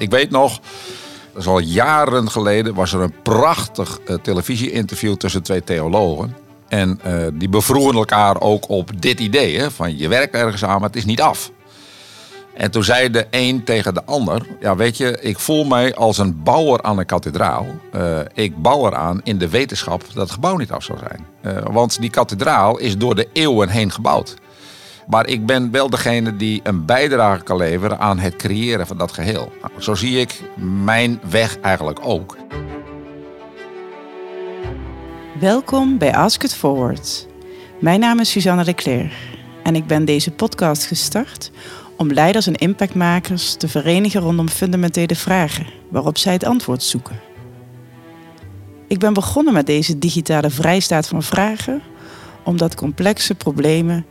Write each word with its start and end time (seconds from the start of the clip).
Ik 0.00 0.10
weet 0.10 0.30
nog, 0.30 0.60
dat 1.32 1.42
is 1.42 1.46
al 1.46 1.58
jaren 1.58 2.30
geleden, 2.30 2.74
was 2.74 2.92
er 2.92 3.00
een 3.00 3.22
prachtig 3.22 3.98
uh, 4.06 4.16
televisie-interview 4.16 5.14
tussen 5.14 5.42
twee 5.42 5.64
theologen. 5.64 6.36
En 6.68 7.00
uh, 7.06 7.26
die 7.32 7.48
bevroegen 7.48 7.94
elkaar 7.94 8.40
ook 8.40 8.68
op 8.68 9.02
dit 9.02 9.20
idee: 9.20 9.58
hè, 9.58 9.70
van 9.70 9.98
je 9.98 10.08
werkt 10.08 10.34
ergens 10.34 10.64
aan, 10.64 10.80
maar 10.80 10.88
het 10.88 10.96
is 10.96 11.04
niet 11.04 11.20
af. 11.20 11.50
En 12.54 12.70
toen 12.70 12.84
zei 12.84 13.10
de 13.10 13.26
een 13.30 13.64
tegen 13.64 13.94
de 13.94 14.04
ander: 14.04 14.46
Ja, 14.60 14.76
weet 14.76 14.96
je, 14.96 15.18
ik 15.20 15.38
voel 15.38 15.64
mij 15.64 15.94
als 15.94 16.18
een 16.18 16.42
bouwer 16.42 16.82
aan 16.82 16.98
een 16.98 17.06
kathedraal. 17.06 17.66
Uh, 17.94 18.18
ik 18.34 18.62
bouw 18.62 18.86
eraan 18.86 19.20
in 19.24 19.38
de 19.38 19.48
wetenschap 19.48 20.04
dat 20.06 20.22
het 20.22 20.30
gebouw 20.30 20.56
niet 20.56 20.72
af 20.72 20.82
zou 20.82 20.98
zijn. 20.98 21.26
Want 21.72 22.00
die 22.00 22.10
kathedraal 22.10 22.78
is 22.78 22.98
door 22.98 23.14
de 23.14 23.28
eeuwen 23.32 23.68
heen 23.68 23.92
gebouwd. 23.92 24.36
Maar 25.10 25.26
ik 25.26 25.46
ben 25.46 25.70
wel 25.70 25.90
degene 25.90 26.36
die 26.36 26.60
een 26.62 26.84
bijdrage 26.84 27.42
kan 27.42 27.56
leveren 27.56 27.98
aan 27.98 28.18
het 28.18 28.36
creëren 28.36 28.86
van 28.86 28.98
dat 28.98 29.12
geheel. 29.12 29.52
Nou, 29.60 29.82
zo 29.82 29.94
zie 29.94 30.20
ik 30.20 30.42
mijn 30.84 31.20
weg 31.30 31.60
eigenlijk 31.60 31.98
ook. 32.02 32.36
Welkom 35.40 35.98
bij 35.98 36.14
Ask 36.14 36.42
It 36.42 36.54
Forward. 36.54 37.26
Mijn 37.80 38.00
naam 38.00 38.20
is 38.20 38.30
Suzanne 38.30 38.64
de 38.64 38.74
Cler 38.74 39.12
en 39.62 39.74
ik 39.74 39.86
ben 39.86 40.04
deze 40.04 40.30
podcast 40.30 40.86
gestart 40.86 41.50
om 41.96 42.12
leiders 42.12 42.46
en 42.46 42.54
impactmakers 42.54 43.54
te 43.54 43.68
verenigen 43.68 44.20
rondom 44.20 44.48
fundamentele 44.48 45.16
vragen 45.16 45.66
waarop 45.88 46.18
zij 46.18 46.32
het 46.32 46.44
antwoord 46.44 46.82
zoeken. 46.82 47.20
Ik 48.88 48.98
ben 48.98 49.12
begonnen 49.12 49.52
met 49.52 49.66
deze 49.66 49.98
digitale 49.98 50.50
vrijstaat 50.50 51.08
van 51.08 51.22
vragen 51.22 51.82
omdat 52.44 52.74
complexe 52.74 53.34
problemen 53.34 54.06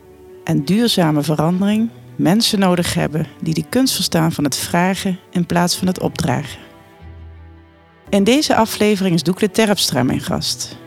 en 0.50 0.66
duurzame 0.66 1.24
verandering 1.24 1.90
mensen 2.16 2.60
nodig 2.60 2.94
hebben 2.94 3.28
die 3.42 3.54
de 3.54 3.64
kunst 3.70 3.96
verstaan 3.96 4.32
van 4.32 4.44
het 4.44 4.56
vragen 4.56 5.20
in 5.32 5.46
plaats 5.46 5.76
van 5.76 5.88
het 5.88 6.00
opdragen. 6.00 6.60
In 8.10 8.24
deze 8.24 8.56
aflevering 8.56 9.16
is 9.16 9.24
Doekle 9.24 9.52
Terpstra 9.52 10.04
mijn 10.04 10.20
gast. 10.20 10.78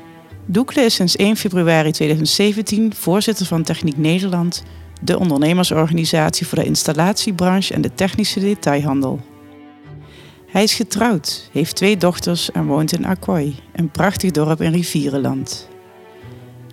Doekle 0.47 0.83
is 0.83 0.95
sinds 0.95 1.17
1 1.17 1.37
februari 1.37 1.91
2017 1.91 2.95
voorzitter 2.95 3.47
van 3.47 3.63
Techniek 3.63 3.97
Nederland, 3.97 4.63
de 5.03 5.19
ondernemersorganisatie 5.19 6.47
voor 6.47 6.59
de 6.59 6.65
installatiebranche 6.65 7.75
en 7.75 7.81
de 7.81 7.95
technische 7.95 8.41
detailhandel. 8.41 9.21
Hij 10.47 10.63
is 10.63 10.75
getrouwd, 10.75 11.49
heeft 11.53 11.77
twee 11.77 11.97
dochters 11.97 12.51
en 12.51 12.67
woont 12.67 12.93
in 12.93 13.05
Akkoy, 13.05 13.55
een 13.73 13.91
prachtig 13.91 14.31
dorp 14.31 14.61
in 14.61 14.73
Rivierenland. 14.73 15.71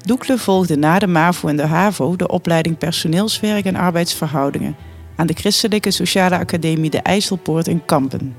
Doekle 0.06 0.38
volgde 0.38 0.76
na 0.76 1.00
de 1.00 1.08
MAVO 1.08 1.48
en 1.48 1.56
de 1.56 1.66
HAVO 1.66 2.16
de 2.16 2.28
opleiding 2.28 2.78
Personeelswerk 2.78 3.66
en 3.66 3.76
Arbeidsverhoudingen 3.76 4.76
aan 5.16 5.28
de 5.28 5.34
Christelijke 5.34 5.92
Sociale 5.92 6.38
Academie 6.38 6.90
de 6.90 7.02
IJsselpoort 7.02 7.68
in 7.68 7.86
Kampen. 7.86 8.36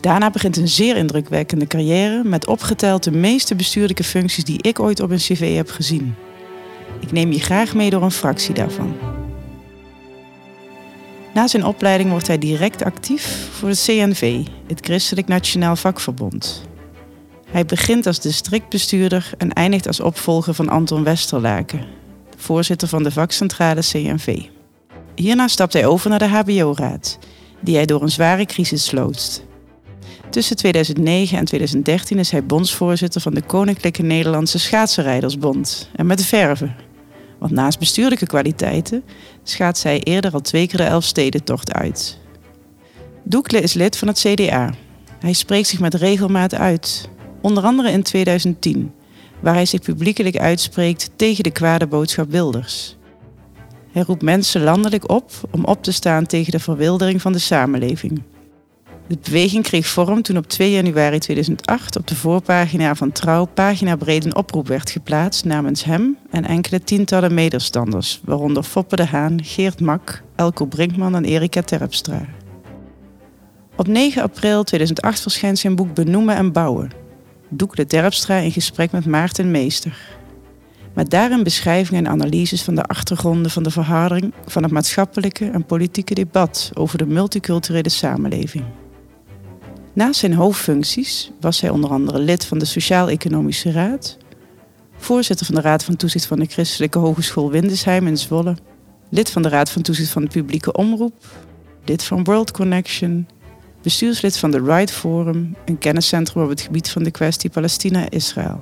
Daarna 0.00 0.30
begint 0.30 0.56
een 0.56 0.68
zeer 0.68 0.96
indrukwekkende 0.96 1.66
carrière 1.66 2.24
met 2.24 2.46
opgeteld 2.46 3.02
de 3.02 3.10
meeste 3.10 3.54
bestuurlijke 3.54 4.04
functies 4.04 4.44
die 4.44 4.62
ik 4.62 4.80
ooit 4.80 5.00
op 5.00 5.10
een 5.10 5.16
cv 5.16 5.56
heb 5.56 5.70
gezien. 5.70 6.14
Ik 7.00 7.12
neem 7.12 7.32
je 7.32 7.40
graag 7.40 7.74
mee 7.74 7.90
door 7.90 8.02
een 8.02 8.10
fractie 8.10 8.54
daarvan. 8.54 8.96
Na 11.34 11.46
zijn 11.46 11.64
opleiding 11.64 12.10
wordt 12.10 12.26
hij 12.26 12.38
direct 12.38 12.84
actief 12.84 13.48
voor 13.52 13.68
het 13.68 13.84
CNV, 13.84 14.46
het 14.66 14.80
Christelijk 14.80 15.28
Nationaal 15.28 15.76
Vakverbond. 15.76 16.67
Hij 17.50 17.64
begint 17.64 18.06
als 18.06 18.20
districtbestuurder 18.20 19.30
en 19.38 19.52
eindigt 19.52 19.86
als 19.86 20.00
opvolger 20.00 20.54
van 20.54 20.68
Anton 20.68 21.04
Westerlaken, 21.04 21.86
voorzitter 22.36 22.88
van 22.88 23.02
de 23.02 23.10
vakcentrale 23.10 23.80
CNV. 23.80 24.42
Hierna 25.14 25.48
stapt 25.48 25.72
hij 25.72 25.86
over 25.86 26.10
naar 26.10 26.18
de 26.18 26.28
HBO-raad, 26.28 27.18
die 27.60 27.74
hij 27.74 27.86
door 27.86 28.02
een 28.02 28.10
zware 28.10 28.44
crisis 28.44 28.90
loodst. 28.90 29.46
Tussen 30.30 30.56
2009 30.56 31.38
en 31.38 31.44
2013 31.44 32.18
is 32.18 32.30
hij 32.30 32.46
bondsvoorzitter 32.46 33.20
van 33.20 33.34
de 33.34 33.42
Koninklijke 33.42 34.02
Nederlandse 34.02 34.58
Schaatsenrijdersbond 34.58 35.90
en 35.94 36.06
met 36.06 36.24
verven. 36.24 36.76
Want 37.38 37.52
naast 37.52 37.78
bestuurlijke 37.78 38.26
kwaliteiten 38.26 39.04
schaatst 39.42 39.82
hij 39.82 40.00
eerder 40.00 40.32
al 40.32 40.40
twee 40.40 40.66
keer 40.66 40.78
de 40.78 40.84
Elfstedentocht 40.84 41.72
uit. 41.72 42.18
Doekle 43.22 43.60
is 43.60 43.72
lid 43.72 43.96
van 43.96 44.08
het 44.08 44.18
CDA. 44.18 44.74
Hij 45.18 45.32
spreekt 45.32 45.68
zich 45.68 45.80
met 45.80 45.94
regelmaat 45.94 46.54
uit, 46.54 47.08
onder 47.40 47.64
andere 47.64 47.90
in 47.90 48.02
2010, 48.02 48.92
waar 49.40 49.54
hij 49.54 49.66
zich 49.66 49.80
publiekelijk 49.80 50.36
uitspreekt 50.36 51.10
tegen 51.16 51.44
de 51.44 51.50
kwade 51.50 51.86
boodschap 51.86 52.30
Wilders. 52.30 52.96
Hij 53.92 54.02
roept 54.02 54.22
mensen 54.22 54.62
landelijk 54.62 55.10
op 55.10 55.30
om 55.50 55.64
op 55.64 55.82
te 55.82 55.92
staan 55.92 56.26
tegen 56.26 56.52
de 56.52 56.58
verwildering 56.58 57.22
van 57.22 57.32
de 57.32 57.38
samenleving. 57.38 58.22
De 59.08 59.18
beweging 59.22 59.64
kreeg 59.64 59.86
vorm 59.86 60.22
toen 60.22 60.36
op 60.36 60.48
2 60.48 60.70
januari 60.70 61.18
2008 61.18 61.96
op 61.96 62.06
de 62.06 62.16
voorpagina 62.16 62.94
van 62.94 63.12
Trouw 63.12 63.44
paginabreed 63.44 64.24
een 64.24 64.36
oproep 64.36 64.68
werd 64.68 64.90
geplaatst 64.90 65.44
namens 65.44 65.84
hem 65.84 66.18
en 66.30 66.44
enkele 66.44 66.80
tientallen 66.80 67.34
medestanders, 67.34 68.20
waaronder 68.24 68.62
Foppe 68.62 68.96
de 68.96 69.04
Haan, 69.04 69.44
Geert 69.44 69.80
Mak, 69.80 70.22
Elko 70.36 70.64
Brinkman 70.64 71.14
en 71.14 71.24
Erika 71.24 71.62
Terpstra. 71.62 72.26
Op 73.76 73.86
9 73.86 74.22
april 74.22 74.64
2008 74.64 75.20
verschijnt 75.20 75.58
zijn 75.58 75.76
boek 75.76 75.94
Benoemen 75.94 76.36
en 76.36 76.52
Bouwen. 76.52 76.90
Doek 77.50 77.76
de 77.76 77.86
Terpstra 77.86 78.36
in 78.36 78.52
gesprek 78.52 78.90
met 78.90 79.06
Maarten 79.06 79.50
Meester. 79.50 80.16
Met 80.94 81.10
daarin 81.10 81.42
beschrijvingen 81.42 82.06
en 82.06 82.12
analyses 82.12 82.62
van 82.62 82.74
de 82.74 82.82
achtergronden 82.82 83.50
van 83.50 83.62
de 83.62 83.70
verharding 83.70 84.32
van 84.46 84.62
het 84.62 84.72
maatschappelijke 84.72 85.50
en 85.50 85.66
politieke 85.66 86.14
debat 86.14 86.70
over 86.74 86.98
de 86.98 87.06
multiculturele 87.06 87.88
samenleving. 87.88 88.64
Naast 89.92 90.20
zijn 90.20 90.34
hoofdfuncties 90.34 91.30
was 91.40 91.60
hij 91.60 91.70
onder 91.70 91.90
andere 91.90 92.18
lid 92.18 92.44
van 92.44 92.58
de 92.58 92.64
Sociaal-Economische 92.64 93.70
Raad, 93.70 94.16
voorzitter 94.96 95.46
van 95.46 95.54
de 95.54 95.60
Raad 95.60 95.84
van 95.84 95.96
Toezicht 95.96 96.26
van 96.26 96.38
de 96.38 96.46
Christelijke 96.46 96.98
Hogeschool 96.98 97.50
Windesheim 97.50 98.06
in 98.06 98.18
Zwolle, 98.18 98.56
lid 99.08 99.30
van 99.30 99.42
de 99.42 99.48
Raad 99.48 99.70
van 99.70 99.82
Toezicht 99.82 100.10
van 100.10 100.22
de 100.22 100.28
Publieke 100.28 100.72
Omroep, 100.72 101.26
lid 101.84 102.02
van 102.02 102.24
World 102.24 102.50
Connection, 102.50 103.28
bestuurslid 103.82 104.38
van 104.38 104.50
de 104.50 104.62
Right 104.62 104.92
Forum, 104.92 105.56
een 105.64 105.78
kenniscentrum 105.78 106.42
op 106.42 106.48
het 106.48 106.60
gebied 106.60 106.90
van 106.90 107.02
de 107.02 107.10
kwestie 107.10 107.50
Palestina-Israël. 107.50 108.58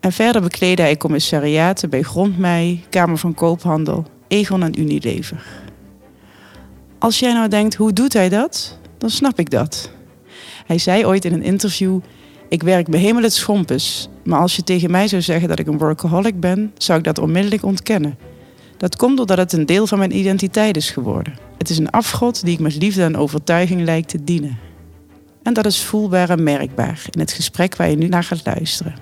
En 0.00 0.12
verder 0.12 0.42
bekleedde 0.42 0.82
hij 0.82 0.96
commissariaten 0.96 1.90
bij 1.90 2.02
Grondmei, 2.02 2.84
Kamer 2.88 3.18
van 3.18 3.34
Koophandel, 3.34 4.06
Egon 4.28 4.62
en 4.62 4.80
Unilever. 4.80 5.44
Als 6.98 7.18
jij 7.18 7.32
nou 7.32 7.48
denkt, 7.48 7.74
hoe 7.74 7.92
doet 7.92 8.12
hij 8.12 8.28
dat? 8.28 8.78
Dan 8.98 9.10
snap 9.10 9.38
ik 9.38 9.50
dat. 9.50 9.90
Hij 10.66 10.78
zei 10.78 11.06
ooit 11.06 11.24
in 11.24 11.32
een 11.32 11.42
interview: 11.42 12.00
Ik 12.48 12.62
werk 12.62 12.88
behemel 12.88 13.22
het 13.22 13.32
schompes, 13.32 14.08
maar 14.24 14.40
als 14.40 14.56
je 14.56 14.62
tegen 14.62 14.90
mij 14.90 15.08
zou 15.08 15.22
zeggen 15.22 15.48
dat 15.48 15.58
ik 15.58 15.66
een 15.66 15.78
workaholic 15.78 16.40
ben, 16.40 16.72
zou 16.78 16.98
ik 16.98 17.04
dat 17.04 17.18
onmiddellijk 17.18 17.64
ontkennen. 17.64 18.18
Dat 18.76 18.96
komt 18.96 19.16
doordat 19.16 19.38
het 19.38 19.52
een 19.52 19.66
deel 19.66 19.86
van 19.86 19.98
mijn 19.98 20.16
identiteit 20.16 20.76
is 20.76 20.90
geworden. 20.90 21.34
Het 21.58 21.70
is 21.70 21.78
een 21.78 21.90
afgod 21.90 22.44
die 22.44 22.52
ik 22.52 22.60
met 22.60 22.76
liefde 22.76 23.02
en 23.02 23.16
overtuiging 23.16 23.82
lijk 23.82 24.06
te 24.06 24.24
dienen. 24.24 24.58
En 25.42 25.54
dat 25.54 25.66
is 25.66 25.82
voelbaar 25.82 26.30
en 26.30 26.42
merkbaar 26.42 27.04
in 27.10 27.20
het 27.20 27.32
gesprek 27.32 27.76
waar 27.76 27.90
je 27.90 27.96
nu 27.96 28.08
naar 28.08 28.24
gaat 28.24 28.46
luisteren. 28.46 28.94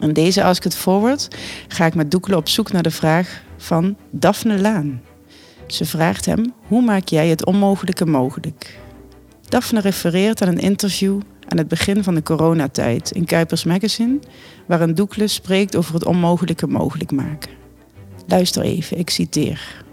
In 0.00 0.12
deze 0.12 0.44
Ask 0.44 0.64
It 0.64 0.76
Forward 0.76 1.28
ga 1.68 1.86
ik 1.86 1.94
met 1.94 2.10
Doekle 2.10 2.36
op 2.36 2.48
zoek 2.48 2.72
naar 2.72 2.82
de 2.82 2.90
vraag 2.90 3.42
van 3.56 3.96
Daphne 4.10 4.58
Laan. 4.58 5.00
Ze 5.66 5.84
vraagt 5.84 6.24
hem: 6.26 6.52
Hoe 6.66 6.82
maak 6.82 7.08
jij 7.08 7.28
het 7.28 7.46
onmogelijke 7.46 8.06
mogelijk? 8.06 8.78
Daphne 9.48 9.80
refereert 9.80 10.42
aan 10.42 10.48
een 10.48 10.58
interview 10.58 11.20
aan 11.48 11.58
het 11.58 11.68
begin 11.68 12.04
van 12.04 12.14
de 12.14 12.22
coronatijd 12.22 13.10
in 13.10 13.24
Kuipers 13.24 13.64
Magazine, 13.64 14.18
waarin 14.66 14.94
Douglas 14.94 15.34
spreekt 15.34 15.76
over 15.76 15.94
het 15.94 16.04
onmogelijke 16.04 16.66
mogelijk 16.66 17.12
maken. 17.12 17.50
Luister 18.26 18.62
even, 18.62 18.98
ik 18.98 19.10
citeer. 19.10 19.84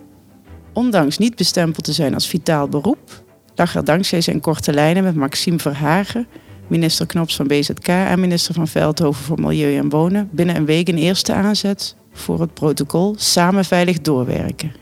Ondanks 0.74 1.18
niet 1.18 1.36
bestempeld 1.36 1.86
te 1.86 1.94
zijn 1.94 2.14
als 2.14 2.28
vitaal 2.28 2.68
beroep, 2.68 3.24
lag 3.56 3.76
er 3.76 3.84
dankzij 3.84 4.22
zijn 4.22 4.40
korte 4.40 4.74
lijnen 4.74 5.04
met 5.04 5.16
Maxime 5.16 5.60
Verhagen, 5.60 6.28
minister 6.68 7.06
Knops 7.06 7.36
van 7.36 7.48
BZK 7.48 7.88
en 7.88 8.20
minister 8.20 8.54
van 8.54 8.68
Veldhoven 8.68 9.24
voor 9.24 9.40
Milieu 9.40 9.78
en 9.78 9.90
Wonen, 9.90 10.30
binnen 10.32 10.56
een 10.56 10.66
week 10.66 10.88
een 10.88 10.98
eerste 10.98 11.34
aanzet 11.34 11.96
voor 12.14 12.42
het 12.42 12.54
protocol 12.54 13.16
Samen 13.18 13.66
Veilig 13.66 14.02
Doorwerken. 14.02 14.76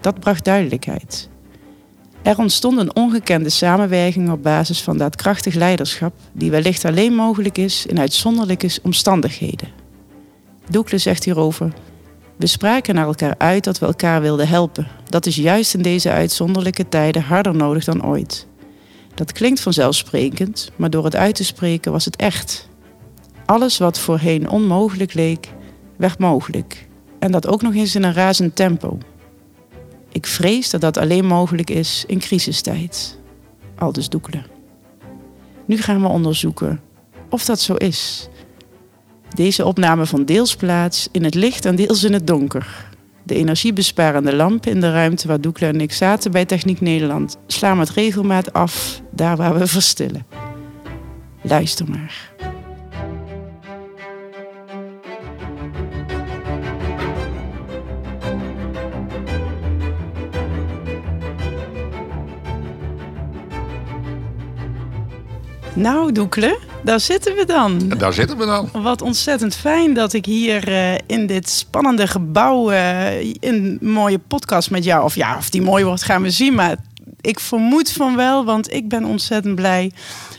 Dat 0.00 0.20
bracht 0.20 0.44
duidelijkheid. 0.44 1.28
Er 2.22 2.38
ontstond 2.38 2.78
een 2.78 2.96
ongekende 2.96 3.48
samenwerking 3.48 4.30
op 4.30 4.42
basis 4.42 4.82
van 4.82 4.98
daadkrachtig 4.98 5.54
leiderschap, 5.54 6.14
die 6.32 6.50
wellicht 6.50 6.84
alleen 6.84 7.14
mogelijk 7.14 7.58
is 7.58 7.86
in 7.86 7.98
uitzonderlijke 7.98 8.70
omstandigheden. 8.82 9.68
Doekle 10.70 10.98
zegt 10.98 11.24
hierover: 11.24 11.72
We 12.36 12.46
spraken 12.46 12.94
naar 12.94 13.06
elkaar 13.06 13.34
uit 13.38 13.64
dat 13.64 13.78
we 13.78 13.86
elkaar 13.86 14.20
wilden 14.20 14.48
helpen. 14.48 14.86
Dat 15.08 15.26
is 15.26 15.36
juist 15.36 15.74
in 15.74 15.82
deze 15.82 16.10
uitzonderlijke 16.10 16.88
tijden 16.88 17.22
harder 17.22 17.54
nodig 17.54 17.84
dan 17.84 18.04
ooit. 18.04 18.46
Dat 19.14 19.32
klinkt 19.32 19.60
vanzelfsprekend, 19.60 20.70
maar 20.76 20.90
door 20.90 21.04
het 21.04 21.16
uit 21.16 21.34
te 21.34 21.44
spreken 21.44 21.92
was 21.92 22.04
het 22.04 22.16
echt. 22.16 22.68
Alles 23.44 23.78
wat 23.78 23.98
voorheen 23.98 24.48
onmogelijk 24.48 25.14
leek, 25.14 25.48
werd 25.96 26.18
mogelijk. 26.18 26.88
En 27.18 27.32
dat 27.32 27.46
ook 27.46 27.62
nog 27.62 27.74
eens 27.74 27.94
in 27.94 28.02
een 28.02 28.12
razend 28.12 28.56
tempo. 28.56 28.98
Ik 30.12 30.26
vrees 30.26 30.70
dat 30.70 30.80
dat 30.80 30.96
alleen 30.96 31.26
mogelijk 31.26 31.70
is 31.70 32.04
in 32.06 32.18
crisistijd. 32.18 33.18
aldus 33.78 34.08
Doekelen. 34.08 34.46
Nu 35.66 35.76
gaan 35.76 36.00
we 36.00 36.08
onderzoeken 36.08 36.80
of 37.30 37.44
dat 37.44 37.60
zo 37.60 37.74
is. 37.74 38.28
Deze 39.34 39.64
opname 39.64 40.06
van 40.06 40.24
deels 40.24 40.56
plaats 40.56 41.08
in 41.12 41.24
het 41.24 41.34
licht 41.34 41.64
en 41.64 41.76
deels 41.76 42.04
in 42.04 42.12
het 42.12 42.26
donker. 42.26 42.86
De 43.22 43.34
energiebesparende 43.34 44.36
lampen 44.36 44.70
in 44.70 44.80
de 44.80 44.92
ruimte 44.92 45.28
waar 45.28 45.40
Doekle 45.40 45.66
en 45.66 45.80
ik 45.80 45.92
zaten 45.92 46.30
bij 46.30 46.44
Techniek 46.44 46.80
Nederland 46.80 47.36
slaan 47.46 47.76
met 47.76 47.90
regelmaat 47.90 48.52
af 48.52 49.02
daar 49.10 49.36
waar 49.36 49.58
we 49.58 49.66
verstillen. 49.66 50.26
Luister 51.42 51.90
maar. 51.90 52.32
Nou, 65.74 66.12
Doekle, 66.12 66.58
daar 66.84 67.00
zitten 67.00 67.34
we 67.34 67.44
dan. 67.44 67.88
Daar 67.98 68.12
zitten 68.12 68.38
we 68.38 68.46
dan. 68.46 68.70
Wat 68.72 69.02
ontzettend 69.02 69.54
fijn 69.54 69.94
dat 69.94 70.12
ik 70.12 70.26
hier 70.26 70.68
uh, 70.68 70.94
in 71.06 71.26
dit 71.26 71.48
spannende 71.48 72.06
gebouw 72.06 72.72
uh, 72.72 73.34
een 73.40 73.78
mooie 73.80 74.18
podcast 74.18 74.70
met 74.70 74.84
jou. 74.84 75.04
Of 75.04 75.14
ja, 75.14 75.36
of 75.36 75.50
die 75.50 75.62
mooi 75.62 75.84
wordt, 75.84 76.02
gaan 76.02 76.22
we 76.22 76.30
zien. 76.30 76.54
Maar 76.54 76.76
ik 77.20 77.40
vermoed 77.40 77.92
van 77.92 78.16
wel, 78.16 78.44
want 78.44 78.72
ik 78.72 78.88
ben 78.88 79.04
ontzettend 79.04 79.54
blij 79.54 79.92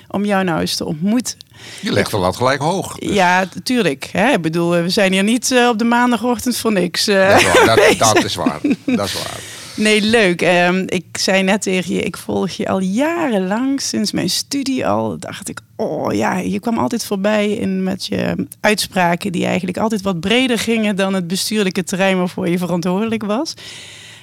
om 0.07 0.25
jou 0.25 0.43
nou 0.43 0.59
eens 0.59 0.75
te 0.75 0.85
ontmoeten. 0.85 1.37
Je 1.81 1.91
legt 1.91 2.11
de 2.11 2.17
lat 2.17 2.35
gelijk 2.35 2.61
hoog. 2.61 2.95
Dus. 2.95 3.13
Ja, 3.13 3.45
tuurlijk. 3.63 4.09
Hè? 4.11 4.31
Ik 4.31 4.41
bedoel, 4.41 4.69
we 4.69 4.89
zijn 4.89 5.11
hier 5.11 5.23
niet 5.23 5.51
uh, 5.51 5.67
op 5.67 5.77
de 5.77 5.83
maandagochtend 5.83 6.57
voor 6.57 6.71
niks. 6.71 7.05
Dat 7.05 7.41
is 7.41 7.43
waar. 7.43 7.65
Dat, 7.65 7.97
dat 8.13 8.23
is 8.23 8.35
waar. 8.35 8.59
Dat 8.85 9.05
is 9.05 9.13
waar. 9.13 9.54
Nee, 9.77 10.01
leuk. 10.01 10.41
Um, 10.41 10.83
ik 10.87 11.17
zei 11.17 11.43
net 11.43 11.61
tegen 11.61 11.93
je, 11.93 12.01
ik 12.01 12.17
volg 12.17 12.49
je 12.49 12.67
al 12.67 12.79
jarenlang, 12.79 13.81
sinds 13.81 14.11
mijn 14.11 14.29
studie 14.29 14.87
al. 14.87 15.17
Dacht 15.19 15.49
ik, 15.49 15.59
oh 15.75 16.13
ja, 16.13 16.37
je 16.37 16.59
kwam 16.59 16.77
altijd 16.77 17.05
voorbij 17.05 17.51
in, 17.51 17.83
met 17.83 18.05
je 18.05 18.47
uitspraken 18.59 19.31
die 19.31 19.45
eigenlijk 19.45 19.77
altijd 19.77 20.01
wat 20.01 20.19
breder 20.19 20.59
gingen 20.59 20.95
dan 20.95 21.13
het 21.13 21.27
bestuurlijke 21.27 21.83
terrein 21.83 22.17
waarvoor 22.17 22.49
je 22.49 22.57
verantwoordelijk 22.57 23.23
was. 23.23 23.53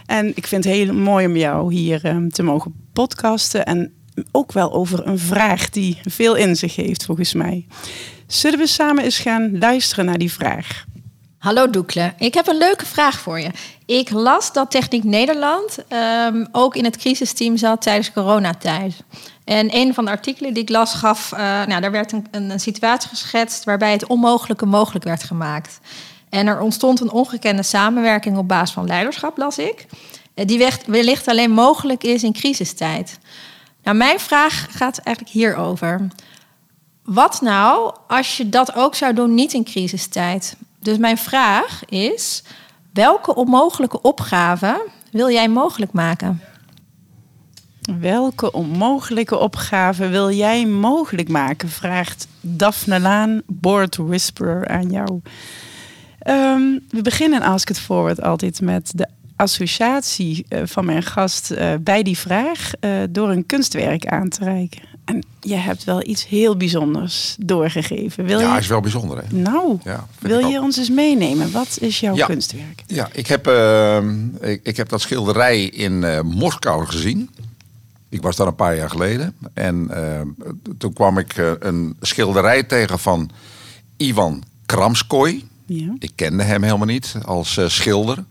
En 0.07 0.33
ik 0.35 0.47
vind 0.47 0.65
het 0.65 0.75
heel 0.75 0.95
mooi 0.95 1.27
om 1.27 1.37
jou 1.37 1.75
hier 1.75 2.07
um, 2.07 2.31
te 2.31 2.43
mogen 2.43 2.75
podcasten. 2.93 3.67
En 3.67 3.93
ook 4.31 4.53
wel 4.53 4.73
over 4.73 5.07
een 5.07 5.19
vraag 5.19 5.71
die 5.71 5.99
veel 6.05 6.35
in 6.35 6.57
zich 6.57 6.77
heeft, 6.77 7.05
volgens 7.05 7.35
mij. 7.35 7.67
Zullen 8.27 8.59
we 8.59 8.67
samen 8.67 9.05
eens 9.05 9.19
gaan 9.19 9.59
luisteren 9.59 10.05
naar 10.05 10.19
die 10.19 10.33
vraag? 10.33 10.85
Hallo 11.43 11.71
Doekle, 11.71 12.15
ik 12.19 12.35
heb 12.35 12.47
een 12.47 12.57
leuke 12.57 12.87
vraag 12.87 13.19
voor 13.19 13.41
je. 13.41 13.51
Ik 13.87 14.11
las 14.11 14.53
dat 14.53 14.71
Techniek 14.71 15.05
Nederland 15.05 15.79
um, 16.29 16.49
ook 16.53 16.77
in 16.77 16.85
het 16.85 16.97
crisisteam 16.97 17.57
zat 17.57 17.83
tijdens 17.83 18.13
coronatijd. 18.13 18.95
En 19.45 19.77
een 19.77 19.95
van 19.95 20.05
de 20.05 20.11
artikelen 20.11 20.55
die 20.55 20.63
ik 20.63 20.69
las 20.69 20.95
gaf, 20.95 21.33
uh, 21.33 21.39
nou, 21.39 21.81
daar 21.81 21.91
werd 21.91 22.13
een, 22.13 22.27
een, 22.31 22.61
situatie 22.61 23.09
geschetst 23.09 23.65
waarbij 23.65 23.93
het 23.93 24.07
onmogelijke 24.07 24.67
mogelijk 24.67 25.05
werd 25.05 25.23
gemaakt. 25.23 25.81
En 26.29 26.47
er 26.47 26.61
ontstond 26.61 27.01
een 27.01 27.13
ongekende 27.13 27.63
samenwerking 27.63 28.37
op 28.37 28.49
basis 28.49 28.75
van 28.75 28.87
leiderschap, 28.87 29.39
las 29.39 29.59
ik, 29.59 29.87
die 30.35 30.69
wellicht 30.87 31.29
alleen 31.29 31.51
mogelijk 31.51 32.05
is 32.05 32.23
in 32.23 32.33
crisistijd. 32.33 33.19
Nou, 33.83 33.97
mijn 33.97 34.21
vraag 34.21 34.67
gaat 34.71 34.99
eigenlijk 34.99 35.37
hierover. 35.37 36.09
Wat 37.05 37.41
nou 37.41 37.95
als 38.09 38.37
je 38.37 38.49
dat 38.49 38.75
ook 38.75 38.95
zou 38.95 39.15
doen 39.15 39.35
niet 39.35 39.53
in 39.53 39.65
crisistijd? 39.65 40.57
Dus 40.83 40.99
mijn 40.99 41.19
vraag 41.19 41.85
is: 41.85 42.43
welke 42.93 43.35
onmogelijke 43.35 44.03
opgave 44.03 44.89
wil 45.11 45.31
jij 45.31 45.49
mogelijk 45.49 45.93
maken? 45.93 46.41
Welke 48.01 48.53
onmogelijke 48.53 49.39
opgave 49.39 50.09
wil 50.09 50.31
jij 50.31 50.67
mogelijk 50.67 51.29
maken? 51.29 51.69
Vraagt 51.69 52.29
Daphne 52.41 53.01
Laan, 53.01 53.43
Board 53.47 53.97
Whisperer, 53.97 54.69
aan 54.69 54.91
jou. 54.91 55.21
Um, 56.27 56.85
we 56.89 57.03
beginnen 57.03 57.43
Ask 57.43 57.71
It 57.71 57.79
Forward 57.79 58.23
altijd 58.23 58.61
met 58.61 58.93
de 58.95 59.09
associatie 59.37 60.47
uh, 60.49 60.61
van 60.65 60.85
mijn 60.85 61.03
gast 61.03 61.51
uh, 61.51 61.75
bij 61.81 62.03
die 62.03 62.19
vraag 62.19 62.71
uh, 62.81 62.91
door 63.11 63.31
een 63.31 63.47
kunstwerk 63.47 64.07
aan 64.07 64.29
te 64.29 64.45
reiken. 64.45 64.83
En 65.05 65.25
je 65.41 65.55
hebt 65.55 65.85
wel 65.85 66.07
iets 66.07 66.27
heel 66.27 66.57
bijzonders 66.57 67.37
doorgegeven. 67.39 68.25
Wil 68.25 68.41
ja, 68.41 68.55
je... 68.55 68.61
is 68.61 68.67
wel 68.67 68.81
bijzonder. 68.81 69.19
Hè? 69.19 69.37
Nou, 69.37 69.79
ja, 69.85 70.07
wil 70.19 70.47
je 70.47 70.61
ons 70.61 70.77
eens 70.77 70.91
meenemen? 70.91 71.53
Wat 71.53 71.79
is 71.81 72.01
jouw 72.01 72.15
ja. 72.15 72.27
kunstwerk? 72.27 72.83
Ja, 72.87 73.09
ik 73.13 73.27
heb, 73.27 73.49
uh, 73.49 73.97
ik, 74.41 74.61
ik, 74.63 74.77
heb 74.77 74.89
dat 74.89 75.01
schilderij 75.01 75.65
in 75.65 75.93
uh, 75.93 76.21
Moskou 76.21 76.87
gezien. 76.87 77.31
Ik 78.09 78.23
was 78.23 78.37
daar 78.37 78.47
een 78.47 78.55
paar 78.55 78.77
jaar 78.77 78.91
geleden. 78.91 79.35
En 79.55 79.89
uh, 79.91 80.21
toen 80.79 80.93
kwam 80.93 81.19
ik 81.19 81.57
een 81.59 81.97
schilderij 82.01 82.63
tegen 82.63 82.99
van 82.99 83.31
Ivan 83.97 84.43
Kramskoy. 84.67 85.45
Ja. 85.67 85.95
Ik 85.99 86.13
kende 86.15 86.43
hem 86.43 86.63
helemaal 86.63 86.87
niet 86.87 87.15
als 87.25 87.59
schilder. 87.67 88.25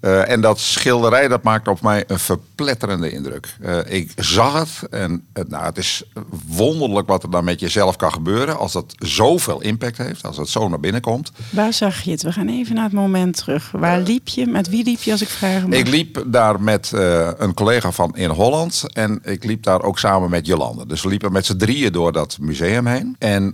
Uh, 0.00 0.30
en 0.30 0.40
dat 0.40 0.58
schilderij 0.58 1.28
dat 1.28 1.42
maakte 1.42 1.70
op 1.70 1.80
mij 1.80 2.04
een 2.06 2.18
verpletterende 2.18 3.10
indruk. 3.10 3.56
Uh, 3.60 3.78
ik 3.86 4.12
zag 4.16 4.58
het 4.58 4.90
en 4.90 5.26
het, 5.32 5.48
nou, 5.48 5.64
het 5.64 5.78
is 5.78 6.02
wonderlijk 6.46 7.08
wat 7.08 7.22
er 7.22 7.30
dan 7.30 7.44
met 7.44 7.60
jezelf 7.60 7.96
kan 7.96 8.12
gebeuren 8.12 8.58
als 8.58 8.72
dat 8.72 8.94
zoveel 8.98 9.60
impact 9.60 9.98
heeft, 9.98 10.26
als 10.26 10.36
het 10.36 10.48
zo 10.48 10.68
naar 10.68 10.80
binnen 10.80 11.00
komt. 11.00 11.32
Waar 11.50 11.72
zag 11.72 12.00
je 12.00 12.10
het? 12.10 12.22
We 12.22 12.32
gaan 12.32 12.48
even 12.48 12.74
naar 12.74 12.84
het 12.84 12.92
moment 12.92 13.36
terug. 13.36 13.70
Waar 13.70 14.00
liep 14.00 14.28
je? 14.28 14.46
Met 14.46 14.68
wie 14.68 14.84
liep 14.84 15.02
je 15.02 15.12
als 15.12 15.22
ik 15.22 15.28
vraag 15.28 15.66
mag? 15.66 15.78
Ik 15.78 15.88
liep 15.88 16.24
daar 16.26 16.60
met 16.60 16.90
een 17.38 17.54
collega 17.54 17.92
van 17.92 18.16
in 18.16 18.30
Holland 18.30 18.84
en 18.92 19.20
ik 19.22 19.44
liep 19.44 19.62
daar 19.62 19.82
ook 19.82 19.98
samen 19.98 20.30
met 20.30 20.46
Jolande. 20.46 20.86
Dus 20.86 21.02
we 21.02 21.08
liepen 21.08 21.32
met 21.32 21.46
z'n 21.46 21.56
drieën 21.56 21.92
door 21.92 22.12
dat 22.12 22.36
museum 22.40 22.86
heen. 22.86 23.16
En 23.18 23.52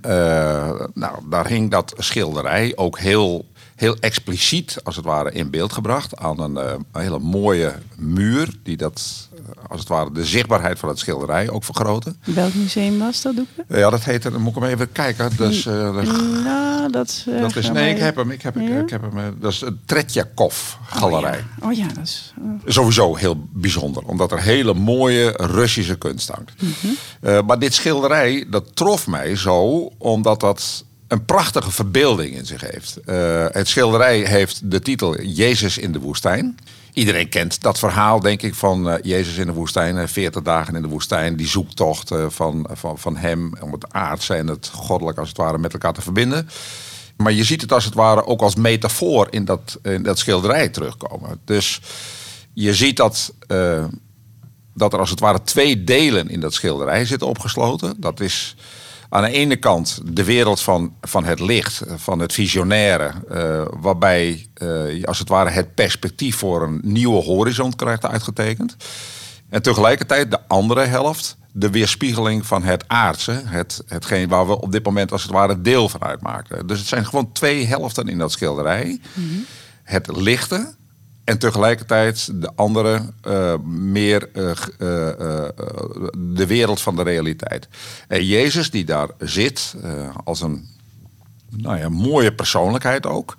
nou, 0.95 1.15
daar 1.31 1.47
hing 1.47 1.71
dat 1.71 1.95
schilderij 1.99 2.73
ook 2.77 2.99
heel 2.99 3.53
heel 3.75 3.97
expliciet, 4.01 4.77
als 4.83 4.97
het 4.97 5.05
ware, 5.05 5.33
in 5.33 5.51
beeld 5.51 5.73
gebracht 5.73 6.17
aan 6.17 6.41
een, 6.41 6.57
een 6.57 6.85
hele 6.93 7.19
mooie 7.19 7.75
muur. 7.97 8.49
Die 8.63 8.77
dat, 8.77 9.29
uh, 9.35 9.41
als 9.69 9.81
het 9.81 9.89
ware, 9.89 10.13
de 10.13 10.25
zichtbaarheid 10.25 10.79
van 10.79 10.89
het 10.89 10.99
schilderij 10.99 11.51
ook 11.51 11.65
vergroten. 11.65 12.17
Welk 12.25 12.55
museum 12.55 12.99
was 12.99 13.23
dat, 13.23 13.37
Doeke? 13.37 13.65
Uh, 13.69 13.79
ja, 13.79 13.91
dat 13.91 14.05
heette, 14.05 14.31
dan 14.31 14.41
moet 14.41 14.57
ik 14.57 14.63
hem 14.63 14.71
even 14.71 14.93
kijken. 14.93 15.31
Dus, 15.37 15.65
nou, 15.65 16.91
dat, 16.91 17.25
dat 17.41 17.57
is, 17.57 17.71
nee, 17.71 17.95
ik 17.95 18.01
heb 18.01 18.17
hem. 18.17 18.31
Ik 18.31 18.43
heb, 18.43 18.55
ja? 18.55 18.79
ik 18.79 18.91
heb 18.91 19.03
hem 19.13 19.37
dat 19.41 19.53
is 19.53 19.59
de 19.59 19.77
Tretjakov 19.85 20.75
galerij. 20.87 21.39
Oh 21.39 21.45
ja, 21.61 21.67
oh, 21.69 21.73
ja 21.73 21.95
dat 21.95 22.05
is... 22.05 22.35
Sowieso 22.65 23.17
heel 23.17 23.47
bijzonder, 23.53 24.03
omdat 24.03 24.33
er 24.33 24.43
hele 24.43 24.75
mooie 24.75 25.31
Russische 25.37 25.99
kunst 25.99 26.29
hangt. 26.29 26.53
Mhm. 26.63 26.73
-hmm. 27.21 27.47
maar 27.47 27.59
dit 27.59 27.75
schilderij, 27.75 28.47
dat 28.51 28.77
trof 28.77 29.07
mij 29.07 29.37
zo, 29.37 29.91
omdat 29.99 30.41
dat 30.41 30.85
een 31.15 31.25
prachtige 31.25 31.71
verbeelding 31.71 32.35
in 32.35 32.47
zich 32.47 32.61
heeft. 32.61 32.99
Uh, 33.07 33.47
het 33.51 33.69
schilderij 33.69 34.19
heeft 34.19 34.71
de 34.71 34.81
titel 34.81 35.21
Jezus 35.23 35.79
in 35.79 35.93
de 35.93 36.01
woestijn. 36.01 36.59
Iedereen 36.93 37.29
kent 37.29 37.63
dat 37.63 37.79
verhaal, 37.79 38.21
denk 38.21 38.43
ik, 38.43 38.55
van 38.55 38.89
uh, 38.89 38.95
Jezus 39.03 39.37
in 39.37 39.47
de 39.47 39.53
woestijn. 39.53 40.09
40 40.09 40.43
dagen 40.43 40.75
in 40.75 40.83
de 40.83 40.89
woestijn, 40.89 41.37
die 41.37 41.49
zoektocht 41.49 42.13
van, 42.29 42.67
van, 42.73 42.99
van 42.99 43.17
hem 43.17 43.53
om 43.61 43.73
het 43.73 43.93
aardse 43.93 44.35
en 44.35 44.47
het 44.47 44.71
goddelijk 44.73 45.19
als 45.19 45.29
het 45.29 45.37
ware 45.37 45.59
met 45.59 45.73
elkaar 45.73 45.93
te 45.93 46.03
verbinden. 46.03 46.49
Maar 47.17 47.33
je 47.33 47.45
ziet 47.45 47.61
het 47.61 47.73
als 47.73 47.85
het 47.85 47.95
ware 47.95 48.27
ook 48.27 48.41
als 48.41 48.55
metafoor 48.55 49.27
in 49.31 49.45
dat, 49.45 49.79
in 49.83 50.03
dat 50.03 50.19
schilderij 50.19 50.69
terugkomen. 50.69 51.41
Dus 51.45 51.81
je 52.53 52.75
ziet 52.75 52.97
dat, 52.97 53.35
dat 54.75 54.93
er 54.93 54.99
als 54.99 55.11
het 55.11 55.21
ware 55.21 55.43
twee 55.43 55.85
delen 55.85 56.29
in 56.29 56.41
dat 56.41 56.55
schilderij 56.55 57.05
zitten 57.05 57.29
opgesloten. 57.29 57.95
Dat 57.99 58.21
is 58.21 58.57
aan 59.15 59.23
de 59.23 59.31
ene 59.31 59.57
kant 59.57 60.01
de 60.05 60.25
wereld 60.25 60.61
van, 60.61 60.95
van 61.01 61.25
het 61.25 61.41
licht, 61.41 61.83
van 61.97 62.19
het 62.19 62.33
visionaire, 62.33 63.13
uh, 63.33 63.63
waarbij 63.81 64.49
uh, 64.63 64.97
je 64.99 65.07
als 65.07 65.19
het 65.19 65.29
ware 65.29 65.51
het 65.51 65.75
perspectief 65.75 66.37
voor 66.37 66.63
een 66.63 66.81
nieuwe 66.83 67.23
horizon 67.23 67.75
krijgt 67.77 68.07
uitgetekend. 68.07 68.77
En 69.49 69.63
tegelijkertijd 69.63 70.31
de 70.31 70.39
andere 70.49 70.85
helft, 70.85 71.37
de 71.53 71.71
weerspiegeling 71.71 72.47
van 72.47 72.63
het 72.63 72.85
aardse, 72.87 73.43
het, 73.45 73.83
hetgeen 73.87 74.29
waar 74.29 74.47
we 74.47 74.61
op 74.61 74.73
dit 74.73 74.85
moment 74.85 75.13
als 75.13 75.23
het 75.23 75.33
ware 75.33 75.61
deel 75.61 75.89
van 75.89 76.03
uitmaken. 76.03 76.67
Dus 76.67 76.79
het 76.79 76.89
zijn 76.89 77.07
gewoon 77.07 77.33
twee 77.33 77.67
helften 77.67 78.09
in 78.09 78.19
dat 78.19 78.33
schilderij. 78.33 79.01
Mhm. 79.13 79.27
Het 79.83 80.17
lichte 80.17 80.75
en 81.25 81.39
tegelijkertijd 81.39 82.41
de 82.41 82.51
andere, 82.55 83.13
uh, 83.29 83.55
meer 83.65 84.29
uh, 84.33 84.45
uh, 84.45 84.57
de 86.17 86.47
wereld 86.47 86.81
van 86.81 86.97
de 86.97 87.03
realiteit. 87.03 87.69
En 88.09 88.25
Jezus 88.25 88.71
die 88.71 88.85
daar 88.85 89.09
zit, 89.19 89.75
als 90.25 90.41
een 90.41 90.69
nou 91.49 91.79
ja, 91.79 91.89
mooie 91.89 92.35
persoonlijkheid 92.35 93.07
ook. 93.07 93.37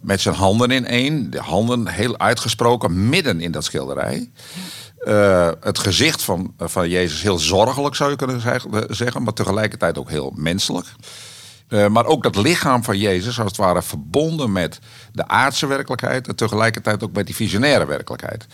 Met 0.00 0.20
zijn 0.20 0.34
handen 0.34 0.70
in 0.70 0.86
één, 0.86 1.30
de 1.30 1.40
handen 1.40 1.88
heel 1.88 2.18
uitgesproken, 2.18 3.08
midden 3.08 3.40
in 3.40 3.50
dat 3.50 3.64
schilderij. 3.64 4.30
het 5.60 5.78
gezicht 5.78 6.22
van, 6.22 6.54
van 6.58 6.88
Jezus 6.88 7.22
heel 7.22 7.38
zorgelijk 7.38 7.94
zou 7.94 8.10
je 8.10 8.16
kunnen 8.16 8.40
zeggen, 8.88 9.22
maar 9.22 9.32
tegelijkertijd 9.32 9.98
ook 9.98 10.10
heel 10.10 10.32
menselijk. 10.34 10.86
Eh, 11.68 11.88
maar 11.88 12.06
ook 12.06 12.22
dat 12.22 12.36
lichaam 12.36 12.84
van 12.84 12.98
Jezus, 12.98 13.38
als 13.38 13.48
het 13.48 13.56
ware, 13.56 13.82
verbonden 13.82 14.52
met 14.52 14.78
de 15.12 15.28
aardse 15.28 15.66
werkelijkheid 15.66 16.28
en 16.28 16.36
tegelijkertijd 16.36 17.04
ook 17.04 17.12
met 17.12 17.26
die 17.26 17.34
visionaire 17.34 17.86
werkelijkheid. 17.86 18.46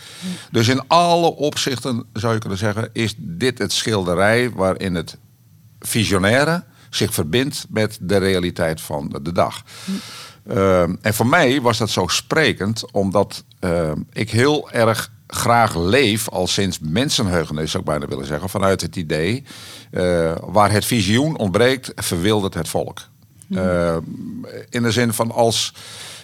Dus 0.51 0.69
in 0.69 0.83
alle 0.87 1.37
opzichten 1.37 2.05
zou 2.13 2.35
je 2.35 2.41
kunnen 2.41 2.59
zeggen, 2.59 2.89
is 2.93 3.15
dit 3.19 3.59
het 3.59 3.73
schilderij 3.73 4.51
waarin 4.51 4.95
het 4.95 5.19
visionaire 5.81 6.65
zich 6.91 7.15
verbindt 7.15 7.67
met 7.69 7.99
de 8.01 8.17
realiteit 8.17 8.81
van 8.81 9.19
de 9.23 9.33
dag. 9.33 9.63
Uh, 10.47 10.83
en 10.83 11.15
voor 11.15 11.27
mij 11.27 11.61
was 11.61 11.79
dat 11.79 11.91
zo 11.91 12.07
sprekend, 12.07 12.93
omdat 12.93 13.45
uh, 13.61 13.93
ik 14.13 14.31
heel 14.31 14.71
erg 14.71 15.13
graag 15.35 15.77
leef, 15.77 16.29
al 16.29 16.47
sinds 16.47 16.79
mensenheugenis 16.79 17.71
zou 17.71 17.83
ik 17.83 17.89
bijna 17.89 18.07
willen 18.07 18.27
zeggen, 18.27 18.49
vanuit 18.49 18.81
het 18.81 18.97
idee, 18.97 19.45
uh, 19.91 20.33
waar 20.41 20.71
het 20.71 20.85
visioen 20.85 21.37
ontbreekt, 21.37 21.93
verwildert 21.95 22.55
het 22.55 22.69
volk. 22.69 23.01
Uh, 23.49 23.97
in 24.69 24.83
de 24.83 24.91
zin 24.91 25.13
van 25.13 25.31
als 25.31 25.75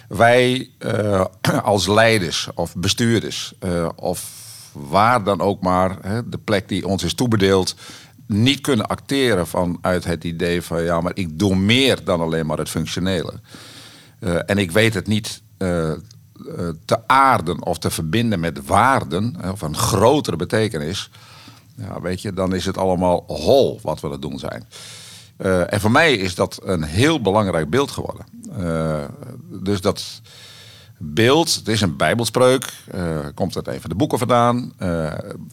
wij 0.07 0.69
uh, 0.79 1.25
als 1.63 1.87
leiders 1.87 2.47
of 2.55 2.75
bestuurders 2.75 3.53
of 3.95 4.29
waar 4.71 5.23
dan 5.23 5.41
ook 5.41 5.61
maar, 5.61 5.97
hè, 6.01 6.29
de 6.29 6.37
plek 6.37 6.67
die 6.67 6.87
ons 6.87 7.03
is 7.03 7.13
toebedeeld, 7.13 7.75
niet 8.25 8.61
kunnen 8.61 8.87
acteren 8.87 9.47
vanuit 9.47 10.03
het 10.03 10.23
idee 10.23 10.61
van 10.61 10.83
ja, 10.83 11.01
maar 11.01 11.11
ik 11.15 11.39
doe 11.39 11.55
meer 11.55 12.03
dan 12.03 12.21
alleen 12.21 12.45
maar 12.45 12.57
het 12.57 12.69
functionele. 12.69 13.33
En 14.45 14.57
ik 14.57 14.71
weet 14.71 14.93
het 14.93 15.07
niet 15.07 15.41
te 16.85 17.07
aarden 17.07 17.65
of 17.65 17.77
te 17.77 17.89
verbinden 17.89 18.39
met 18.39 18.65
waarden, 18.65 19.35
een 19.61 19.75
grotere 19.75 20.35
betekenis. 20.35 21.09
Ja, 21.75 22.01
weet 22.01 22.21
je, 22.21 22.33
dan 22.33 22.55
is 22.55 22.65
het 22.65 22.77
allemaal 22.77 23.23
hol 23.27 23.79
wat 23.81 23.99
we 23.99 24.05
aan 24.05 24.13
het 24.13 24.21
doen 24.21 24.39
zijn. 24.39 24.67
Uh, 25.37 25.73
en 25.73 25.79
voor 25.79 25.91
mij 25.91 26.13
is 26.13 26.35
dat 26.35 26.59
een 26.63 26.83
heel 26.83 27.21
belangrijk 27.21 27.69
beeld 27.69 27.91
geworden. 27.91 28.25
dus 29.63 29.81
dat 29.81 30.21
beeld, 30.97 31.55
het 31.55 31.67
is 31.67 31.81
een 31.81 31.95
bijbelspreuk, 31.95 32.73
komt 33.33 33.55
uit 33.55 33.67
een 33.67 33.81
van 33.81 33.89
de 33.89 33.95
boeken 33.95 34.17
vandaan. 34.17 34.73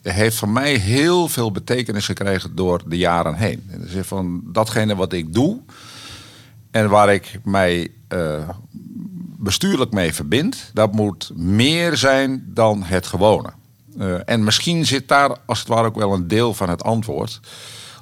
Heeft 0.03 0.37
voor 0.37 0.49
mij 0.49 0.75
heel 0.75 1.29
veel 1.29 1.53
betekenis 1.53 2.05
gekregen 2.05 2.55
door 2.55 2.83
de 2.87 2.97
jaren 2.97 3.35
heen. 3.35 3.69
In 3.71 3.81
de 3.81 3.89
zin 3.89 4.05
van 4.05 4.41
datgene 4.45 4.97
wat 4.97 5.13
ik 5.13 5.35
doe 5.35 5.61
en 6.71 6.89
waar 6.89 7.13
ik 7.13 7.41
mij 7.45 7.91
bestuurlijk 9.39 9.93
mee 9.93 10.15
verbind, 10.15 10.71
dat 10.73 10.93
moet 10.93 11.31
meer 11.35 11.97
zijn 11.97 12.45
dan 12.47 12.83
het 12.83 13.07
gewone. 13.07 13.51
en 14.25 14.45
misschien 14.45 14.87
zit 14.87 15.09
daar 15.09 15.37
als 15.47 15.59
het 15.59 15.69
ware 15.69 15.87
ook 15.87 15.97
wel 15.97 16.13
een 16.13 16.29
deel 16.29 16.55
van 16.55 16.69
het 16.69 16.83
antwoord 16.83 17.41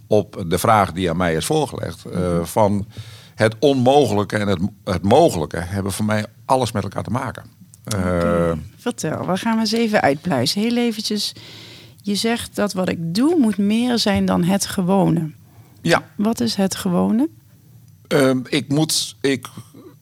op 0.06 0.44
de 0.48 0.58
vraag 0.58 0.92
die 0.92 1.10
aan 1.10 1.16
mij 1.16 1.34
is 1.34 1.46
voorgelegd. 1.46 2.02
van 2.42 2.86
het 3.34 3.56
onmogelijke 3.58 4.36
en 4.36 4.48
het, 4.48 4.60
het 4.84 5.02
mogelijke 5.02 5.60
hebben 5.60 5.92
voor 5.92 6.04
mij 6.04 6.26
alles 6.44 6.72
met 6.72 6.82
elkaar 6.82 7.02
te 7.02 7.10
maken. 7.10 7.44
Okay. 7.84 8.48
Uh, 8.48 8.56
Vertel, 8.76 9.26
we 9.26 9.36
gaan 9.36 9.54
we 9.54 9.60
eens 9.60 9.72
even 9.72 10.00
uitpluizen. 10.00 10.60
Heel 10.60 10.76
eventjes, 10.76 11.32
je 12.02 12.14
zegt 12.14 12.56
dat 12.56 12.72
wat 12.72 12.88
ik 12.88 13.14
doe 13.14 13.38
moet 13.38 13.58
meer 13.58 13.98
zijn 13.98 14.24
dan 14.24 14.44
het 14.44 14.66
gewone. 14.66 15.30
Ja. 15.80 16.02
Wat 16.16 16.40
is 16.40 16.54
het 16.54 16.76
gewone? 16.76 17.28
Uh, 18.08 18.30
ik, 18.44 18.68
moet, 18.68 19.16
ik 19.20 19.48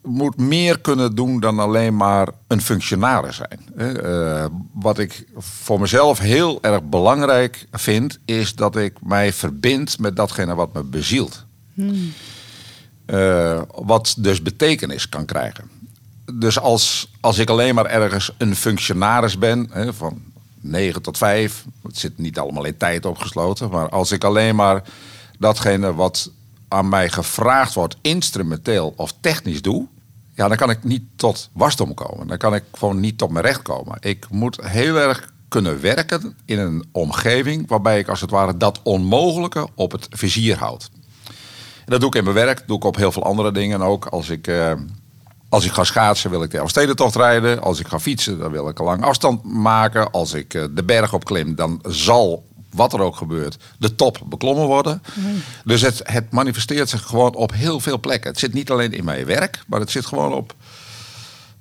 moet 0.02 0.36
meer 0.36 0.80
kunnen 0.80 1.14
doen 1.14 1.40
dan 1.40 1.58
alleen 1.58 1.96
maar 1.96 2.28
een 2.46 2.60
functionaris 2.60 3.36
zijn. 3.36 3.60
Uh, 3.76 4.44
wat 4.72 4.98
ik 4.98 5.24
voor 5.36 5.80
mezelf 5.80 6.18
heel 6.18 6.58
erg 6.62 6.82
belangrijk 6.82 7.66
vind, 7.70 8.18
is 8.24 8.54
dat 8.54 8.76
ik 8.76 8.96
mij 9.02 9.32
verbind 9.32 9.98
met 9.98 10.16
datgene 10.16 10.54
wat 10.54 10.72
me 10.72 10.82
bezielt. 10.82 11.44
Hmm. 11.74 12.12
Uh, 13.06 13.60
wat 13.74 14.14
dus 14.18 14.42
betekenis 14.42 15.08
kan 15.08 15.24
krijgen. 15.24 15.70
Dus 16.32 16.58
als, 16.58 17.08
als 17.20 17.38
ik 17.38 17.50
alleen 17.50 17.74
maar 17.74 17.86
ergens 17.86 18.30
een 18.38 18.56
functionaris 18.56 19.38
ben, 19.38 19.68
hè, 19.70 19.92
van 19.92 20.22
9 20.60 21.02
tot 21.02 21.18
5, 21.18 21.64
het 21.82 21.98
zit 21.98 22.18
niet 22.18 22.38
allemaal 22.38 22.64
in 22.64 22.76
tijd 22.76 23.06
opgesloten, 23.06 23.70
maar 23.70 23.88
als 23.88 24.12
ik 24.12 24.24
alleen 24.24 24.56
maar 24.56 24.82
datgene 25.38 25.94
wat 25.94 26.30
aan 26.72 26.88
mij 26.88 27.08
gevraagd 27.08 27.74
wordt, 27.74 27.96
instrumenteel 28.00 28.92
of 28.96 29.14
technisch 29.20 29.62
doe, 29.62 29.86
ja, 30.34 30.48
dan 30.48 30.56
kan 30.56 30.70
ik 30.70 30.84
niet 30.84 31.02
tot 31.16 31.50
wasdom 31.52 31.94
komen. 31.94 32.26
Dan 32.26 32.38
kan 32.38 32.54
ik 32.54 32.64
gewoon 32.72 33.00
niet 33.00 33.18
tot 33.18 33.30
mijn 33.30 33.44
recht 33.44 33.62
komen. 33.62 33.96
Ik 34.00 34.26
moet 34.30 34.58
heel 34.62 34.96
erg 34.96 35.32
kunnen 35.48 35.80
werken 35.80 36.36
in 36.44 36.58
een 36.58 36.84
omgeving 36.92 37.68
waarbij 37.68 37.98
ik 37.98 38.08
als 38.08 38.20
het 38.20 38.30
ware 38.30 38.56
dat 38.56 38.80
onmogelijke 38.82 39.68
op 39.74 39.92
het 39.92 40.06
vizier 40.10 40.58
houd. 40.58 40.90
En 41.84 41.90
dat 41.90 42.00
doe 42.00 42.08
ik 42.08 42.14
in 42.14 42.24
mijn 42.24 42.36
werk, 42.36 42.62
doe 42.66 42.76
ik 42.76 42.84
op 42.84 42.96
heel 42.96 43.12
veel 43.12 43.24
andere 43.24 43.52
dingen 43.52 43.82
ook. 43.82 44.06
Als 44.06 44.28
ik, 44.28 44.46
uh, 44.46 44.72
als 45.48 45.64
ik 45.64 45.72
ga 45.72 45.84
schaatsen 45.84 46.30
wil 46.30 46.42
ik 46.42 46.50
de 46.50 46.58
Elfstedentocht 46.58 47.16
rijden. 47.16 47.62
Als 47.62 47.80
ik 47.80 47.86
ga 47.86 48.00
fietsen 48.00 48.38
dan 48.38 48.50
wil 48.50 48.68
ik 48.68 48.78
een 48.78 48.84
lange 48.84 49.04
afstand 49.04 49.44
maken. 49.44 50.10
Als 50.10 50.32
ik 50.32 50.54
uh, 50.54 50.64
de 50.70 50.84
berg 50.84 51.12
opklim 51.12 51.54
dan 51.54 51.80
zal, 51.88 52.44
wat 52.74 52.92
er 52.92 53.00
ook 53.00 53.16
gebeurt, 53.16 53.56
de 53.78 53.94
top 53.94 54.20
beklommen 54.26 54.66
worden. 54.66 55.02
Mm. 55.14 55.42
Dus 55.64 55.80
het, 55.80 56.00
het 56.04 56.30
manifesteert 56.30 56.88
zich 56.88 57.02
gewoon 57.02 57.34
op 57.34 57.52
heel 57.52 57.80
veel 57.80 58.00
plekken. 58.00 58.30
Het 58.30 58.38
zit 58.38 58.52
niet 58.52 58.70
alleen 58.70 58.92
in 58.92 59.04
mijn 59.04 59.26
werk, 59.26 59.64
maar 59.66 59.80
het 59.80 59.90
zit 59.90 60.06
gewoon 60.06 60.32
op... 60.32 60.54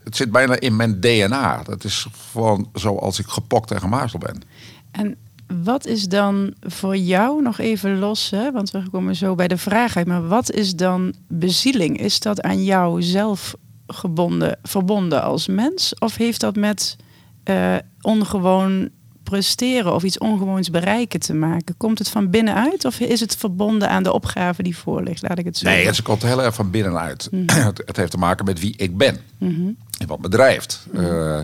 Het 0.04 0.16
zit 0.16 0.32
bijna 0.32 0.60
in 0.60 0.76
mijn 0.76 1.00
DNA. 1.00 1.64
Dat 1.64 1.84
is 1.84 2.08
gewoon 2.32 2.70
zoals 2.74 3.20
ik 3.20 3.28
gepokt 3.28 3.72
en 3.72 3.80
gemazeld 3.80 4.24
ben. 4.24 4.42
En 4.92 5.18
wat 5.64 5.86
is 5.86 6.08
dan 6.08 6.54
voor 6.62 6.98
jou 6.98 7.42
nog 7.42 7.60
even 7.60 8.00
los, 8.00 8.30
hè? 8.30 8.52
want 8.52 8.72
we 8.72 8.90
komen 8.92 9.16
zo 9.16 9.36
bij 9.36 9.48
de 9.48 9.58
vraag 9.58 9.98
uit, 9.98 10.08
maar 10.08 10.28
wat 10.28 10.52
is 10.52 10.76
dan 10.76 11.14
bezieling? 11.28 12.00
Is 12.00 12.20
dat 12.20 12.42
aan 12.42 12.64
jou 12.64 13.02
zelf 13.02 13.56
gebonden, 13.88 14.60
verbonden 14.64 15.24
als 15.24 15.48
mens? 15.48 15.94
Of 16.00 16.16
heeft 16.16 16.40
dat 16.40 16.56
met 16.56 16.96
uh, 17.50 17.76
ongewoon 18.02 18.90
presteren 19.32 19.94
of 19.94 20.04
iets 20.04 20.18
ongewoons 20.18 20.70
bereiken 20.70 21.20
te 21.20 21.34
maken? 21.34 21.78
Komt 21.78 22.00
het 22.00 22.10
van 22.10 22.30
binnenuit 22.30 22.86
of 22.86 23.00
is 23.00 23.20
het 23.20 23.36
verbonden 23.36 23.90
aan 23.90 24.04
de 24.04 24.14
opgave 24.14 24.64
die 24.64 24.78
voor 24.78 25.04
ligt? 25.04 25.22
Laat 25.22 25.38
ik 25.38 25.46
het 25.46 25.58
zo 25.58 25.70
Nee, 25.70 25.86
het 25.86 26.02
komt 26.02 26.24
heel 26.24 26.44
erg 26.44 26.56
van 26.56 26.72
binnenuit. 26.72 27.30
Mm 27.32 27.46
-hmm. 27.48 27.72
het, 27.86 27.98
heeft 27.98 28.12
te 28.12 28.18
maken 28.18 28.46
met 28.46 28.60
wie 28.60 28.74
ik 28.78 28.98
ben 28.98 29.18
mm 29.38 29.56
-hmm. 29.56 29.78
en 29.98 30.08
wat 30.08 30.20
me 30.20 30.30
drijft. 30.30 30.86
Mm 30.92 31.00
-hmm. 31.00 31.14
uh, 31.14 31.40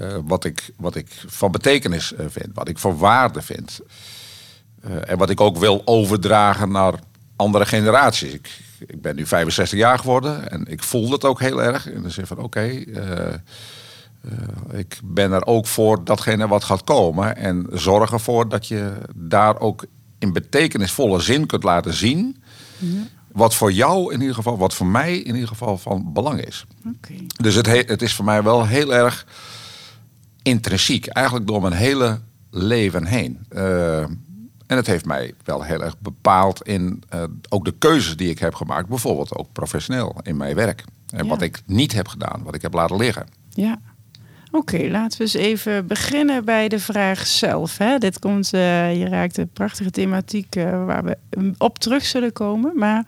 uh, 0.00 0.16
wat, 0.24 0.44
ik, 0.44 0.70
wat 0.76 0.94
ik 0.94 1.06
van 1.26 1.52
betekenis 1.52 2.12
uh, 2.12 2.18
vind, 2.28 2.48
wat 2.54 2.68
ik 2.68 2.78
van 2.78 2.96
waarde 2.96 3.42
vind. 3.42 3.80
Uh, 4.84 5.10
en 5.10 5.18
wat 5.18 5.30
ik 5.30 5.40
ook 5.40 5.58
wil 5.58 5.82
overdragen 5.84 6.70
naar 6.70 6.94
andere 7.36 7.66
generaties. 7.66 8.32
Ik, 8.32 8.60
ik, 8.86 9.02
ben 9.02 9.16
nu 9.16 9.26
65 9.26 9.78
jaar 9.78 9.98
geworden 9.98 10.50
en 10.50 10.66
ik 10.66 10.82
voel 10.82 11.08
dat 11.08 11.24
ook 11.24 11.40
heel 11.40 11.62
erg. 11.62 11.88
In 11.88 12.02
de 12.02 12.10
zin 12.10 12.26
van 12.26 12.36
oké, 12.36 12.46
okay, 12.46 12.86
ik 14.70 15.00
ben 15.04 15.32
er 15.32 15.46
ook 15.46 15.66
voor 15.66 16.04
datgene 16.04 16.48
wat 16.48 16.64
gaat 16.64 16.84
komen. 16.84 17.36
En 17.36 17.66
zorg 17.70 18.12
ervoor 18.12 18.48
dat 18.48 18.66
je 18.66 18.92
daar 19.14 19.60
ook 19.60 19.84
in 20.18 20.32
betekenisvolle 20.32 21.20
zin 21.20 21.46
kunt 21.46 21.62
laten 21.62 21.94
zien. 21.94 22.42
Ja. 22.78 23.02
Wat 23.32 23.54
voor 23.54 23.72
jou 23.72 24.12
in 24.12 24.20
ieder 24.20 24.34
geval, 24.34 24.58
wat 24.58 24.74
voor 24.74 24.86
mij 24.86 25.18
in 25.18 25.34
ieder 25.34 25.48
geval 25.48 25.78
van 25.78 26.12
belang 26.12 26.40
is. 26.44 26.66
Okay. 26.96 27.26
Dus 27.36 27.54
het, 27.54 27.66
het 27.66 28.02
is 28.02 28.14
voor 28.14 28.24
mij 28.24 28.42
wel 28.42 28.66
heel 28.66 28.94
erg 28.94 29.26
intrinsiek, 30.42 31.06
eigenlijk 31.06 31.46
door 31.46 31.60
mijn 31.60 31.72
hele 31.72 32.20
leven 32.50 33.06
heen. 33.06 33.46
Uh, 33.50 34.00
en 34.66 34.76
het 34.76 34.86
heeft 34.86 35.04
mij 35.04 35.34
wel 35.44 35.62
heel 35.62 35.82
erg 35.82 35.98
bepaald 35.98 36.62
in 36.62 37.02
uh, 37.14 37.22
ook 37.48 37.64
de 37.64 37.74
keuzes 37.78 38.16
die 38.16 38.30
ik 38.30 38.38
heb 38.38 38.54
gemaakt, 38.54 38.88
bijvoorbeeld 38.88 39.36
ook 39.36 39.52
professioneel 39.52 40.16
in 40.22 40.36
mijn 40.36 40.54
werk. 40.54 40.84
En 41.10 41.24
ja. 41.24 41.30
wat 41.30 41.42
ik 41.42 41.62
niet 41.66 41.92
heb 41.92 42.08
gedaan, 42.08 42.42
wat 42.42 42.54
ik 42.54 42.62
heb 42.62 42.72
laten 42.72 42.96
liggen. 42.96 43.26
Ja. 43.48 43.80
Oké, 44.52 44.88
laten 44.88 45.18
we 45.18 45.24
eens 45.24 45.34
even 45.34 45.86
beginnen 45.86 46.44
bij 46.44 46.68
de 46.68 46.78
vraag 46.78 47.26
zelf. 47.26 47.78
Hè. 47.78 47.98
Dit 47.98 48.18
komt, 48.18 48.54
uh, 48.54 48.98
je 48.98 49.08
raakt 49.08 49.38
een 49.38 49.48
prachtige 49.48 49.90
thematiek 49.90 50.54
waar 50.86 51.04
we 51.04 51.16
op 51.58 51.78
terug 51.78 52.04
zullen 52.04 52.32
komen. 52.32 52.72
Maar 52.76 53.04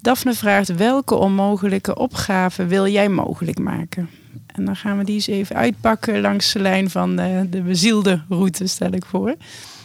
Daphne 0.00 0.34
vraagt: 0.34 0.74
welke 0.74 1.14
onmogelijke 1.14 1.96
opgave 1.96 2.66
wil 2.66 2.86
jij 2.86 3.08
mogelijk 3.08 3.58
maken? 3.58 4.08
En 4.46 4.64
dan 4.64 4.76
gaan 4.76 4.98
we 4.98 5.04
die 5.04 5.14
eens 5.14 5.26
even 5.26 5.56
uitpakken 5.56 6.20
langs 6.20 6.52
de 6.52 6.58
lijn 6.58 6.90
van 6.90 7.16
de, 7.16 7.46
de 7.50 7.62
bezielde 7.62 8.22
route, 8.28 8.66
stel 8.66 8.92
ik 8.92 9.04
voor. 9.04 9.34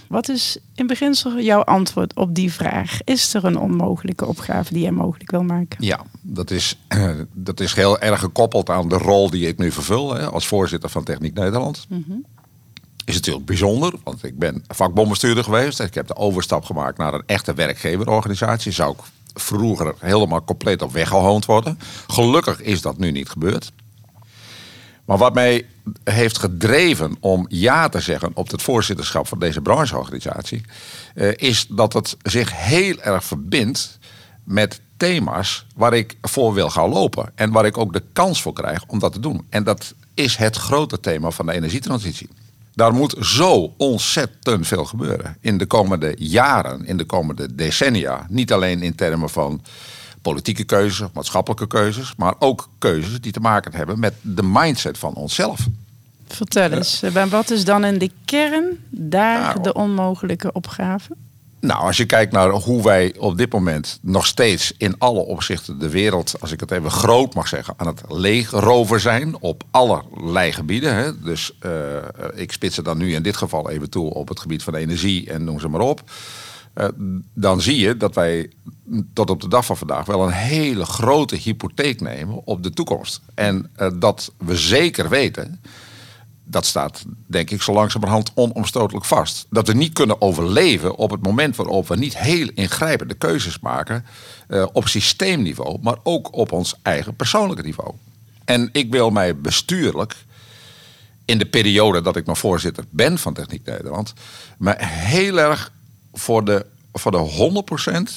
Wat 0.07 0.29
is 0.29 0.57
in 0.75 0.87
beginsel 0.87 1.39
jouw 1.39 1.63
antwoord 1.63 2.15
op 2.15 2.35
die 2.35 2.53
vraag? 2.53 2.99
Is 3.03 3.33
er 3.33 3.45
een 3.45 3.57
onmogelijke 3.57 4.25
opgave 4.25 4.73
die 4.73 4.81
jij 4.81 4.91
mogelijk 4.91 5.31
wil 5.31 5.43
maken? 5.43 5.85
Ja, 5.85 6.03
dat 6.21 6.51
is, 6.51 6.77
dat 7.33 7.59
is 7.59 7.73
heel 7.73 7.99
erg 7.99 8.19
gekoppeld 8.19 8.69
aan 8.69 8.89
de 8.89 8.97
rol 8.97 9.29
die 9.29 9.47
ik 9.47 9.57
nu 9.57 9.71
vervul 9.71 10.15
hè, 10.15 10.29
als 10.29 10.47
voorzitter 10.47 10.89
van 10.89 11.03
Techniek 11.03 11.33
Nederland. 11.33 11.85
Mm 11.89 12.03
-hmm. 12.07 12.25
Is 13.05 13.13
natuurlijk 13.13 13.45
bijzonder, 13.45 13.93
want 14.03 14.23
ik 14.23 14.39
ben 14.39 14.63
vakbonbestuurder 14.67 15.43
geweest. 15.43 15.79
Ik 15.79 15.93
heb 15.93 16.07
de 16.07 16.15
overstap 16.15 16.65
gemaakt 16.65 16.97
naar 16.97 17.13
een 17.13 17.23
echte 17.25 17.53
werkgeverorganisatie. 17.53 18.71
Zou 18.71 18.91
ik 18.91 18.99
vroeger 19.33 19.93
helemaal 19.99 20.43
compleet 20.43 20.81
op 20.81 20.91
weggehoond 20.91 21.45
worden. 21.45 21.79
Gelukkig 22.07 22.61
is 22.61 22.81
dat 22.81 22.97
nu 22.97 23.11
niet 23.11 23.29
gebeurd. 23.29 23.71
Maar 25.05 25.17
wat 25.17 25.33
mij 25.33 25.65
heeft 26.03 26.37
gedreven 26.37 27.17
om 27.19 27.45
ja 27.49 27.89
te 27.89 27.99
zeggen 27.99 28.31
op 28.33 28.51
het 28.51 28.61
voorzitterschap 28.61 29.27
van 29.27 29.39
deze 29.39 29.61
brancheorganisatie, 29.61 30.63
uh, 31.15 31.31
is 31.35 31.67
dat 31.69 31.93
het 31.93 32.17
zich 32.21 32.51
heel 32.53 32.99
erg 32.99 33.23
verbindt 33.23 33.97
met 34.43 34.81
thema's 34.97 35.65
waar 35.75 35.93
ik 35.93 36.15
voor 36.21 36.53
wil 36.53 36.69
gaan 36.69 36.89
lopen. 36.89 37.31
En 37.35 37.51
waar 37.51 37.65
ik 37.65 37.77
ook 37.77 37.93
de 37.93 38.03
kans 38.13 38.41
voor 38.41 38.53
krijg 38.53 38.83
om 38.87 38.99
dat 38.99 39.13
te 39.13 39.19
doen. 39.19 39.45
En 39.49 39.63
dat 39.63 39.93
is 40.13 40.35
het 40.35 40.55
grote 40.55 40.99
thema 40.99 41.31
van 41.31 41.45
de 41.45 41.53
energietransitie. 41.53 42.29
Daar 42.73 42.93
moet 42.93 43.15
zo 43.19 43.73
ontzettend 43.77 44.67
veel 44.67 44.85
gebeuren 44.85 45.37
in 45.41 45.57
de 45.57 45.65
komende 45.65 46.15
jaren, 46.17 46.85
in 46.85 46.97
de 46.97 47.05
komende 47.05 47.55
decennia. 47.55 48.25
Niet 48.29 48.53
alleen 48.53 48.81
in 48.81 48.95
termen 48.95 49.29
van 49.29 49.61
politieke 50.31 50.63
keuzes, 50.63 51.07
maatschappelijke 51.13 51.67
keuzes, 51.67 52.13
maar 52.17 52.33
ook 52.39 52.69
keuzes 52.77 53.21
die 53.21 53.31
te 53.31 53.39
maken 53.39 53.73
hebben 53.75 53.99
met 53.99 54.13
de 54.21 54.43
mindset 54.43 54.97
van 54.97 55.13
onszelf. 55.13 55.67
Vertel 56.27 56.71
eens, 56.71 56.99
ja. 56.99 57.27
wat 57.27 57.49
is 57.49 57.65
dan 57.65 57.85
in 57.85 57.97
de 57.97 58.11
kern 58.25 58.65
daar 58.89 59.39
Nou. 59.39 59.61
de 59.61 59.73
onmogelijke 59.73 60.51
opgave? 60.51 61.15
Nou, 61.59 61.81
als 61.81 61.97
je 61.97 62.05
kijkt 62.05 62.31
naar 62.31 62.49
hoe 62.49 62.83
wij 62.83 63.15
op 63.17 63.37
dit 63.37 63.51
moment 63.51 63.99
nog 64.01 64.25
steeds 64.25 64.73
in 64.77 64.95
alle 64.97 65.19
opzichten 65.19 65.79
de 65.79 65.89
wereld, 65.89 66.35
als 66.41 66.51
ik 66.51 66.59
het 66.59 66.71
even 66.71 66.91
groot 66.91 67.33
mag 67.33 67.47
zeggen, 67.47 67.73
aan 67.77 67.87
het 67.87 68.01
leegrover 68.07 68.99
zijn 68.99 69.35
op 69.39 69.63
allerlei 69.71 70.51
gebieden. 70.51 70.95
Hè. 70.95 71.19
Dus 71.19 71.51
eh, 71.59 71.71
ik 72.33 72.51
spits 72.51 72.75
het 72.75 72.85
dan 72.85 72.97
nu 72.97 73.13
in 73.13 73.23
dit 73.23 73.37
geval 73.37 73.69
even 73.69 73.89
toe 73.89 74.13
op 74.13 74.27
het 74.27 74.39
gebied 74.39 74.63
van 74.63 74.75
energie 74.75 75.31
en 75.31 75.43
noem 75.43 75.59
ze 75.59 75.67
maar 75.67 75.81
op. 75.81 76.03
Eh, 76.75 76.87
dan 77.33 77.61
zie 77.61 77.77
je 77.77 77.97
dat 77.97 78.15
wij 78.15 78.49
tot 79.13 79.29
op 79.29 79.41
de 79.41 79.47
dag 79.47 79.65
van 79.65 79.77
vandaag 79.77 80.05
wel 80.05 80.23
een 80.23 80.33
hele 80.33 80.85
grote 80.85 81.35
hypotheek 81.35 82.01
nemen 82.01 82.45
op 82.45 82.63
de 82.63 82.69
toekomst. 82.69 83.21
En 83.33 83.69
eh, 83.75 83.91
dat 83.99 84.31
we 84.37 84.57
zeker 84.57 85.09
weten 85.09 85.59
dat 86.45 86.65
staat, 86.65 87.05
denk 87.27 87.49
ik, 87.49 87.61
zo 87.61 87.73
langzamerhand 87.73 88.31
onomstotelijk 88.33 89.05
vast. 89.05 89.45
Dat 89.49 89.67
we 89.67 89.73
niet 89.73 89.93
kunnen 89.93 90.21
overleven 90.21 90.95
op 90.95 91.11
het 91.11 91.21
moment 91.21 91.55
waarop 91.55 91.87
we 91.87 91.95
niet 91.95 92.17
heel 92.17 92.49
ingrijpende 92.53 93.13
keuzes 93.13 93.59
maken. 93.59 94.05
eh, 94.47 94.65
op 94.73 94.87
systeemniveau, 94.87 95.77
maar 95.81 95.97
ook 96.03 96.35
op 96.35 96.51
ons 96.51 96.75
eigen 96.81 97.15
persoonlijke 97.15 97.63
niveau. 97.63 97.93
En 98.45 98.69
ik 98.71 98.91
wil 98.91 99.09
mij 99.09 99.37
bestuurlijk, 99.37 100.15
in 101.25 101.37
de 101.37 101.45
periode 101.45 102.01
dat 102.01 102.15
ik 102.15 102.25
nog 102.25 102.37
voorzitter 102.37 102.83
ben 102.89 103.17
van 103.17 103.33
Techniek 103.33 103.65
Nederland, 103.65 104.13
me 104.57 104.75
heel 104.77 105.39
erg 105.39 105.71
voor 106.19 106.45
de, 106.45 106.65
voor 106.93 107.11
de 107.11 107.53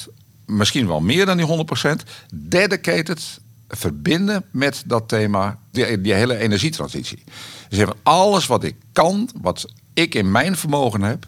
100%, 0.07 0.13
misschien 0.45 0.87
wel 0.87 0.99
meer 0.99 1.25
dan 1.25 1.37
die 1.37 1.65
100%, 1.99 2.09
dedicated 2.33 3.39
verbinden 3.67 4.45
met 4.51 4.83
dat 4.85 5.07
thema, 5.07 5.59
die, 5.71 6.01
die 6.01 6.13
hele 6.13 6.37
energietransitie. 6.37 7.23
Dus 7.69 7.79
even 7.79 7.95
alles 8.03 8.47
wat 8.47 8.63
ik 8.63 8.75
kan, 8.91 9.29
wat 9.41 9.65
ik 9.93 10.15
in 10.15 10.31
mijn 10.31 10.55
vermogen 10.55 11.01
heb, 11.01 11.27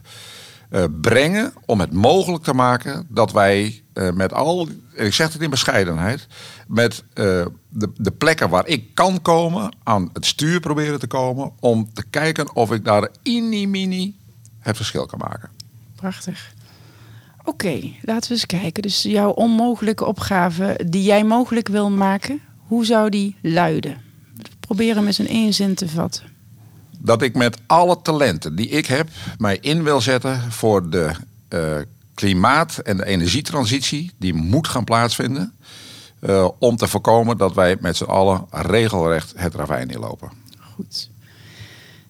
eh, 0.70 0.84
brengen 1.02 1.54
om 1.66 1.80
het 1.80 1.92
mogelijk 1.92 2.44
te 2.44 2.54
maken 2.54 3.06
dat 3.10 3.32
wij 3.32 3.84
eh, 3.94 4.12
met 4.12 4.34
al, 4.34 4.68
en 4.96 5.06
ik 5.06 5.14
zeg 5.14 5.34
het 5.34 5.42
in 5.42 5.50
bescheidenheid, 5.50 6.28
met 6.68 7.04
eh, 7.14 7.46
de, 7.70 7.90
de 7.98 8.12
plekken 8.12 8.50
waar 8.50 8.68
ik 8.68 8.96
kan 8.96 9.22
komen, 9.22 9.76
aan 9.84 10.10
het 10.14 10.26
stuur 10.26 10.60
proberen 10.60 11.00
te 11.00 11.08
komen, 11.08 11.52
om 11.60 11.94
te 11.94 12.04
kijken 12.10 12.56
of 12.56 12.72
ik 12.72 12.86
daar 12.86 13.10
mini 13.24 14.16
het 14.60 14.76
verschil 14.76 15.06
kan 15.06 15.20
maken. 15.20 15.50
Prachtig. 15.96 16.54
Oké, 17.44 17.80
laten 18.02 18.28
we 18.30 18.34
eens 18.36 18.46
kijken. 18.46 18.82
Dus 18.82 19.02
jouw 19.02 19.30
onmogelijke 19.30 20.06
opgave 20.06 20.80
die 20.90 21.04
jij 21.04 21.24
mogelijk 21.24 21.68
wil 21.68 21.90
maken, 21.90 22.40
hoe 22.58 22.86
zou 22.86 23.10
die 23.10 23.36
luiden? 23.42 23.98
Probeer 24.60 24.96
hem 24.96 25.06
eens 25.06 25.20
in 25.20 25.28
één 25.28 25.54
zin 25.54 25.76
te 25.76 25.90
vatten. 25.90 26.24
dat 27.04 27.22
ik 27.22 27.36
met 27.36 27.58
alle 27.68 28.02
talenten 28.02 28.56
die 28.56 28.70
ik 28.70 28.86
heb 28.86 29.10
mij 29.38 29.58
in 29.62 29.84
wil 29.84 30.02
zetten 30.02 30.52
voor 30.52 30.90
de 30.90 31.12
eh, 31.48 31.78
klimaat- 32.14 32.78
en 32.78 32.98
de 32.98 33.06
energietransitie 33.06 34.12
die 34.18 34.34
moet 34.34 34.68
gaan 34.68 34.84
plaatsvinden. 34.84 35.54
eh, 36.20 36.48
om 36.60 36.76
te 36.76 36.88
voorkomen 36.88 37.38
dat 37.38 37.54
wij 37.54 37.78
met 37.80 37.98
z'n 37.98 38.04
allen 38.04 38.46
regelrecht 38.50 39.34
het 39.36 39.56
ravijn 39.56 39.90
inlopen. 39.90 40.32
Goed. 40.76 41.10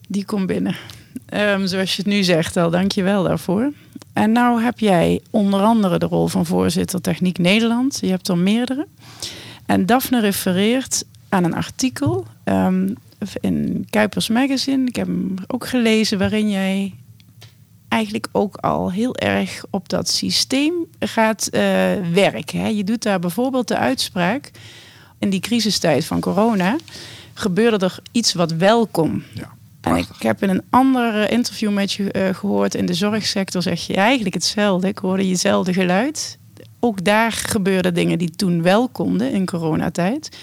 Die 0.08 0.26
komt 0.26 0.48
binnen. 0.48 0.76
Ehm, 1.26 1.66
zoals 1.66 1.96
je 1.96 2.02
het 2.02 2.12
nu 2.12 2.24
zegt 2.24 2.58
al, 2.58 2.70
dank 2.70 2.92
je 2.92 3.04
wel 3.04 3.24
daarvoor. 3.24 3.72
En 4.14 4.32
nou 4.32 4.62
heb 4.62 4.80
jij 4.80 5.22
onder 5.30 5.62
andere 5.62 6.00
de 6.00 6.06
rol 6.06 6.28
van 6.28 6.46
voorzitter 6.46 7.02
Techniek 7.02 7.38
Nederland. 7.38 8.00
Je 8.02 8.10
hebt 8.10 8.28
er 8.28 8.38
meerdere. 8.38 8.88
En 9.66 9.86
Daphne 9.86 10.20
refereert 10.20 11.04
aan 11.30 11.44
een 11.44 11.56
artikel 11.56 12.26
ehm, 12.44 12.94
in 13.40 13.88
Kuipers 13.90 14.30
Magazine. 14.30 14.88
Ik 14.88 14.96
heb 14.96 15.08
hem 15.08 15.36
ook 15.48 15.68
gelezen 15.68 16.18
waarin 16.18 16.50
jij 16.50 16.94
eigenlijk 17.88 18.28
ook 18.32 18.56
al 18.56 18.92
heel 18.92 19.16
erg 19.16 19.64
op 19.70 19.90
dat 19.90 20.10
systeem 20.10 20.74
gaat 21.00 21.48
eh, 21.48 21.62
werken. 22.14 22.60
Hè. 22.60 22.68
Je 22.68 22.84
doet 22.84 23.04
daar 23.04 23.20
bijvoorbeeld 23.20 23.68
de 23.68 23.78
uitspraak 23.78 24.52
in 25.20 25.30
die 25.30 25.40
crisistijd 25.40 26.06
van 26.06 26.20
corona 26.20 26.76
gebeurde 27.34 27.86
er 27.86 28.00
iets 28.12 28.34
wat 28.34 28.52
welkom. 28.52 29.24
Ja, 29.34 29.54
En 29.82 29.96
ik 29.96 30.08
heb 30.20 30.44
in 30.44 30.50
een 30.50 30.64
ander 30.70 31.32
interview 31.32 31.72
met 31.72 31.92
je 31.92 32.12
eh, 32.12 32.36
gehoord 32.36 32.76
in 32.76 32.86
de 32.86 32.94
zorgsector 32.94 33.62
zeg 33.62 33.88
je 33.88 33.96
eigenlijk 33.96 34.34
hetzelfde. 34.34 34.88
Ik 34.88 34.98
hoorde 34.98 35.28
jezelfde 35.28 35.74
geluid. 35.74 36.38
Ook 36.80 37.04
daar 37.04 37.32
gebeurden 37.32 37.94
dingen 37.94 38.18
die 38.18 38.32
toen 38.32 38.62
wel 38.62 38.90
konden 38.90 39.32
in 39.32 39.46
coronatijd. 39.46 40.38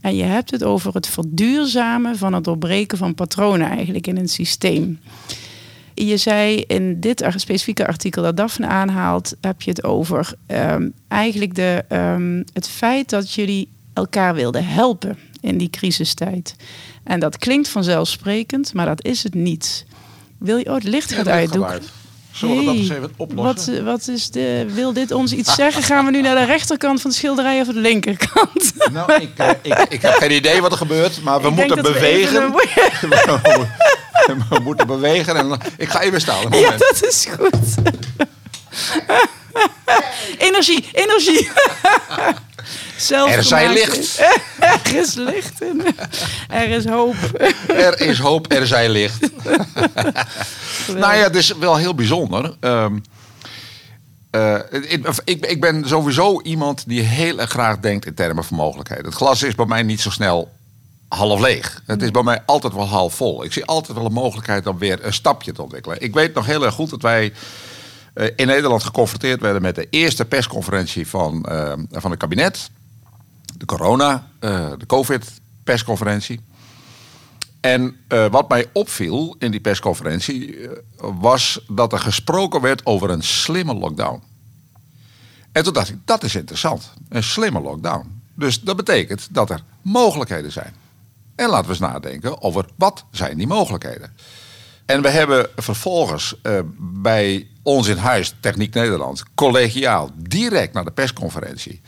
En 0.00 0.16
je 0.16 0.22
hebt 0.22 0.50
het 0.50 0.62
over 0.64 0.94
het 0.94 1.06
verduurzamen 1.06 2.16
van 2.16 2.32
het 2.32 2.44
doorbreken 2.44 2.98
van 2.98 3.14
patronen 3.14 3.68
eigenlijk 3.68 4.06
in 4.06 4.16
een 4.16 4.28
systeem. 4.28 5.00
Je 5.94 6.16
zei 6.16 6.56
in 6.56 7.00
dit 7.00 7.24
specifieke 7.36 7.86
artikel 7.86 8.22
dat 8.22 8.36
Daphne 8.36 8.66
aanhaalt, 8.66 9.34
heb 9.40 9.62
je 9.62 9.70
het 9.70 9.84
over 9.84 10.34
ehm, 10.46 10.88
eigenlijk 11.08 11.54
de, 11.54 11.84
ehm, 11.88 12.42
het 12.52 12.68
feit 12.68 13.10
dat 13.10 13.32
jullie 13.32 13.68
elkaar 13.92 14.34
wilden 14.34 14.66
helpen 14.66 15.18
in 15.40 15.58
die 15.58 15.70
crisistijd. 15.70 16.56
En 17.04 17.20
dat 17.20 17.38
klinkt 17.38 17.68
vanzelfsprekend, 17.68 18.74
maar 18.74 18.86
dat 18.86 19.04
is 19.04 19.22
het 19.22 19.34
niet. 19.34 19.86
Wil 20.38 20.56
je, 20.56 20.66
oh, 20.66 20.74
het 20.74 20.84
licht 20.84 21.12
gaat 21.12 21.28
uit. 21.28 21.50
Zullen 22.32 22.58
we 22.58 22.64
dat 22.64 22.74
eens 22.74 22.88
even 22.88 23.12
oplossen? 23.16 23.74
Wat, 23.74 23.84
wat 23.84 24.08
is 24.08 24.30
de, 24.30 24.66
wil 24.68 24.92
dit 24.92 25.10
ons 25.10 25.32
iets 25.32 25.54
zeggen? 25.54 25.82
Gaan 25.82 26.04
we 26.04 26.10
nu 26.10 26.20
naar 26.20 26.34
de 26.34 26.44
rechterkant 26.44 27.00
van 27.00 27.10
de 27.10 27.16
schilderij 27.16 27.60
of 27.60 27.66
de 27.66 27.80
linkerkant? 27.80 28.72
Nou, 28.92 29.12
ik, 29.12 29.30
eh, 29.36 29.48
ik, 29.62 29.78
ik 29.88 30.02
heb 30.02 30.12
geen 30.12 30.32
idee 30.32 30.60
wat 30.60 30.72
er 30.72 30.78
gebeurt, 30.78 31.22
maar 31.22 31.40
we 31.40 31.48
Ik 31.48 31.54
moeten 31.54 31.76
dat 31.76 31.92
we 31.92 32.06
even 32.06 32.52
bewegen. 32.52 33.68
we 34.48 34.60
moeten 34.62 34.86
bewegen. 34.86 35.36
En, 35.36 35.58
ik 35.76 35.88
ga 35.88 36.00
even 36.00 36.20
staan. 36.20 36.50
Ja, 36.50 36.70
dat 36.70 37.04
is 37.04 37.28
goed. 37.38 37.74
energie, 40.48 40.88
energie. 40.92 41.50
Zelf 43.02 43.30
Er 43.30 43.44
zij 43.44 43.66
gemaakt 43.66 43.96
licht. 43.96 44.18
Er 44.58 44.96
is 44.96 45.14
licht. 45.14 45.62
in. 45.62 45.82
Er 46.48 46.68
is 46.68 46.86
hoop. 46.86 47.14
Er 47.68 48.00
is 48.00 48.18
hoop, 48.18 48.52
er 48.52 48.66
zij 48.66 48.88
licht. 48.88 49.20
nou 51.02 51.14
ja, 51.14 51.22
het 51.22 51.36
is 51.36 51.52
wel 51.52 51.76
heel 51.76 51.94
bijzonder. 51.94 52.56
Ehm, 52.60 52.98
eh, 54.30 54.58
ik, 55.24 55.46
ik, 55.46 55.60
ben 55.60 55.88
sowieso 55.88 56.40
iemand 56.40 56.84
die 56.86 57.00
heel 57.00 57.40
erg 57.40 57.50
graag 57.50 57.78
denkt 57.78 58.06
in 58.06 58.14
termen 58.14 58.44
van 58.44 58.56
mogelijkheden. 58.56 59.04
Het 59.04 59.14
glas 59.14 59.42
is 59.42 59.54
bij 59.54 59.66
mij 59.66 59.82
niet 59.82 60.00
zo 60.00 60.10
snel 60.10 60.50
half 61.08 61.40
leeg. 61.40 61.82
Het 61.86 62.02
is 62.02 62.10
bij 62.10 62.22
mij 62.22 62.42
altijd 62.46 62.72
wel 62.72 62.88
half 62.88 63.14
vol. 63.14 63.44
Ik 63.44 63.52
zie 63.52 63.64
altijd 63.64 63.96
wel 63.96 64.06
een 64.06 64.12
mogelijkheid 64.12 64.66
om 64.66 64.78
weer 64.78 65.04
een 65.04 65.12
stapje 65.12 65.52
te 65.52 65.62
ontwikkelen. 65.62 66.02
Ik 66.02 66.14
weet 66.14 66.34
nog 66.34 66.46
heel 66.46 66.64
erg 66.64 66.74
goed 66.74 66.90
dat 66.90 67.02
wij 67.02 67.32
eh, 68.14 68.26
in 68.36 68.46
Nederland 68.46 68.82
geconfronteerd 68.82 69.40
werden 69.40 69.62
met 69.62 69.74
de 69.74 69.86
eerste 69.90 70.24
persconferentie 70.24 71.06
van, 71.06 71.44
eh, 71.44 71.72
van 71.90 72.10
het 72.10 72.20
kabinet. 72.20 72.70
De 73.62 73.68
corona, 73.68 74.28
eh, 74.38 74.72
de 74.78 74.86
COVID-persconferentie. 74.86 76.40
En 77.60 77.96
eh, 78.08 78.26
wat 78.30 78.48
mij 78.48 78.66
opviel 78.72 79.36
in 79.38 79.50
die 79.50 79.60
persconferentie 79.60 80.56
eh, 80.56 80.70
was 80.98 81.64
dat 81.68 81.92
er 81.92 81.98
gesproken 81.98 82.60
werd 82.60 82.86
over 82.86 83.10
een 83.10 83.22
slimme 83.22 83.74
lockdown. 83.74 84.22
En 85.52 85.64
toen 85.64 85.72
dacht 85.72 85.88
ik, 85.88 85.96
dat 86.04 86.22
is 86.22 86.34
interessant. 86.34 86.92
Een 87.08 87.22
slimme 87.22 87.60
lockdown. 87.60 88.22
Dus 88.34 88.60
dat 88.60 88.76
betekent 88.76 89.28
dat 89.30 89.50
er 89.50 89.62
mogelijkheden 89.82 90.52
zijn. 90.52 90.74
En 91.34 91.48
laten 91.48 91.64
we 91.64 91.70
eens 91.70 91.92
nadenken 91.92 92.42
over 92.42 92.66
wat 92.76 93.04
zijn 93.10 93.36
die 93.36 93.46
mogelijkheden. 93.46 94.16
En 94.86 95.02
we 95.02 95.08
hebben 95.08 95.48
vervolgens 95.56 96.34
bij 96.78 97.48
ons 97.62 97.88
in 97.88 97.96
huis, 97.96 98.34
Techniek 98.40 98.74
Nederland, 98.74 99.22
collegiaal 99.34 100.10
direct 100.14 100.72
naar 100.72 100.84
de 100.84 100.90
persconferentie 100.90 101.80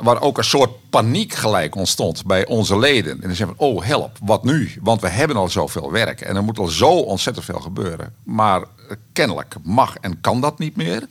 waar 0.00 0.20
ook 0.20 0.38
een 0.38 0.44
soort 0.44 0.90
paniek 0.90 1.34
gelijk 1.34 1.74
ontstond 1.74 2.24
bij 2.26 2.46
onze 2.46 2.78
leden. 2.78 3.22
En 3.22 3.36
zeggen 3.36 3.56
van, 3.56 3.66
oh 3.66 3.84
help, 3.84 4.18
wat 4.22 4.44
nu? 4.44 4.72
Want 4.82 5.00
we 5.00 5.08
hebben 5.08 5.36
al 5.36 5.48
zoveel 5.48 5.92
werk 5.92 6.20
en 6.20 6.36
er 6.36 6.44
moet 6.44 6.58
al 6.58 6.66
zo 6.66 6.90
ontzettend 6.90 7.46
veel 7.46 7.60
gebeuren. 7.60 8.14
Maar 8.22 8.64
kennelijk 9.12 9.54
mag 9.62 9.96
en 10.00 10.20
kan 10.20 10.40
dat 10.40 10.58
niet 10.58 10.76
meer. 10.76 11.08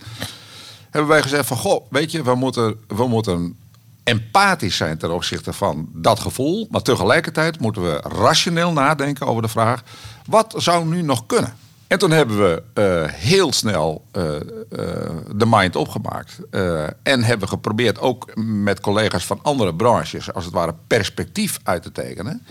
Hebben 0.89 1.09
wij 1.09 1.21
gezegd 1.21 1.47
van, 1.47 1.57
goh, 1.57 1.85
weet 1.89 2.11
je, 2.11 2.23
we 2.23 2.35
moeten, 2.35 2.75
we 2.87 3.07
moeten 3.07 3.57
empathisch 4.03 4.77
zijn 4.77 4.97
ten 4.97 5.13
opzichte 5.13 5.53
van 5.53 5.89
dat 5.93 6.19
gevoel. 6.19 6.67
Maar 6.69 6.81
tegelijkertijd 6.81 7.59
moeten 7.59 7.81
we 7.81 8.01
rationeel 8.03 8.71
nadenken 8.71 9.27
over 9.27 9.41
de 9.41 9.47
vraag, 9.47 9.83
wat 10.25 10.53
zou 10.57 10.85
nu 10.85 11.01
nog 11.01 11.25
kunnen? 11.25 11.53
En 11.89 11.99
toen 11.99 12.11
hebben 12.11 12.37
we 12.37 12.63
eh, 12.73 13.13
heel 13.13 13.53
snel 13.53 14.05
eh, 14.11 14.35
eh, 14.35 14.41
de 15.35 15.45
mind 15.45 15.75
opgemaakt. 15.75 16.39
En 17.03 17.23
hebben 17.23 17.47
geprobeerd 17.47 17.99
ook 17.99 18.35
met 18.43 18.79
collega's 18.79 19.25
van 19.25 19.39
andere 19.41 19.75
branches, 19.75 20.33
als 20.33 20.45
het 20.45 20.53
ware, 20.53 20.75
perspectief 20.87 21.59
uit 21.63 21.83
te 21.83 21.91
tekenen. 21.91 22.45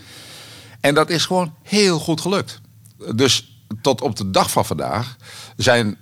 En 0.79 0.93
dat 0.93 1.09
is 1.09 1.25
gewoon 1.25 1.53
heel 1.63 1.99
goed 1.99 2.21
gelukt. 2.21 2.61
Dus 3.15 3.63
tot 3.81 4.01
op 4.01 4.15
de 4.15 4.31
dag 4.31 4.51
van 4.51 4.65
vandaag 4.65 5.15
zijn 5.55 5.97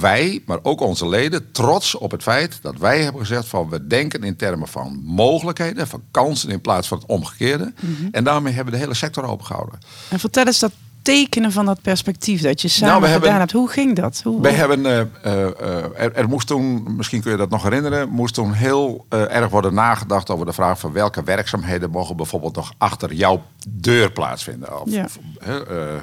wij, 0.00 0.42
maar 0.46 0.58
ook 0.62 0.80
onze 0.80 1.08
leden, 1.08 1.52
trots 1.52 1.94
op 1.94 2.10
het 2.10 2.22
feit 2.22 2.58
dat 2.62 2.78
wij 2.78 3.02
hebben 3.02 3.20
gezegd 3.20 3.48
van 3.48 3.68
we 3.68 3.86
denken 3.86 4.22
in 4.22 4.36
termen 4.36 4.68
van 4.68 5.00
mogelijkheden, 5.04 5.88
van 5.88 6.02
kansen 6.10 6.50
in 6.50 6.60
plaats 6.60 6.88
van 6.88 6.98
het 6.98 7.06
omgekeerde. 7.06 7.72
Mhm. 7.80 8.08
En 8.10 8.24
daarmee 8.24 8.52
hebben 8.52 8.72
we 8.72 8.78
de 8.78 8.84
hele 8.84 8.98
sector 8.98 9.24
opengehouden. 9.24 9.78
En 10.08 10.18
vertel 10.18 10.46
eens 10.46 10.58
dat 10.58 10.72
tekenen 11.02 11.52
van 11.52 11.66
dat 11.66 11.82
perspectief 11.82 12.42
dat 12.42 12.62
je 12.62 12.68
samen 12.68 12.88
nou, 12.88 13.04
gedaan 13.04 13.20
hebben, 13.20 13.38
hebt. 13.38 13.52
Hoe 13.52 13.68
ging 13.68 13.96
dat? 13.96 14.20
Hoe, 14.24 14.40
we 14.40 14.50
hebben, 14.50 14.80
uh, 14.80 14.98
er, 15.24 16.12
er, 16.14 16.28
moest 16.28 16.46
toen, 16.46 16.96
misschien 16.96 17.20
kun 17.20 17.30
je 17.30 17.36
dat 17.36 17.50
nog 17.50 17.62
herinneren, 17.62 18.08
moest 18.08 18.34
toen 18.34 18.52
heel 18.52 19.06
uh, 19.10 19.34
erg 19.34 19.48
worden 19.48 19.74
nagedacht 19.74 20.30
over 20.30 20.46
de 20.46 20.52
vraag 20.52 20.78
van 20.78 20.92
welke 20.92 21.22
werkzaamheden 21.22 21.90
mogen 21.90 22.16
bijvoorbeeld 22.16 22.56
nog 22.56 22.72
achter 22.78 23.12
jouw 23.12 23.42
deur 23.68 24.12
plaatsvinden. 24.12 24.80
Of, 24.82 24.90
ja. 24.90 25.06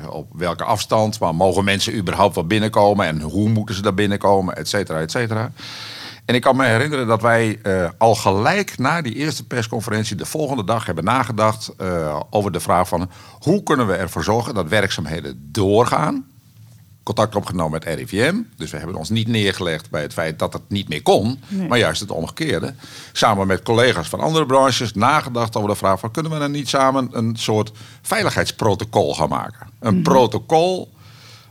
op 0.10 0.28
welke 0.34 0.64
afstand, 0.64 1.18
waar 1.18 1.36
mogen 1.36 1.64
mensen 1.64 1.96
überhaupt 1.96 2.36
wel 2.36 2.48
binnenkomen 2.48 3.06
en 3.06 3.22
hoe 3.22 3.50
moeten 3.50 3.76
ze 3.76 3.82
daar 3.82 3.94
binnenkomen, 3.94 4.56
et 4.56 4.70
cetera, 4.70 5.00
et 5.00 5.12
cetera. 5.12 5.52
En 6.28 6.36
ik 6.36 6.42
kan 6.42 6.56
me 6.56 6.66
herinneren 6.66 7.08
dat 7.08 7.22
wij 7.22 7.60
uh, 7.64 7.90
al 7.98 8.16
gelijk 8.16 8.78
na 8.78 9.02
die 9.02 9.16
eerste 9.16 9.46
persconferentie 9.46 10.16
de 10.16 10.26
volgende 10.26 10.64
dag 10.64 10.86
hebben 10.86 11.04
nagedacht 11.04 11.74
uh, 11.82 12.20
over 12.30 12.52
de 12.52 12.60
vraag 12.60 12.88
van 12.88 13.10
hoe 13.40 13.64
kunnen 13.64 13.88
we 13.88 13.94
ervoor 13.94 14.24
zorgen 14.24 14.54
dat 14.54 14.68
werkzaamheden 14.68 15.50
doorgaan. 15.52 16.26
Contact 17.04 17.36
opgenomen 17.36 17.72
met 17.72 17.84
RIVM. 17.84 18.36
Dus 18.58 18.72
we 18.72 18.78
hebben 18.78 18.96
ons 18.96 19.10
niet 19.10 19.28
neergelegd 19.28 19.90
bij 19.90 20.02
het 20.02 20.14
feit 20.14 20.40
dat 20.40 20.54
het 20.54 20.62
niet 20.68 20.90
meer 20.90 21.02
kon, 21.02 21.40
maar 21.68 21.78
juist 21.78 22.02
het 22.02 22.12
omgekeerde. 22.12 22.74
Samen 23.12 23.48
met 23.48 23.64
collega's 23.64 24.10
van 24.10 24.20
andere 24.20 24.46
branches 24.46 24.94
nagedacht 24.94 25.56
over 25.56 25.70
de 25.70 25.76
vraag 25.76 26.00
van 26.00 26.12
kunnen 26.12 26.32
we 26.32 26.40
dan 26.40 26.52
niet 26.52 26.70
samen 26.70 27.10
een 27.12 27.36
soort 27.36 27.72
veiligheidsprotocol 28.02 29.16
gaan 29.16 29.30
maken. 29.30 29.68
Een 29.80 29.94
mhm. 29.94 30.04
protocol 30.04 30.92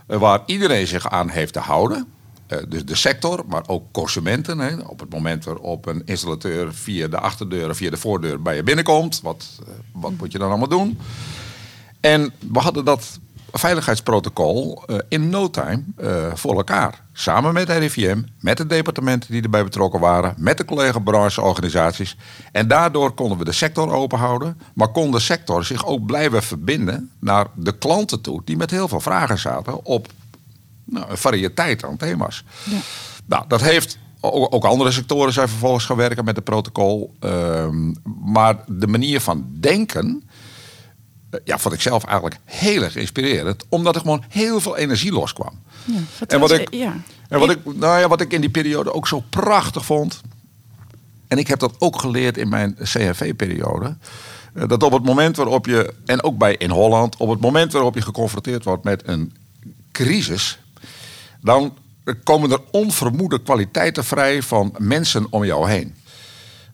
uh, 0.07 0.17
waar 0.17 0.39
iedereen 0.45 0.87
zich 0.87 1.09
aan 1.09 1.29
heeft 1.29 1.53
te 1.53 1.59
houden. 1.59 2.07
Uh, 2.47 2.59
dus 2.67 2.85
de 2.85 2.95
sector, 2.95 3.43
maar 3.47 3.63
ook 3.67 3.83
consumenten. 3.91 4.59
Hè. 4.59 4.77
Op 4.77 4.99
het 4.99 5.09
moment 5.09 5.45
waarop 5.45 5.85
een 5.85 6.01
installateur 6.05 6.73
via 6.73 7.07
de 7.07 7.19
achterdeur 7.19 7.69
of 7.69 7.77
via 7.77 7.89
de 7.89 7.97
voordeur 7.97 8.41
bij 8.41 8.55
je 8.55 8.63
binnenkomt, 8.63 9.21
wat, 9.21 9.59
uh, 9.61 9.67
wat 9.91 10.11
moet 10.17 10.31
je 10.31 10.37
dan 10.37 10.49
allemaal 10.49 10.67
doen? 10.67 10.99
En 11.99 12.33
we 12.51 12.59
hadden 12.59 12.85
dat 12.85 13.19
veiligheidsprotocol 13.51 14.83
uh, 14.87 14.97
in 15.09 15.29
no 15.29 15.49
time 15.49 15.83
voor 16.33 16.55
elkaar. 16.55 17.01
Samen 17.13 17.53
met 17.53 17.69
RIVM, 17.69 18.21
met 18.39 18.57
de 18.57 18.65
departementen 18.65 19.31
die 19.31 19.41
erbij 19.41 19.63
betrokken 19.63 19.99
waren, 19.99 20.33
met 20.37 20.57
de 20.57 20.65
collega-brancheorganisaties. 20.65 22.17
En 22.51 22.67
daardoor 22.67 23.11
konden 23.11 23.37
we 23.37 23.43
de 23.43 23.51
sector 23.51 23.91
openhouden, 23.91 24.61
maar 24.73 24.87
kon 24.87 25.11
de 25.11 25.19
sector 25.19 25.65
zich 25.65 25.85
ook 25.85 26.05
blijven 26.05 26.43
verbinden 26.43 27.11
naar 27.19 27.47
de 27.55 27.77
klanten 27.77 28.21
toe, 28.21 28.41
die 28.45 28.57
met 28.57 28.71
heel 28.71 28.87
veel 28.87 28.99
vragen 28.99 29.39
zaten 29.39 29.85
op 29.85 30.07
nou, 30.89 31.09
een 31.09 31.17
variëteit 31.17 31.83
aan 31.83 31.97
thema's. 31.97 32.43
Ja. 32.63 32.77
Nou, 33.25 33.43
dat 33.47 33.61
heeft 33.61 33.97
ook 34.19 34.65
andere 34.65 34.91
sectoren 34.91 35.33
zijn 35.33 35.47
vervolgens 35.47 35.85
gaan 35.85 35.97
werken 35.97 36.25
met 36.25 36.35
het 36.35 36.45
protocol. 36.45 37.15
Ehm, 37.19 37.93
maar 38.25 38.63
de 38.67 38.87
manier 38.87 39.21
van 39.21 39.47
denken, 39.59 40.29
uh, 41.31 41.39
ja, 41.43 41.57
vond 41.57 41.73
ik 41.73 41.81
zelf 41.81 42.03
eigenlijk 42.03 42.39
heel 42.43 42.83
erg 42.83 42.95
inspirerend. 42.95 43.65
Omdat 43.69 43.95
er 43.95 44.01
gewoon 44.01 44.23
heel 44.27 44.61
veel 44.61 44.77
energie 44.77 45.11
loskwam. 45.11 45.59
Ja, 45.85 45.99
en 46.27 46.39
wat 46.39 46.51
ik, 46.51 46.73
ja. 46.73 46.95
en 47.29 47.39
wat 47.39 47.49
ik, 47.49 47.59
nou 47.65 47.99
ja, 47.99 48.07
wat 48.07 48.21
ik 48.21 48.33
in 48.33 48.41
die 48.41 48.49
periode 48.49 48.93
ook 48.93 49.07
zo 49.07 49.23
prachtig 49.29 49.85
vond. 49.85 50.21
En 51.27 51.37
ik 51.37 51.47
heb 51.47 51.59
dat 51.59 51.73
ook 51.77 52.01
geleerd 52.01 52.37
in 52.37 52.49
mijn 52.49 52.77
CHV-periode. 52.81 53.97
Eh, 54.53 54.67
dat 54.67 54.83
op 54.83 54.91
het 54.91 55.03
moment 55.03 55.35
waarop 55.35 55.65
je, 55.65 55.93
en 56.05 56.23
ook 56.23 56.37
bij 56.37 56.55
in 56.55 56.69
Holland, 56.69 57.17
op 57.17 57.29
het 57.29 57.39
moment 57.39 57.71
waarop 57.71 57.95
je 57.95 58.01
geconfronteerd 58.01 58.63
wordt 58.63 58.83
met 58.83 59.07
een 59.07 59.33
crisis, 59.91 60.59
dan 61.47 61.77
komen 62.23 62.51
er 62.51 62.61
onvermoede 62.71 63.41
kwaliteiten 63.41 64.03
vrij 64.03 64.41
van 64.43 64.75
mensen 64.77 65.27
om 65.29 65.45
jou 65.45 65.69
heen. 65.69 65.95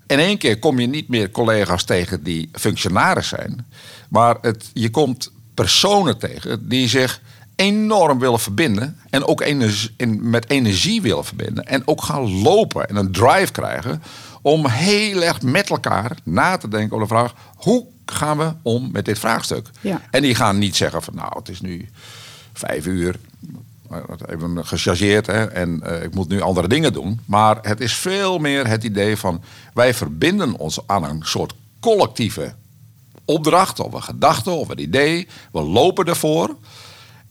In 0.08 0.20
één 0.20 0.38
keer 0.38 0.60
kom 0.60 0.80
je 0.80 0.88
niet 0.88 1.08
meer 1.08 1.32
collega's 1.32 1.84
tegen 1.84 2.24
die 2.24 2.50
functionaris 2.54 3.28
zijn, 3.28 3.66
maar 4.10 4.38
het, 4.42 4.70
je 4.74 4.90
komt 4.90 5.32
personen 5.54 6.18
tegen 6.18 6.70
die 6.70 6.88
zich 6.88 7.22
enorm 7.56 8.20
willen 8.20 8.40
verbinden 8.40 8.98
en 9.10 9.26
ook 9.26 9.42
energie, 9.42 10.08
met 10.08 10.50
energie 10.50 11.02
willen 11.02 11.26
verbinden 11.26 11.68
en 11.68 11.88
ook 11.88 12.04
gaan 12.04 12.42
lopen 12.42 12.90
en 12.90 12.96
een 12.96 13.12
drive 13.12 13.52
krijgen 13.52 14.04
om 14.42 14.68
heel 14.68 15.24
erg 15.24 15.42
met 15.42 15.70
elkaar 15.70 16.18
na 16.24 16.58
te 16.58 16.68
denken 16.68 16.96
over 16.96 17.08
de 17.08 17.14
vraag 17.14 17.34
hoe 17.56 17.86
gaan 18.06 18.38
we 18.38 18.54
om 18.62 18.90
met 18.92 19.06
dit 19.06 19.20
vraagstuk. 19.20 19.70
Ja. 19.82 20.02
En 20.12 20.22
die 20.22 20.36
gaan 20.36 20.58
niet 20.58 20.76
zeggen 20.76 21.04
van 21.04 21.16
nou 21.16 21.32
het 21.38 21.50
is 21.50 21.62
nu 21.62 21.90
vijf 22.54 22.86
uur, 22.86 23.20
even 24.26 24.66
gechargeerd 24.66 25.28
hè, 25.28 25.46
en 25.46 25.82
uh, 25.84 26.04
ik 26.04 26.16
moet 26.16 26.28
nu 26.28 26.42
andere 26.42 26.68
dingen 26.68 26.94
doen. 26.94 27.20
Maar 27.26 27.58
het 27.62 27.80
is 27.80 27.94
veel 27.94 28.38
meer 28.38 28.68
het 28.68 28.84
idee 28.84 29.18
van 29.18 29.44
wij 29.74 29.94
verbinden 29.94 30.58
ons 30.58 30.80
aan 30.86 31.04
een 31.04 31.22
soort 31.24 31.54
collectieve 31.80 32.54
opdracht 33.26 33.80
of 33.80 33.94
een 33.94 34.04
gedachte 34.04 34.50
of 34.50 34.70
een 34.70 34.82
idee. 34.82 35.28
We 35.52 35.62
lopen 35.62 36.06
ervoor. 36.06 36.56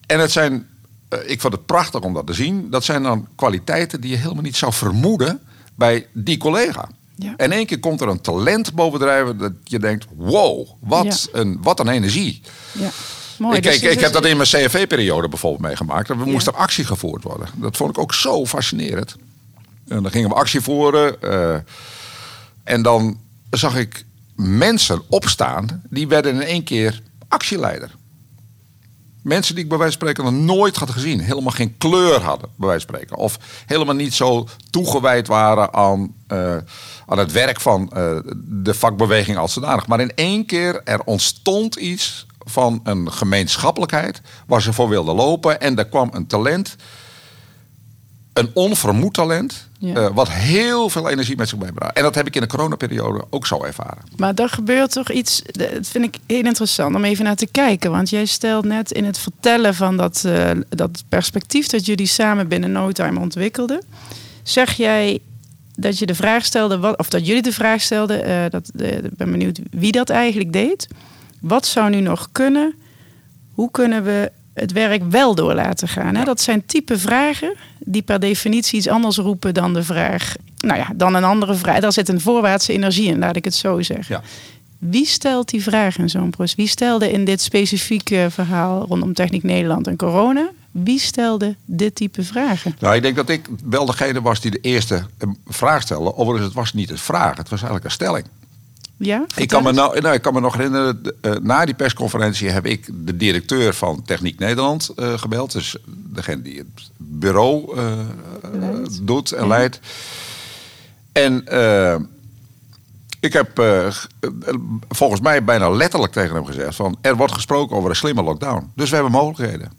En 0.06 0.20
het 0.20 0.32
zijn, 0.32 0.66
uh, 1.08 1.18
ik 1.30 1.40
vond 1.40 1.52
het 1.52 1.66
prachtig 1.66 2.00
om 2.00 2.14
dat 2.14 2.26
te 2.26 2.34
zien. 2.34 2.70
Dat 2.70 2.84
zijn 2.84 3.02
dan 3.02 3.28
kwaliteiten 3.34 4.00
die 4.00 4.10
je 4.10 4.16
helemaal 4.16 4.42
niet 4.42 4.56
zou 4.56 4.72
vermoeden 4.72 5.40
bij 5.74 6.06
die 6.12 6.36
collega. 6.36 6.88
Ja. 7.14 7.34
En 7.36 7.52
één 7.52 7.66
keer 7.66 7.80
komt 7.80 8.00
er 8.00 8.08
een 8.08 8.20
talent 8.20 8.74
bovendrijven 8.74 9.38
dat 9.38 9.52
je 9.64 9.78
denkt: 9.78 10.06
wow, 10.16 10.68
wat, 10.80 11.28
een, 11.32 11.58
wat 11.62 11.80
een 11.80 11.88
energie. 11.88 12.40
Ja. 12.72 12.90
Ik, 13.50 13.62
dus 13.62 13.80
ik, 13.80 14.00
heb 14.00 14.12
dat 14.12 14.26
in 14.26 14.36
mijn 14.36 14.48
CFV-periode 14.48 15.28
bijvoorbeeld 15.28 15.62
meegemaakt. 15.62 16.08
Er 16.08 16.16
moest 16.16 16.46
er 16.46 16.54
actie 16.54 16.84
gevoerd 16.84 17.22
worden. 17.22 17.48
Dat 17.54 17.76
vond 17.76 17.90
ik 17.90 17.98
ook 17.98 18.14
zo 18.14 18.46
fascinerend. 18.46 19.16
En 19.88 20.02
dan 20.02 20.12
gingen 20.12 20.28
we 20.28 20.34
actie 20.34 20.60
voeren. 20.60 21.16
Uh, 21.24 21.54
en 22.64 22.82
dan 22.82 23.18
zag 23.50 23.76
ik 23.76 24.04
mensen 24.36 25.02
opstaan. 25.08 25.82
Die 25.90 26.08
werden 26.08 26.34
in 26.34 26.42
één 26.42 26.64
keer 26.64 27.02
actieleider. 27.28 27.90
Mensen 29.22 29.54
die 29.54 29.64
ik 29.64 29.70
bij 29.70 29.78
wijze 29.78 29.98
van 29.98 30.08
spreken 30.08 30.32
nog 30.32 30.56
nooit 30.56 30.76
had 30.76 30.90
gezien. 30.90 31.20
Helemaal 31.20 31.52
geen 31.52 31.78
kleur 31.78 32.20
hadden, 32.20 32.48
bij 32.56 32.68
wijze 32.68 32.86
van 32.86 32.94
spreken. 32.94 33.16
Of 33.16 33.38
helemaal 33.66 33.94
niet 33.94 34.14
zo 34.14 34.48
toegewijd 34.70 35.26
waren 35.26 35.74
aan, 35.74 36.14
uh, 36.32 36.56
aan 37.06 37.18
het 37.18 37.32
werk 37.32 37.60
van 37.60 37.90
uh, 37.96 38.18
de 38.34 38.74
vakbeweging 38.74 39.36
als 39.36 39.52
zodanig. 39.52 39.86
Maar 39.86 40.00
in 40.00 40.14
één 40.14 40.46
keer 40.46 40.80
er 40.84 41.00
ontstond 41.04 41.76
iets 41.76 42.26
van 42.44 42.80
een 42.84 43.12
gemeenschappelijkheid 43.12 44.20
waar 44.46 44.62
ze 44.62 44.72
voor 44.72 44.88
wilden 44.88 45.14
lopen. 45.14 45.60
En 45.60 45.78
er 45.78 45.86
kwam 45.86 46.10
een 46.12 46.26
talent, 46.26 46.76
een 48.32 48.50
onvermoed 48.54 49.14
talent, 49.14 49.68
eh, 49.80 50.08
wat 50.14 50.30
heel 50.30 50.88
veel 50.88 51.08
energie 51.08 51.36
met 51.36 51.48
zich 51.48 51.58
meebracht. 51.58 51.96
En 51.96 52.02
dat 52.02 52.14
heb 52.14 52.26
ik 52.26 52.34
in 52.34 52.40
de 52.40 52.46
coronaperiode 52.46 53.24
ook 53.30 53.46
zo 53.46 53.62
ervaren. 53.64 54.02
Maar 54.16 54.34
er 54.34 54.48
gebeurt 54.48 54.92
toch 54.92 55.10
iets, 55.10 55.42
dat 55.46 55.86
vind 55.86 56.04
ik 56.04 56.16
heel 56.26 56.44
interessant 56.44 56.94
om 56.94 57.04
even 57.04 57.24
naar 57.24 57.36
te 57.36 57.46
kijken. 57.46 57.90
Want 57.90 58.10
jij 58.10 58.24
stelt 58.24 58.64
net 58.64 58.92
in 58.92 59.04
het 59.04 59.18
vertellen 59.18 59.74
van 59.74 59.96
dat, 59.96 60.22
uh, 60.26 60.50
dat 60.68 61.04
perspectief 61.08 61.66
dat 61.66 61.86
jullie 61.86 62.06
samen 62.06 62.48
binnen 62.48 62.72
No 62.72 62.92
Time 62.92 63.20
ontwikkelden, 63.20 63.82
zeg 64.42 64.72
jij 64.72 65.18
dat 65.74 65.98
je 65.98 66.06
de 66.06 66.14
vraag 66.14 66.44
stelde, 66.44 66.96
of 66.96 67.08
dat 67.08 67.26
jullie 67.26 67.42
de 67.42 67.52
vraag 67.52 67.80
stelden, 67.80 68.28
uh, 68.28 68.44
dat, 68.50 68.70
ik 68.74 69.16
ben 69.16 69.30
benieuwd 69.30 69.60
wie 69.70 69.92
dat 69.92 70.10
eigenlijk 70.10 70.52
deed. 70.52 70.88
Wat 71.42 71.66
zou 71.66 71.90
nu 71.90 72.00
nog 72.00 72.28
kunnen? 72.32 72.74
Hoe 73.54 73.70
kunnen 73.70 74.04
we 74.04 74.32
het 74.54 74.72
werk 74.72 75.02
wel 75.10 75.34
door 75.34 75.54
laten 75.54 75.88
gaan? 75.88 76.14
Hè? 76.14 76.24
Dat 76.24 76.40
zijn 76.40 76.66
type 76.66 76.98
vragen 76.98 77.54
die 77.78 78.02
per 78.02 78.20
definitie 78.20 78.78
iets 78.78 78.88
anders 78.88 79.16
roepen 79.16 79.54
dan 79.54 79.74
de 79.74 79.82
vraag. 79.82 80.34
Nou 80.56 80.78
ja, 80.78 80.88
dan 80.94 81.14
een 81.14 81.24
andere 81.24 81.54
vraag. 81.54 81.80
Daar 81.80 81.92
zit 81.92 82.08
een 82.08 82.20
voorwaartse 82.20 82.72
energie 82.72 83.08
in, 83.08 83.18
laat 83.18 83.36
ik 83.36 83.44
het 83.44 83.54
zo 83.54 83.82
zeggen. 83.82 84.14
Ja. 84.14 84.22
Wie 84.78 85.06
stelt 85.06 85.48
die 85.48 85.62
vraag 85.62 85.98
in 85.98 86.08
zo'n 86.08 86.30
proces? 86.30 86.54
Wie 86.54 86.66
stelde 86.66 87.12
in 87.12 87.24
dit 87.24 87.40
specifieke 87.40 88.26
verhaal 88.30 88.86
rondom 88.86 89.14
Techniek 89.14 89.42
Nederland 89.42 89.86
en 89.86 89.96
corona? 89.96 90.50
Wie 90.70 90.98
stelde 90.98 91.56
dit 91.64 91.94
type 91.94 92.22
vragen? 92.22 92.76
Nou, 92.78 92.94
ik 92.94 93.02
denk 93.02 93.16
dat 93.16 93.28
ik 93.28 93.48
wel 93.64 93.86
degene 93.86 94.20
was 94.20 94.40
die 94.40 94.50
de 94.50 94.60
eerste 94.60 95.06
vraag 95.46 95.82
stelde. 95.82 96.16
Overigens, 96.16 96.44
het 96.44 96.54
was 96.54 96.72
niet 96.72 96.90
een 96.90 96.98
vraag, 96.98 97.36
het 97.36 97.48
was 97.48 97.58
eigenlijk 97.58 97.84
een 97.84 97.90
stelling. 97.90 98.26
Ja, 99.04 99.24
ik, 99.36 99.48
kan 99.48 99.62
me 99.62 99.72
nou, 99.72 100.00
nou, 100.00 100.14
ik 100.14 100.22
kan 100.22 100.34
me 100.34 100.40
nog 100.40 100.56
herinneren, 100.56 101.00
uh, 101.22 101.32
na 101.42 101.64
die 101.64 101.74
persconferentie 101.74 102.48
heb 102.50 102.66
ik 102.66 102.88
de 102.92 103.16
directeur 103.16 103.74
van 103.74 104.02
Techniek 104.02 104.38
Nederland 104.38 104.90
uh, 104.96 105.18
gebeld. 105.18 105.52
Dus 105.52 105.76
degene 105.86 106.42
die 106.42 106.58
het 106.58 106.90
bureau 106.96 107.76
uh, 107.76 107.92
doet 109.02 109.32
en 109.32 109.46
leidt. 109.48 109.80
En 111.12 111.44
ik 113.20 113.32
heb 113.32 113.62
volgens 114.88 115.20
mij 115.20 115.44
bijna 115.44 115.70
letterlijk 115.70 116.12
tegen 116.12 116.34
hem 116.34 116.44
gezegd 116.44 116.74
van 116.76 116.96
er 117.00 117.16
wordt 117.16 117.32
gesproken 117.32 117.76
over 117.76 117.90
een 117.90 117.96
slimme 117.96 118.22
lockdown. 118.22 118.70
Dus 118.74 118.88
we 118.88 118.94
hebben 118.94 119.12
mogelijkheden. 119.12 119.72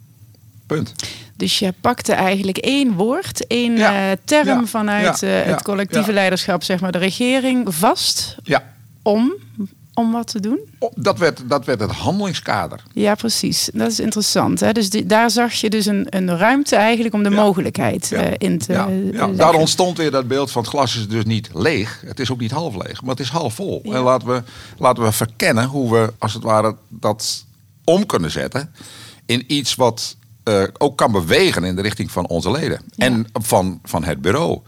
Punt. 0.67 0.93
Dus 1.35 1.59
je 1.59 1.73
pakte 1.81 2.13
eigenlijk 2.13 2.57
één 2.57 2.93
woord, 2.93 3.47
één 3.47 3.77
Ja. 3.77 4.11
eh, 4.11 4.17
term 4.25 4.47
Ja. 4.47 4.65
vanuit 4.65 5.19
Ja. 5.19 5.41
eh, 5.41 5.51
het 5.51 5.61
collectieve 5.63 6.13
leiderschap, 6.13 6.63
zeg 6.63 6.79
maar 6.79 6.91
de 6.91 6.97
regering, 6.97 7.75
vast 7.75 8.35
Ja, 8.43 8.63
om, 9.03 9.33
om 9.93 10.11
wat 10.11 10.27
te 10.27 10.39
doen. 10.39 10.59
Dat 10.95 11.17
werd, 11.17 11.41
dat 11.49 11.65
werd 11.65 11.79
het 11.79 11.91
handelingskader. 11.91 12.83
Ja, 12.93 13.15
precies. 13.15 13.69
Dat 13.73 13.91
is 13.91 13.99
interessant. 13.99 14.59
Hè? 14.59 14.71
Dus 14.71 14.89
die- 14.89 15.05
daar 15.05 15.29
zag 15.31 15.53
je 15.53 15.69
dus 15.69 15.85
een, 15.85 16.07
een 16.09 16.37
ruimte 16.37 16.75
eigenlijk 16.75 17.13
om 17.15 17.23
de 17.23 17.29
Ja. 17.29 17.35
mogelijkheid 17.43 18.07
Ja. 18.09 18.17
eh, 18.17 18.33
in 18.37 18.57
te 18.57 18.73
Ja, 18.73 18.87
ja. 19.11 19.27
Daar 19.27 19.53
ontstond 19.53 19.97
weer 19.97 20.11
dat 20.11 20.27
beeld 20.27 20.51
van 20.51 20.61
het 20.61 20.71
glas 20.71 20.95
is 20.97 21.07
dus 21.07 21.23
niet 21.25 21.49
leeg. 21.53 22.01
Het 22.05 22.19
is 22.19 22.31
ook 22.31 22.39
niet 22.39 22.51
half 22.51 22.75
leeg, 22.75 23.01
maar 23.01 23.09
het 23.11 23.19
is 23.19 23.29
half 23.29 23.53
vol. 23.53 23.81
En 23.83 24.01
laten 24.01 24.27
we, 24.27 24.43
laten 24.77 25.03
we 25.03 25.11
verkennen 25.11 25.65
hoe 25.65 25.91
we 25.91 26.13
als 26.19 26.33
het 26.33 26.43
ware 26.43 26.75
dat 26.89 27.45
om 27.83 28.05
kunnen 28.05 28.31
zetten 28.31 28.73
in 29.25 29.43
iets 29.47 29.75
wat 29.75 30.15
eh, 30.43 30.63
ook 30.77 30.97
kan 30.97 31.11
bewegen 31.11 31.63
in 31.63 31.75
de 31.75 31.81
richting 31.81 32.11
van 32.11 32.27
onze 32.27 32.51
leden 32.51 32.81
en 32.97 33.25
van, 33.33 33.79
van 33.83 34.03
het 34.03 34.21
bureau. 34.21 34.59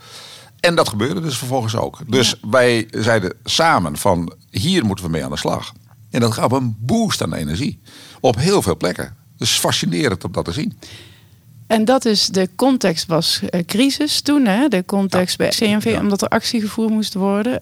En 0.66 0.76
dat 0.76 0.90
gebeurde 0.90 1.22
dus 1.22 1.38
vervolgens 1.38 1.76
ook. 1.76 2.00
Dus 2.08 2.36
wij 2.50 2.88
zeiden 2.92 3.34
samen 3.44 3.98
van 3.98 4.34
hier 4.50 4.86
moeten 4.86 5.06
we 5.06 5.12
mee 5.12 5.24
aan 5.24 5.30
de 5.32 5.38
slag. 5.38 5.74
En 6.12 6.20
dat 6.20 6.34
gaf 6.34 6.52
een 6.52 6.76
boost 6.80 7.22
aan 7.22 7.34
energie 7.34 7.80
op 8.20 8.36
heel 8.36 8.62
veel 8.62 8.78
plekken. 8.78 9.16
Dus 9.38 9.60
fascinerend 9.60 10.24
om 10.24 10.32
dat 10.32 10.46
te 10.46 10.52
zien. 10.52 10.78
En 11.68 11.86
dat 11.86 12.06
is 12.06 12.28
de 12.28 12.50
context 12.56 13.08
was 13.08 13.42
eh, 13.50 13.66
crisis 13.66 14.22
toen, 14.22 14.46
hè? 14.46 14.68
de 14.68 14.86
context 14.86 15.38
bij 15.38 15.50
CNV, 15.50 15.84
Ja. 15.84 16.00
omdat 16.00 16.22
er 16.22 16.28
actie 16.28 16.62
gevoerd 16.62 16.90
moest 16.90 17.14
worden. 17.14 17.62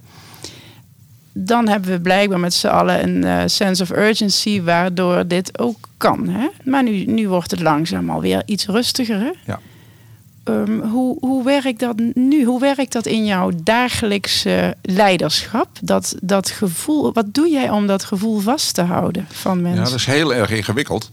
Dan 1.33 1.67
hebben 1.67 1.91
we 1.91 2.01
blijkbaar 2.01 2.39
met 2.39 2.53
z'n 2.53 2.67
allen 2.67 3.03
een 3.03 3.23
eh, 3.23 3.43
sense 3.45 3.83
of 3.83 3.89
urgency 3.89 4.61
waardoor 4.61 5.27
dit 5.27 5.59
ook 5.59 5.77
kan. 5.97 6.27
Hè? 6.27 6.47
Maar 6.63 6.83
nu, 6.83 7.05
nu 7.05 7.27
wordt 7.27 7.51
het 7.51 7.61
langzaam 7.61 8.09
alweer 8.09 8.43
iets 8.45 8.65
rustiger. 8.65 9.19
Hè? 9.19 9.31
Ja. 9.45 9.59
Ehm, 10.43 10.79
hoe, 10.79 11.17
hoe 11.19 11.43
werkt 11.43 11.79
dat 11.79 11.99
nu? 12.13 12.45
Hoe 12.45 12.59
werkt 12.59 12.91
dat 12.91 13.05
in 13.05 13.25
jouw 13.25 13.51
dagelijkse 13.63 14.75
leiderschap? 14.81 15.67
Dat, 15.81 16.15
dat 16.21 16.49
gevoel, 16.49 17.13
wat 17.13 17.33
doe 17.33 17.49
jij 17.49 17.69
om 17.69 17.87
dat 17.87 18.03
gevoel 18.03 18.39
vast 18.39 18.73
te 18.73 18.81
houden 18.81 19.27
van 19.29 19.61
mensen? 19.61 19.83
Ja, 19.83 19.89
dat 19.89 19.99
is 19.99 20.05
heel 20.05 20.33
erg 20.33 20.49
ingewikkeld. 20.49 21.11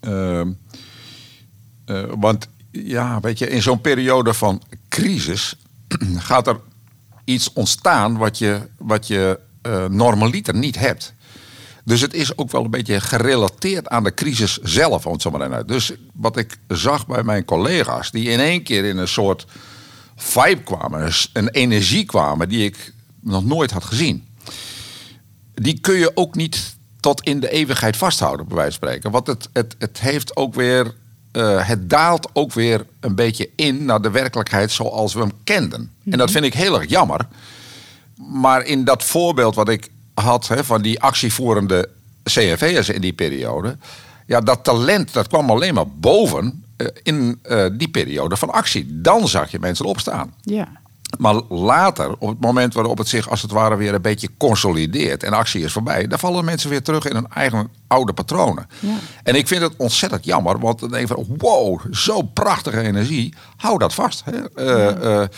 Ehm, 0.00 0.48
eh, 1.84 2.02
want 2.18 2.48
ja, 2.70 3.20
weet 3.20 3.38
je, 3.38 3.48
in 3.48 3.62
zo'n 3.62 3.80
periode 3.80 4.34
van 4.34 4.62
crisis 4.88 5.56
gaat 6.28 6.46
er 6.46 6.60
iets 7.24 7.52
ontstaan 7.52 8.16
wat 8.16 8.38
je, 8.38 8.60
wat 8.78 9.06
je 9.06 9.38
eh, 9.62 9.86
normaliter 9.86 10.54
niet 10.54 10.78
hebt. 10.78 11.14
Dus 11.88 12.00
het 12.00 12.14
is 12.14 12.38
ook 12.38 12.50
wel 12.50 12.64
een 12.64 12.70
beetje 12.70 13.00
gerelateerd 13.00 13.88
aan 13.88 14.04
de 14.04 14.14
crisis 14.14 14.58
zelf, 14.58 15.06
om 15.06 15.12
het 15.12 15.22
zo 15.22 15.30
maar 15.30 15.52
uit. 15.52 15.68
Dus 15.68 15.92
wat 16.12 16.36
ik 16.36 16.58
zag 16.68 17.06
bij 17.06 17.22
mijn 17.22 17.44
collega's, 17.44 18.10
die 18.10 18.28
in 18.28 18.40
één 18.40 18.62
keer 18.62 18.84
in 18.84 18.96
een 18.96 19.08
soort 19.08 19.46
vibe 20.16 20.62
kwamen, 20.62 21.12
een 21.32 21.48
energie 21.48 22.04
kwamen 22.04 22.48
die 22.48 22.64
ik 22.64 22.92
nog 23.20 23.44
nooit 23.44 23.70
had 23.70 23.84
gezien 23.84 24.26
die 25.60 25.80
kun 25.80 25.94
je 25.94 26.10
ook 26.14 26.34
niet 26.34 26.76
tot 27.00 27.20
in 27.22 27.40
de 27.40 27.50
eeuwigheid 27.50 27.96
vasthouden, 27.96 28.46
bij 28.46 28.56
wijze 28.56 28.78
van 28.78 28.88
spreken. 28.88 29.10
Want 29.10 29.26
het, 29.26 29.48
het, 29.52 29.76
het 29.78 30.00
heeft 30.00 30.36
ook 30.36 30.54
weer. 30.54 30.94
eh, 31.32 31.68
het 31.68 31.90
daalt 31.90 32.28
ook 32.32 32.52
weer 32.52 32.86
een 33.00 33.14
beetje 33.14 33.50
in 33.56 33.84
naar 33.84 34.02
de 34.02 34.10
werkelijkheid 34.10 34.70
zoals 34.70 35.14
we 35.14 35.20
hem 35.20 35.32
kenden. 35.44 35.92
En 36.10 36.18
dat 36.18 36.30
vind 36.30 36.44
ik 36.44 36.54
heel 36.54 36.80
erg 36.80 36.90
jammer. 36.90 37.26
Maar 38.16 38.64
in 38.64 38.84
dat 38.84 39.04
voorbeeld 39.04 39.54
wat 39.54 39.68
ik 39.68 39.88
had 40.18 40.48
hè, 40.48 40.64
van 40.64 40.82
die 40.82 41.00
actievoerende 41.00 41.88
CNV'ers 42.24 42.88
in 42.88 43.00
die 43.00 43.12
periode. 43.12 43.76
Ja, 44.26 44.40
dat 44.40 44.64
talent 44.64 45.12
dat 45.12 45.28
kwam 45.28 45.50
alleen 45.50 45.74
maar 45.74 45.88
boven 45.88 46.64
eh, 46.76 46.86
in 47.02 47.38
eh, 47.42 47.66
die 47.72 47.88
periode 47.88 48.36
van 48.36 48.50
actie. 48.50 49.00
Dan 49.00 49.28
zag 49.28 49.50
je 49.50 49.58
mensen 49.58 49.84
opstaan. 49.84 50.34
Ja. 50.40 50.68
Maar 51.18 51.34
later, 51.48 52.14
op 52.18 52.28
het 52.28 52.40
moment 52.40 52.74
waarop 52.74 52.98
het 52.98 53.08
zich 53.08 53.30
als 53.30 53.42
het 53.42 53.50
ware 53.50 53.76
weer 53.76 53.94
een 53.94 54.02
beetje 54.02 54.28
consolideert 54.36 55.22
en 55.22 55.32
actie 55.32 55.64
is 55.64 55.72
voorbij, 55.72 56.06
dan 56.06 56.18
vallen 56.18 56.44
mensen 56.44 56.70
weer 56.70 56.82
terug 56.82 57.04
in 57.04 57.14
hun 57.14 57.26
eigen 57.34 57.68
oude 57.86 58.12
patronen. 58.12 58.66
Ja. 58.80 58.96
En 59.22 59.34
ik 59.34 59.48
vind 59.48 59.62
het 59.62 59.74
ontzettend 59.76 60.24
jammer, 60.24 60.58
want 60.58 60.78
dan 60.78 60.90
denk 60.90 61.10
ik 61.10 61.16
van 61.16 61.36
wow, 61.38 61.80
zo 61.94 62.22
prachtige 62.22 62.80
energie, 62.80 63.34
hou 63.56 63.78
dat 63.78 63.94
vast. 63.94 64.22
Hè. 64.24 64.50
Eh, 64.54 65.28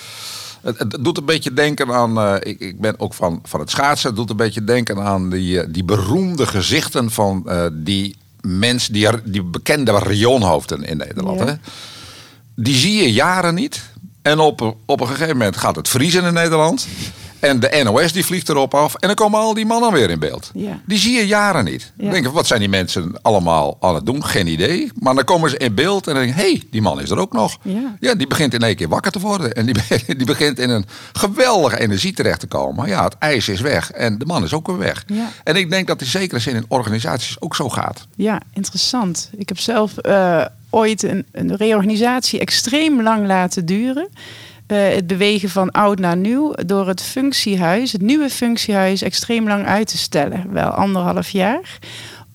het, 0.63 0.79
het 0.79 0.97
doet 1.01 1.19
een 1.19 1.25
beetje 1.25 1.53
denken 1.53 1.93
aan, 1.93 2.19
eh, 2.19 2.35
ik, 2.41 2.61
ik 2.61 2.81
ben 2.81 3.01
ook 3.01 3.15
van, 3.15 3.41
van 3.43 3.61
het 3.61 3.71
schaatsen, 3.71 4.09
het 4.09 4.17
doet 4.17 4.31
een 4.31 4.37
beetje 4.37 4.65
denken 4.65 5.03
aan 5.03 5.31
die, 5.31 5.61
eh, 5.61 5.67
die 5.71 5.85
beroemde 5.85 6.47
gezichten 6.47 7.11
van 7.11 7.49
eh, 7.49 7.67
die 7.73 8.17
mensen, 8.41 8.93
die, 8.93 9.09
die 9.25 9.43
bekende 9.43 9.99
rionhoofden 9.99 10.83
in 10.83 10.97
Nederland. 10.97 11.39
Ja. 11.39 11.47
Hè 11.47 11.55
die 12.63 12.75
zie 12.75 13.03
je 13.03 13.13
jaren 13.13 13.55
niet. 13.55 13.83
En 14.23 14.39
op, 14.39 14.77
op 14.87 15.01
een 15.01 15.07
gegeven 15.07 15.37
moment 15.37 15.57
gaat 15.57 15.77
het 15.77 15.89
vriezen 15.89 16.25
in 16.25 16.33
Nederland. 16.33 16.87
En 17.41 17.61
de 17.61 17.81
NOS 17.85 18.13
die 18.13 18.25
vliegt 18.25 18.49
erop 18.49 18.75
af. 18.75 18.95
En 18.95 19.07
dan 19.07 19.17
komen 19.17 19.41
al 19.41 19.55
die 19.55 19.67
mannen 19.67 19.93
weer 19.93 20.11
in 20.11 20.19
beeld. 20.19 20.51
Ja. 20.55 20.81
Die 20.87 20.99
zie 20.99 21.13
je 21.13 21.27
jaren 21.27 21.65
niet. 21.65 21.93
Ja. 21.97 22.03
Dan 22.03 22.13
denk 22.13 22.25
je, 22.25 22.33
wat 22.33 22.47
zijn 22.47 22.61
die 22.61 22.69
mensen 22.69 23.19
allemaal 23.23 23.77
aan 23.81 23.95
het 23.95 24.07
doen? 24.07 24.25
Geen 24.25 24.47
idee. 24.47 24.91
Maar 24.95 25.15
dan 25.15 25.25
komen 25.25 25.51
ze 25.51 25.57
in 25.57 25.75
beeld 25.75 26.07
en 26.07 26.15
dan 26.15 26.23
denk 26.23 26.37
je, 26.37 26.43
hé, 26.43 26.51
hey, 26.51 26.63
die 26.71 26.83
man 26.83 27.01
is 27.01 27.11
er 27.11 27.19
ook 27.19 27.33
nog. 27.33 27.59
Ja. 28.01 28.15
die 28.15 28.27
begint 28.27 28.55
in 28.55 28.61
één 28.61 28.77
keer 28.77 28.89
wakker 28.89 29.13
te 29.13 29.21
worden. 29.21 29.53
En 29.53 29.67
die, 29.67 29.75
die 30.17 30.27
begint 30.27 30.59
in 30.59 30.71
een 30.71 30.85
geweldige 31.13 31.81
energie 31.81 32.13
terecht 32.13 32.41
te 32.41 32.47
komen. 32.47 32.89
Ja, 32.89 33.05
het 33.05 33.17
ijs 33.19 33.49
is 33.49 33.61
weg. 33.61 33.91
En 33.91 34.19
de 34.19 34.27
man 34.27 34.45
is 34.45 34.53
ook 34.53 34.67
weer 34.67 34.79
weg. 34.79 35.05
Ja. 35.07 35.31
En 35.45 35.57
ik 35.57 35.71
denk 35.71 35.87
dat 35.87 36.01
in 36.01 36.07
zekere 36.07 36.41
zin 36.41 36.55
in 36.55 36.65
organisaties 36.69 37.41
ook 37.41 37.57
zo 37.57 37.69
gaat. 37.69 38.07
Ja, 38.17 38.41
interessant. 38.53 39.31
Ik 39.37 39.49
heb 39.49 39.59
zelf 39.59 39.99
eh, 39.99 40.45
ooit 40.71 41.03
een, 41.03 41.27
een 41.33 41.57
reorganisatie 41.57 42.41
extreem 42.41 43.03
lang 43.03 43.27
laten 43.27 43.67
duren. 43.67 44.09
Eh, 44.71 44.95
het 44.95 45.07
bewegen 45.07 45.49
van 45.49 45.71
oud 45.71 45.99
naar 45.99 46.17
nieuw 46.17 46.53
door 46.67 46.89
het 46.89 47.03
functiehuis, 47.03 47.93
het 47.93 48.03
nieuwe 48.03 48.31
functiehuis, 48.31 49.03
extreem 49.03 49.49
lang 49.49 49.67
uit 49.67 49.87
te 49.89 49.99
stellen. 49.99 50.53
Wel 50.53 50.69
anderhalf 50.69 51.29
jaar. 51.31 51.79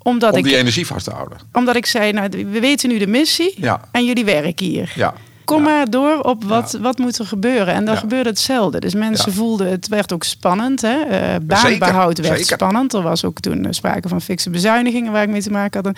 Omdat, 0.01 0.31
Om 0.31 0.37
ik, 0.37 0.43
die 0.43 0.55
energie 0.57 0.85
vast 0.87 1.05
te 1.05 1.11
houden. 1.11 1.37
omdat 1.53 1.75
ik 1.75 1.85
zei, 1.85 2.11
nou, 2.11 2.29
we 2.51 2.59
weten 2.59 2.89
nu 2.89 2.97
de 2.97 3.07
missie 3.07 3.53
Ja. 3.57 3.81
en 3.91 4.05
jullie 4.05 4.25
werken 4.25 4.65
hier. 4.65 4.91
Ja. 4.95 5.13
Kom 5.45 5.57
Ja. 5.65 5.69
maar 5.69 5.89
door 5.89 6.19
op 6.19 6.43
wat, 6.43 6.77
wat 6.81 6.97
moet 6.97 7.17
er 7.19 7.25
gebeuren. 7.25 7.73
En 7.73 7.85
dan 7.85 7.97
gebeurde 7.97 8.29
hetzelfde. 8.29 8.79
Dus 8.79 8.93
mensen 8.93 9.33
voelden, 9.33 9.69
het 9.69 9.87
werd 9.87 10.13
ook 10.13 10.23
spannend. 10.23 10.81
Hè? 10.81 11.01
Eh, 11.01 11.35
baanbehoud 11.43 12.17
werd 12.19 12.39
zeker. 12.39 12.53
spannend. 12.55 12.93
Er 12.93 13.01
was 13.01 13.23
ook 13.25 13.39
toen 13.39 13.65
eh, 13.65 13.71
sprake 13.71 14.07
van 14.07 14.21
fikse 14.21 14.49
bezuinigingen 14.49 15.11
waar 15.11 15.23
ik 15.23 15.29
mee 15.29 15.41
te 15.41 15.51
maken 15.51 15.83
had. 15.85 15.97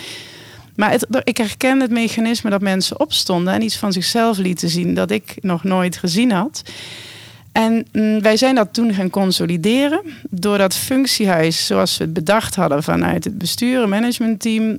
Maar 0.77 0.91
het, 0.91 1.07
ik 1.23 1.37
herken 1.37 1.79
het 1.79 1.91
mechanisme 1.91 2.49
dat 2.49 2.61
mensen 2.61 2.99
opstonden 2.99 3.53
en 3.53 3.61
iets 3.61 3.77
van 3.77 3.93
zichzelf 3.93 4.37
lieten 4.37 4.69
zien 4.69 4.93
dat 4.93 5.11
ik 5.11 5.35
nog 5.41 5.63
nooit 5.63 5.97
gezien 5.97 6.31
had. 6.31 6.61
En 7.51 7.85
mm, 7.91 8.21
wij 8.21 8.37
zijn 8.37 8.55
dat 8.55 8.73
toen 8.73 8.93
gaan 8.93 9.09
consolideren 9.09 10.01
door 10.29 10.57
dat 10.57 10.75
functiehuis 10.75 11.65
zoals 11.65 11.97
we 11.97 12.03
het 12.03 12.13
bedacht 12.13 12.55
hadden 12.55 12.83
vanuit 12.83 13.23
het 13.23 13.37
bestuur 13.37 13.81
en 13.83 13.89
managementteam 13.89 14.77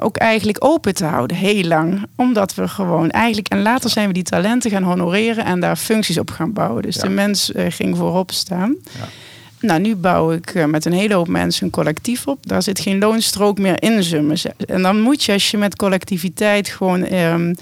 ook 0.00 0.16
eigenlijk 0.16 0.64
open 0.64 0.94
te 0.94 1.04
houden, 1.04 1.36
heel 1.36 1.64
lang. 1.64 2.02
Omdat 2.16 2.54
we 2.54 2.68
gewoon 2.68 3.10
eigenlijk... 3.10 3.48
En 3.48 3.62
later 3.62 3.90
zijn 3.90 4.06
we 4.06 4.12
die 4.12 4.22
talenten 4.22 4.70
gaan 4.70 4.82
honoreren 4.82 5.44
en 5.44 5.60
daar 5.60 5.76
functies 5.76 6.18
op 6.18 6.30
gaan 6.30 6.52
bouwen. 6.52 6.82
Dus 6.82 6.94
Ja. 6.94 7.02
de 7.02 7.08
mens 7.08 7.52
eh, 7.52 7.66
ging 7.68 7.96
voorop 7.96 8.30
staan. 8.30 8.76
Ja. 8.98 9.08
Nou, 9.62 9.80
nu 9.80 9.96
bouw 9.96 10.32
ik 10.32 10.54
eh, 10.54 10.64
met 10.64 10.84
een 10.84 10.92
hele 10.92 11.14
hoop 11.14 11.28
mensen 11.28 11.64
een 11.64 11.70
collectief 11.70 12.26
op. 12.26 12.46
Daar 12.46 12.62
zit 12.62 12.80
geen 12.80 12.98
loonstrook 12.98 13.58
meer 13.58 13.82
in, 13.82 14.02
zeggen. 14.02 14.54
En 14.66 14.82
dan 14.82 15.00
moet 15.00 15.24
je, 15.24 15.32
als 15.32 15.50
je 15.50 15.56
met 15.56 15.76
collectiviteit 15.76 16.68
gewoon 16.68 17.04
ehm, 17.04 17.54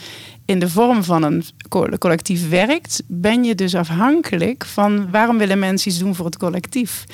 in 0.44 0.58
de 0.58 0.68
vorm 0.68 1.04
van 1.04 1.22
een 1.22 1.44
co- 1.68 1.88
collectief 1.98 2.48
werkt, 2.48 3.02
ben 3.06 3.44
je 3.44 3.54
dus 3.54 3.74
afhankelijk 3.74 4.64
van 4.64 5.10
waarom 5.10 5.38
willen 5.38 5.58
mensen 5.58 5.90
iets 5.90 6.00
doen 6.00 6.14
voor 6.14 6.24
het 6.24 6.36
collectief. 6.38 7.04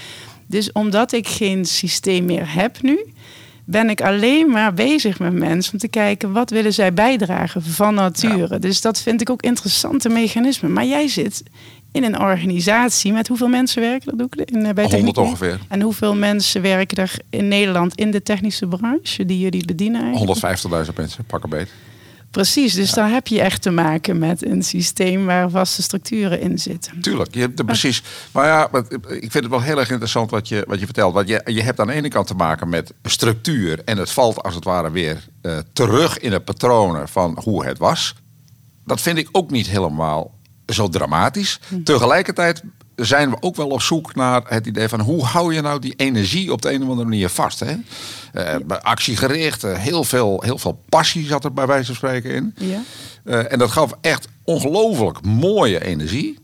Dus 0.46 0.72
omdat 0.72 1.12
ik 1.12 1.28
geen 1.28 1.64
systeem 1.64 2.24
meer 2.24 2.54
heb 2.54 2.82
nu, 2.82 2.98
ben 3.64 3.90
ik 3.90 4.00
alleen 4.00 4.50
maar 4.50 4.74
bezig 4.74 5.18
met 5.18 5.32
mensen 5.32 5.72
om 5.72 5.78
te 5.78 5.88
kijken 5.88 6.32
wat 6.32 6.50
willen 6.50 6.72
zij 6.72 6.92
bijdragen 6.92 7.62
van 7.62 7.94
nature. 7.94 8.58
Dus 8.58 8.80
dat 8.80 9.00
vind 9.00 9.20
ik 9.20 9.30
ook 9.30 9.42
interessante 9.42 10.08
mechanismen. 10.08 10.72
Maar 10.72 10.86
jij 10.86 11.08
zit 11.08 11.42
in 11.96 12.04
een 12.04 12.20
organisatie 12.20 13.12
met 13.12 13.28
hoeveel 13.28 13.48
mensen 13.48 13.82
werken 13.82 14.10
er 14.10 14.16
Doekle, 14.16 14.44
in, 14.44 14.66
eh, 14.66 14.72
bij 14.72 14.84
100 14.84 14.90
Techniek? 14.90 15.16
ongeveer. 15.16 15.58
En 15.68 15.80
hoeveel 15.80 16.14
mensen 16.14 16.62
werken 16.62 16.96
er 16.96 17.12
in 17.30 17.48
Nederland 17.48 17.94
in 17.94 18.10
de 18.10 18.22
technische 18.22 18.66
branche 18.66 19.26
die 19.26 19.38
jullie 19.38 19.64
bedienen? 19.64 20.02
eigenlijk? 20.02 20.40
150.000 20.40 20.96
mensen, 20.96 21.24
pak 21.24 21.42
een 21.42 21.50
beet. 21.50 21.68
Precies, 22.30 22.74
dus 22.74 22.92
daar 22.92 23.10
heb 23.10 23.26
je 23.26 23.40
echt 23.40 23.62
te 23.62 23.70
maken 23.70 24.18
met 24.18 24.44
een 24.46 24.62
systeem 24.62 25.26
waar 25.26 25.50
vaste 25.50 25.82
structuren 25.82 26.40
in 26.40 26.58
zitten. 26.58 27.00
Tuurlijk, 27.00 27.34
je 27.34 27.40
hebt 27.40 27.58
er 27.58 27.64
precies. 27.64 28.02
Maar 28.32 28.46
ja, 28.46 28.70
ik 29.08 29.30
vind 29.30 29.34
het 29.34 29.48
wel 29.48 29.60
heel 29.60 29.78
erg 29.78 29.90
interessant 29.90 30.30
wat 30.30 30.48
je, 30.48 30.64
wat 30.68 30.78
je 30.78 30.84
vertelt. 30.84 31.14
Want 31.14 31.28
je, 31.28 31.40
je 31.44 31.62
hebt 31.62 31.80
aan 31.80 31.86
de 31.86 31.92
ene 31.92 32.08
kant 32.08 32.26
te 32.26 32.34
maken 32.34 32.68
met 32.68 32.92
structuur. 33.02 33.82
En 33.84 33.98
het 33.98 34.10
valt 34.10 34.42
als 34.42 34.54
het 34.54 34.64
ware 34.64 34.90
weer 34.90 35.28
eh, 35.42 35.58
terug 35.72 36.18
in 36.18 36.30
de 36.30 36.40
patronen 36.40 37.08
van 37.08 37.38
hoe 37.42 37.64
het 37.64 37.78
was. 37.78 38.14
Dat 38.84 39.00
vind 39.00 39.18
ik 39.18 39.28
ook 39.32 39.50
niet 39.50 39.66
helemaal 39.66 40.35
zo 40.66 40.88
dramatisch. 40.88 41.60
Tegelijkertijd 41.84 42.62
zijn 42.96 43.30
we 43.30 43.36
ook 43.40 43.56
wel 43.56 43.68
op 43.68 43.82
zoek 43.82 44.14
naar 44.14 44.42
het 44.48 44.66
idee 44.66 44.88
van 44.88 45.00
hoe 45.00 45.24
hou 45.24 45.54
je 45.54 45.60
nou 45.60 45.80
die 45.80 45.94
energie 45.96 46.52
op 46.52 46.62
de 46.62 46.72
een 46.72 46.82
of 46.82 46.88
andere 46.88 47.08
manier 47.08 47.28
vast. 47.28 47.60
Hè? 47.60 47.74
Uh, 48.34 48.76
actiegericht, 48.82 49.64
uh, 49.64 49.78
heel, 49.78 50.04
veel, 50.04 50.42
heel 50.44 50.58
veel 50.58 50.82
passie 50.88 51.26
zat 51.26 51.44
er 51.44 51.52
bij 51.52 51.66
wijze 51.66 51.86
van 51.86 51.94
spreken 51.94 52.30
in. 52.30 52.54
Ja. 52.58 52.82
Uh, 53.24 53.52
en 53.52 53.58
dat 53.58 53.70
gaf 53.70 53.92
echt 54.00 54.28
ongelooflijk 54.44 55.22
mooie 55.22 55.84
energie. 55.84 56.38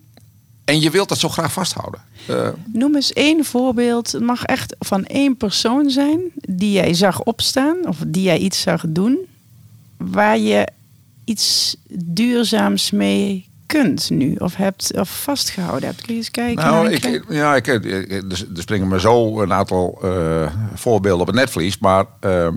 En 0.64 0.80
je 0.80 0.90
wilt 0.90 1.08
dat 1.08 1.18
zo 1.18 1.28
graag 1.28 1.52
vasthouden. 1.52 2.00
Uh, 2.30 2.48
Noem 2.72 2.94
eens 2.94 3.12
één 3.12 3.44
voorbeeld. 3.44 4.12
Het 4.12 4.22
mag 4.22 4.44
echt 4.44 4.76
van 4.78 5.04
één 5.04 5.36
persoon 5.36 5.90
zijn 5.90 6.20
die 6.34 6.72
jij 6.72 6.94
zag 6.94 7.22
opstaan 7.22 7.88
of 7.88 7.96
die 8.06 8.22
jij 8.22 8.38
iets 8.38 8.60
zag 8.60 8.84
doen, 8.88 9.18
waar 9.96 10.38
je 10.38 10.68
iets 11.24 11.76
duurzaams 11.88 12.90
mee 12.90 13.50
kunt 13.72 14.10
nu 14.10 14.34
of 14.34 14.56
hebt 14.56 14.98
of 14.98 15.22
vastgehouden 15.22 15.88
hebt. 15.88 16.00
Kun 16.00 16.14
je 16.14 16.18
eens 16.18 16.30
kijken? 16.30 16.64
Nou, 16.64 16.90
ik, 16.90 17.24
ja, 17.28 17.54
ik, 17.54 17.66
er 17.66 18.46
springen 18.54 18.88
me 18.88 19.00
zo 19.00 19.40
een 19.40 19.52
aantal 19.52 19.98
uh, 20.04 20.52
voorbeelden 20.74 21.20
op 21.20 21.26
het 21.26 21.36
netvlies, 21.36 21.78
maar 21.78 22.04
uh, 22.20 22.48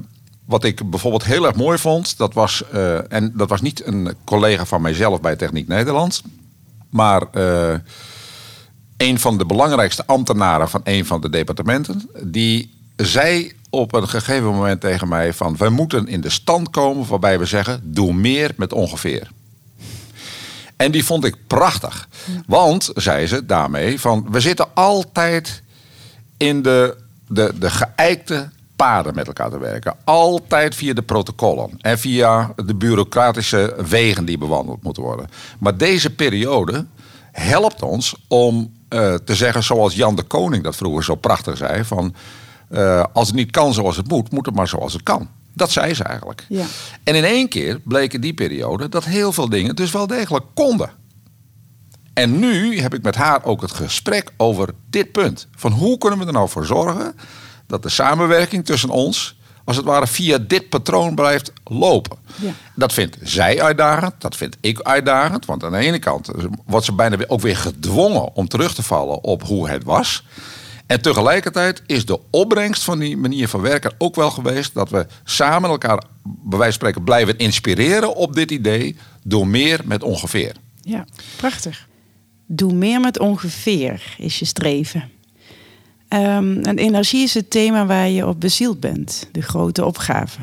wat 0.46 0.64
ik 0.64 0.90
bijvoorbeeld 0.90 1.26
heel 1.26 1.46
erg 1.46 1.56
mooi 1.56 1.78
vond, 1.78 2.18
dat 2.18 2.34
was, 2.34 2.64
uh, 2.74 3.14
en 3.14 3.32
dat 3.36 3.50
was 3.50 3.62
niet 3.62 3.86
een 3.86 4.14
collega 4.24 4.66
van 4.66 4.82
mijzelf 4.82 5.22
bij 5.22 5.36
Techniek 5.36 5.68
Nederland, 5.68 6.22
maar 6.90 7.24
een 8.98 9.20
van 9.20 9.38
de 9.38 9.46
belangrijkste 9.46 10.06
ambtenaren 10.06 10.70
van 10.70 10.82
een 10.84 11.06
van 11.06 11.22
de 11.22 11.30
departementen, 11.30 12.10
die 12.24 12.74
zei 12.96 13.52
op 13.70 13.94
een 13.94 14.08
gegeven 14.08 14.46
moment 14.46 14.82
tegen 14.82 15.08
mij 15.08 15.34
van 15.34 15.58
we 15.58 15.70
moeten 15.70 16.08
in 16.08 16.22
de 16.22 16.30
stand 16.30 16.70
komen 16.70 17.08
waarbij 17.08 17.40
we 17.40 17.46
zeggen 17.46 17.82
doe 17.84 18.14
meer 18.14 18.52
met 18.56 18.74
ongeveer. 18.74 19.28
En 20.76 20.92
die 20.92 21.06
vond 21.06 21.26
ik 21.26 21.36
prachtig. 21.48 22.08
Want, 22.48 22.90
zei 22.94 23.28
ze 23.28 23.46
daarmee, 23.46 24.00
van 24.00 24.28
we 24.30 24.40
zitten 24.40 24.68
altijd 24.74 25.62
in 26.38 26.62
de, 26.62 26.98
de, 27.28 27.54
de 27.60 27.70
geëikte 27.70 28.50
paden 28.76 29.16
met 29.16 29.28
elkaar 29.28 29.50
te 29.50 29.60
werken. 29.60 29.96
Altijd 30.04 30.76
via 30.76 30.94
de 30.94 31.02
protocollen 31.02 31.70
en 31.82 32.00
via 32.00 32.54
de 32.66 32.76
bureaucratische 32.76 33.76
wegen 33.88 34.26
die 34.26 34.38
bewandeld 34.38 34.84
moeten 34.84 35.04
worden. 35.04 35.30
Maar 35.60 35.78
deze 35.78 36.10
periode 36.10 36.86
helpt 37.32 37.82
ons 37.82 38.16
om 38.28 38.74
uh, 38.90 39.14
te 39.14 39.36
zeggen, 39.36 39.64
zoals 39.64 39.96
Jan 39.96 40.16
de 40.16 40.24
Koning 40.24 40.64
dat 40.64 40.76
vroeger 40.76 41.04
zo 41.04 41.16
prachtig 41.16 41.58
zei: 41.58 41.84
van 41.84 42.16
uh, 42.70 43.04
als 43.14 43.28
het 43.28 43.36
niet 43.36 43.52
kan 43.52 43.74
zoals 43.74 43.98
het 43.98 44.08
moet, 44.08 44.32
moet 44.32 44.46
het 44.46 44.56
maar 44.56 44.68
zoals 44.68 44.94
het 44.94 45.04
kan. 45.04 45.30
Dat 45.56 45.72
zei 45.72 45.94
ze 45.94 46.04
eigenlijk. 46.04 46.46
Ja. 46.50 46.66
En 47.04 47.16
in 47.16 47.24
één 47.24 47.48
keer 47.48 47.80
bleek 47.84 48.14
in 48.14 48.22
die 48.22 48.34
periode 48.34 48.90
dat 48.90 49.06
heel 49.06 49.32
veel 49.32 49.50
dingen 49.50 49.76
dus 49.76 49.92
wel 49.92 50.08
degelijk 50.08 50.46
konden. 50.54 50.90
En 52.14 52.40
nu 52.40 52.80
heb 52.80 52.94
ik 52.94 53.04
met 53.04 53.16
haar 53.16 53.44
ook 53.44 53.62
het 53.62 53.72
gesprek 53.72 54.32
over 54.38 54.70
dit 54.90 55.12
punt. 55.12 55.48
Van 55.56 55.72
hoe 55.72 55.98
kunnen 55.98 56.20
we 56.20 56.26
er 56.26 56.34
nou 56.34 56.50
voor 56.50 56.66
zorgen 56.66 57.16
dat 57.68 57.84
de 57.84 57.90
samenwerking 57.90 58.66
tussen 58.66 58.90
ons, 58.90 59.38
als 59.64 59.76
het 59.76 59.86
ware, 59.86 60.08
via 60.08 60.38
dit 60.38 60.70
patroon 60.70 61.16
blijft 61.16 61.52
lopen. 61.64 62.18
Ja. 62.36 62.52
Dat 62.76 62.94
vindt 62.94 63.18
zij 63.22 63.62
uitdagend, 63.62 64.14
dat 64.18 64.36
vind 64.36 64.58
ik 64.62 64.82
uitdagend. 64.82 65.46
Want 65.46 65.64
aan 65.64 65.72
de 65.72 65.78
ene 65.78 66.00
kant 66.00 66.30
wordt 66.66 66.86
ze 66.86 66.94
bijna 66.94 67.18
ook 67.28 67.42
weer 67.42 67.58
gedwongen 67.58 68.36
om 68.36 68.48
terug 68.48 68.74
te 68.74 68.84
vallen 68.84 69.24
op 69.24 69.44
hoe 69.44 69.70
het 69.70 69.84
was. 69.84 70.24
En 70.88 71.02
tegelijkertijd 71.02 71.82
is 71.86 72.06
de 72.06 72.20
opbrengst 72.30 72.84
van 72.84 73.00
die 73.00 73.18
manier 73.18 73.48
van 73.48 73.62
werken 73.62 73.94
ook 73.98 74.16
wel 74.16 74.32
geweest 74.32 74.74
dat 74.74 74.90
we 74.90 75.06
samen 75.24 75.70
elkaar, 75.70 76.04
bij 76.24 76.58
wijze 76.58 76.64
van 76.64 76.74
spreken, 76.74 77.04
blijven 77.04 77.38
inspireren 77.38 78.16
op 78.16 78.34
dit 78.34 78.52
idee 78.52 78.96
door 79.24 79.48
meer 79.48 79.82
met 79.86 80.04
ongeveer. 80.04 80.56
Ja, 80.82 81.06
prachtig. 81.38 81.88
Doe 82.46 82.74
meer 82.74 83.00
met 83.00 83.20
ongeveer 83.20 84.16
is 84.18 84.40
je 84.40 84.46
streven. 84.46 85.10
Um, 86.10 86.62
en 86.62 86.78
energie 86.78 87.24
is 87.24 87.34
het 87.34 87.50
thema 87.50 87.86
waar 87.86 88.10
je 88.10 88.28
op 88.28 88.42
bezield 88.42 88.80
bent, 88.80 89.30
de 89.32 89.42
grote 89.42 89.86
opgave. 89.86 90.40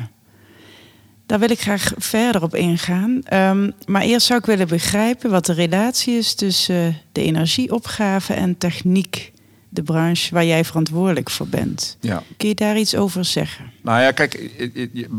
Daar 1.25 1.39
wil 1.39 1.49
ik 1.49 1.61
graag 1.61 1.91
verder 1.97 2.43
op 2.43 2.55
ingaan. 2.55 3.21
Um, 3.33 3.73
maar 3.85 4.01
eerst 4.01 4.27
zou 4.27 4.39
ik 4.39 4.45
willen 4.45 4.67
begrijpen 4.67 5.29
wat 5.29 5.45
de 5.45 5.53
relatie 5.53 6.17
is 6.17 6.33
tussen 6.33 6.97
de 7.11 7.21
energieopgave 7.21 8.33
en 8.33 8.57
techniek 8.57 9.32
de 9.73 9.83
branche 9.83 10.33
waar 10.33 10.45
jij 10.45 10.65
verantwoordelijk 10.65 11.29
voor 11.29 11.47
bent. 11.47 11.97
Ja. 11.99 12.23
Kun 12.37 12.47
je 12.47 12.55
daar 12.55 12.77
iets 12.77 12.95
over 12.95 13.25
zeggen? 13.25 13.71
Nou 13.81 14.01
ja, 14.01 14.11
kijk, 14.11 14.51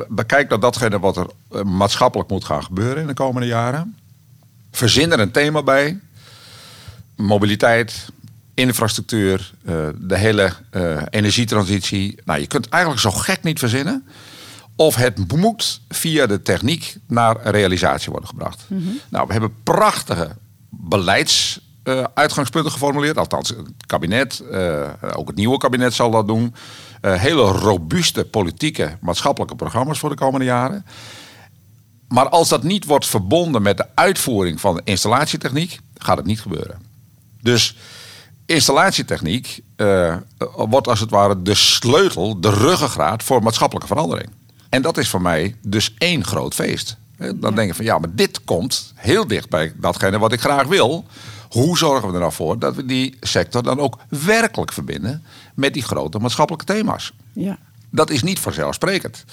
bekijk 0.08 0.48
dat 0.48 0.60
datgene 0.60 0.98
wat 0.98 1.16
er 1.16 1.26
eh, 1.50 1.62
maatschappelijk 1.62 2.30
moet 2.30 2.44
gaan 2.44 2.64
gebeuren 2.64 3.00
in 3.00 3.06
de 3.06 3.14
komende 3.14 3.46
jaren. 3.46 3.96
Verzin 4.70 5.12
er 5.12 5.20
een 5.20 5.30
thema 5.30 5.62
bij. 5.62 5.98
Mobiliteit, 7.16 8.06
infrastructuur, 8.54 9.52
uh, 9.62 9.88
de 9.98 10.18
hele 10.18 10.52
uh, 10.72 11.02
energietransitie. 11.10 12.18
Nou, 12.24 12.40
je 12.40 12.46
kunt 12.46 12.68
eigenlijk 12.68 13.02
zo 13.02 13.10
gek 13.10 13.42
niet 13.42 13.58
verzinnen. 13.58 14.06
Of 14.76 14.94
het 14.94 15.32
moet 15.32 15.80
via 15.88 16.26
de 16.26 16.42
techniek 16.42 16.96
naar 17.06 17.36
realisatie 17.42 18.10
worden 18.10 18.28
gebracht. 18.28 18.64
Mhm. 18.68 18.80
Mm 18.80 18.86
-hmm. 18.86 18.98
Nou, 19.08 19.26
we 19.26 19.32
hebben 19.32 19.54
prachtige 19.62 20.36
beleids 20.70 21.60
uh, 21.84 22.04
uitgangspunten 22.14 22.72
geformuleerd. 22.72 23.18
Althans, 23.18 23.48
het 23.48 23.86
kabinet, 23.86 24.42
uh, 24.50 24.88
ook 25.14 25.26
het 25.26 25.36
nieuwe 25.36 25.58
kabinet 25.58 25.94
zal 25.94 26.10
dat 26.10 26.26
doen. 26.26 26.54
Uh, 27.02 27.14
hele 27.14 27.42
robuuste 27.42 28.24
politieke, 28.24 28.98
maatschappelijke 29.00 29.56
programma's 29.56 29.98
voor 29.98 30.08
de 30.08 30.16
komende 30.16 30.44
jaren. 30.44 30.86
Maar 32.08 32.28
als 32.28 32.48
dat 32.48 32.62
niet 32.62 32.84
wordt 32.84 33.06
verbonden 33.06 33.62
met 33.62 33.76
de 33.76 33.86
uitvoering 33.94 34.60
van 34.60 34.74
de 34.74 34.80
installatietechniek, 34.84 35.80
gaat 35.98 36.16
het 36.16 36.26
niet 36.26 36.40
gebeuren. 36.40 36.78
Dus 37.40 37.76
installatietechniek 38.46 39.60
wordt 40.56 40.88
als 40.88 41.00
het 41.00 41.10
ware 41.10 41.42
de 41.42 41.54
sleutel, 41.54 42.40
de 42.40 42.50
ruggengraat 42.50 43.22
voor 43.22 43.42
maatschappelijke 43.42 43.88
verandering. 43.88 44.30
En 44.68 44.82
dat 44.82 44.98
is 44.98 45.08
voor 45.08 45.22
mij 45.22 45.56
dus 45.62 45.94
één 45.98 46.24
groot 46.24 46.54
feest. 46.54 46.96
Dan 47.34 47.54
denk 47.54 47.70
ik 47.70 47.74
van 47.74 47.84
ja, 47.84 47.98
maar 47.98 48.14
dit 48.14 48.44
komt 48.44 48.92
heel 48.94 49.26
dicht 49.26 49.48
bij 49.48 49.72
datgene 49.76 50.18
wat 50.18 50.32
ik 50.32 50.40
graag 50.40 50.66
wil. 50.66 51.04
Hoe 51.54 51.78
zorgen 51.78 52.08
we 52.08 52.14
er 52.14 52.20
nou 52.20 52.32
voor 52.32 52.58
dat 52.58 52.74
we 52.74 52.84
die 52.84 53.16
sector 53.20 53.62
dan 53.62 53.78
ook 53.78 53.98
werkelijk 54.08 54.72
verbinden 54.72 55.24
met 55.54 55.74
die 55.74 55.82
grote 55.82 56.18
maatschappelijke 56.18 56.72
thema's? 56.72 57.12
Ja. 57.32 57.58
Dat 57.90 58.10
is 58.10 58.22
niet 58.22 58.38
vanzelfsprekend. 58.38 59.24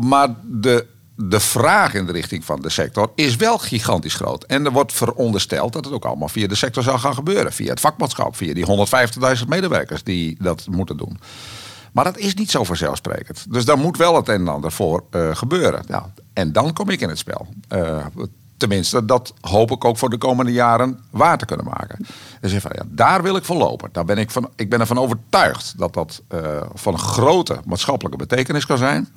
Maar 0.00 0.34
de, 0.44 0.86
de 1.16 1.40
vraag 1.40 1.94
in 1.94 2.06
de 2.06 2.12
richting 2.12 2.44
van 2.44 2.62
de 2.62 2.70
sector 2.70 3.10
is 3.14 3.36
wel 3.36 3.58
gigantisch 3.58 4.14
groot. 4.14 4.44
En 4.44 4.64
er 4.64 4.72
wordt 4.72 4.92
verondersteld 4.92 5.72
dat 5.72 5.84
het 5.84 5.94
ook 5.94 6.04
allemaal 6.04 6.28
via 6.28 6.46
de 6.46 6.54
sector 6.54 6.82
zal 6.82 6.98
gaan 6.98 7.14
gebeuren. 7.14 7.52
Via 7.52 7.70
het 7.70 7.80
vakmanschap, 7.80 8.36
via 8.36 8.54
die 8.54 8.66
150.000 9.38 9.48
medewerkers 9.48 10.02
die 10.02 10.36
dat 10.40 10.66
moeten 10.70 10.96
doen. 10.96 11.18
Maar 11.92 12.04
dat 12.04 12.18
is 12.18 12.34
niet 12.34 12.50
zo 12.50 12.64
vanzelfsprekend. 12.64 13.52
Dus 13.52 13.64
daar 13.64 13.78
moet 13.78 13.96
wel 13.96 14.16
het 14.16 14.28
een 14.28 14.40
en 14.40 14.48
ander 14.48 14.72
voor 14.72 15.04
uh, 15.10 15.36
gebeuren. 15.36 15.84
Nou, 15.88 16.04
en 16.32 16.52
dan 16.52 16.72
kom 16.72 16.88
ik 16.88 17.00
in 17.00 17.08
het 17.08 17.18
spel. 17.18 17.46
Uh, 17.72 18.06
tenminste, 18.62 19.04
dat 19.04 19.34
hoop 19.40 19.70
ik 19.70 19.84
ook 19.84 19.98
voor 19.98 20.10
de 20.10 20.18
komende 20.18 20.52
jaren 20.52 21.00
waar 21.10 21.38
te 21.38 21.44
kunnen 21.44 21.66
maken. 21.66 22.06
Dus 22.40 22.52
van, 22.52 22.70
ja, 22.74 22.82
daar 22.86 23.22
wil 23.22 23.36
ik 23.36 23.44
voor 23.44 23.56
lopen. 23.56 23.88
Daar 23.92 24.04
ben 24.04 24.18
ik, 24.18 24.30
van, 24.30 24.50
ik 24.56 24.70
ben 24.70 24.80
ervan 24.80 24.98
overtuigd 24.98 25.78
dat 25.78 25.94
dat 25.94 26.22
uh, 26.34 26.62
van 26.74 26.98
grote 26.98 27.60
maatschappelijke 27.64 28.18
betekenis 28.18 28.66
kan 28.66 28.78
zijn. 28.78 29.08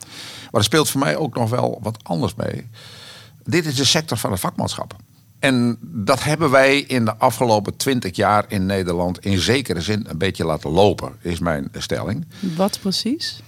Maar 0.51 0.61
er 0.61 0.63
speelt 0.63 0.89
voor 0.89 0.99
mij 0.99 1.15
ook 1.15 1.35
nog 1.35 1.49
wel 1.49 1.79
wat 1.81 1.97
anders 2.03 2.35
mee. 2.35 2.69
Dit 3.43 3.65
is 3.65 3.75
de 3.75 3.85
sector 3.85 4.17
van 4.17 4.31
het 4.31 4.39
vakmanschap. 4.39 4.95
En 5.39 5.77
dat 5.81 6.23
hebben 6.23 6.51
wij 6.51 6.79
in 6.79 7.05
de 7.05 7.17
afgelopen 7.17 7.77
twintig 7.77 8.15
jaar 8.15 8.45
in 8.47 8.65
Nederland 8.65 9.19
in 9.19 9.39
zekere 9.39 9.81
zin 9.81 10.05
een 10.07 10.17
beetje 10.17 10.45
laten 10.45 10.69
lopen, 10.69 11.15
is 11.21 11.39
mijn 11.39 11.69
stelling. 11.77 12.25
Wat 12.55 12.79
precies? 12.79 13.41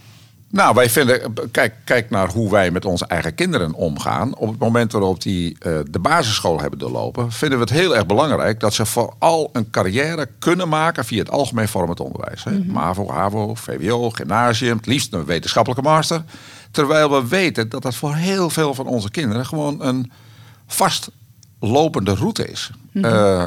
Nou, 0.49 0.75
wij 0.75 0.89
vinden, 0.89 1.33
kijk, 1.51 1.73
kijk 1.83 2.09
naar 2.09 2.29
hoe 2.29 2.51
wij 2.51 2.71
met 2.71 2.85
onze 2.85 3.05
eigen 3.05 3.35
kinderen 3.35 3.73
omgaan. 3.73 4.35
Op 4.35 4.49
het 4.49 4.59
moment 4.59 4.91
waarop 4.91 5.21
die 5.21 5.51
uh, 5.51 5.79
de 5.89 5.99
basisschool 5.99 6.59
hebben 6.61 6.79
doorlopen, 6.79 7.31
vinden 7.31 7.57
we 7.57 7.63
het 7.63 7.73
heel 7.73 7.95
erg 7.95 8.05
belangrijk 8.05 8.59
dat 8.59 8.73
ze 8.73 8.85
vooral 8.85 9.49
een 9.53 9.69
carrière 9.69 10.29
kunnen 10.39 10.69
maken 10.69 11.05
via 11.05 11.19
het 11.19 11.29
algemeen 11.29 11.67
vormend 11.67 11.99
onderwijs. 11.99 12.43
Hè? 12.43 12.51
Mm-hmm. 12.51 12.71
MAVO, 12.71 13.09
HAVO, 13.09 13.55
VWO, 13.55 14.09
gymnasium, 14.09 14.77
het 14.77 14.85
liefst 14.85 15.13
een 15.13 15.25
wetenschappelijke 15.25 15.83
master. 15.83 16.23
Terwijl 16.71 17.11
we 17.11 17.27
weten 17.27 17.69
dat 17.69 17.81
dat 17.81 17.95
voor 17.95 18.15
heel 18.15 18.49
veel 18.49 18.73
van 18.73 18.85
onze 18.85 19.11
kinderen 19.11 19.45
gewoon 19.45 19.81
een 19.81 20.11
vastlopende 20.67 22.15
route 22.15 22.47
is. 22.47 22.71
Mm-hmm. 22.91 23.13
Uh, 23.13 23.43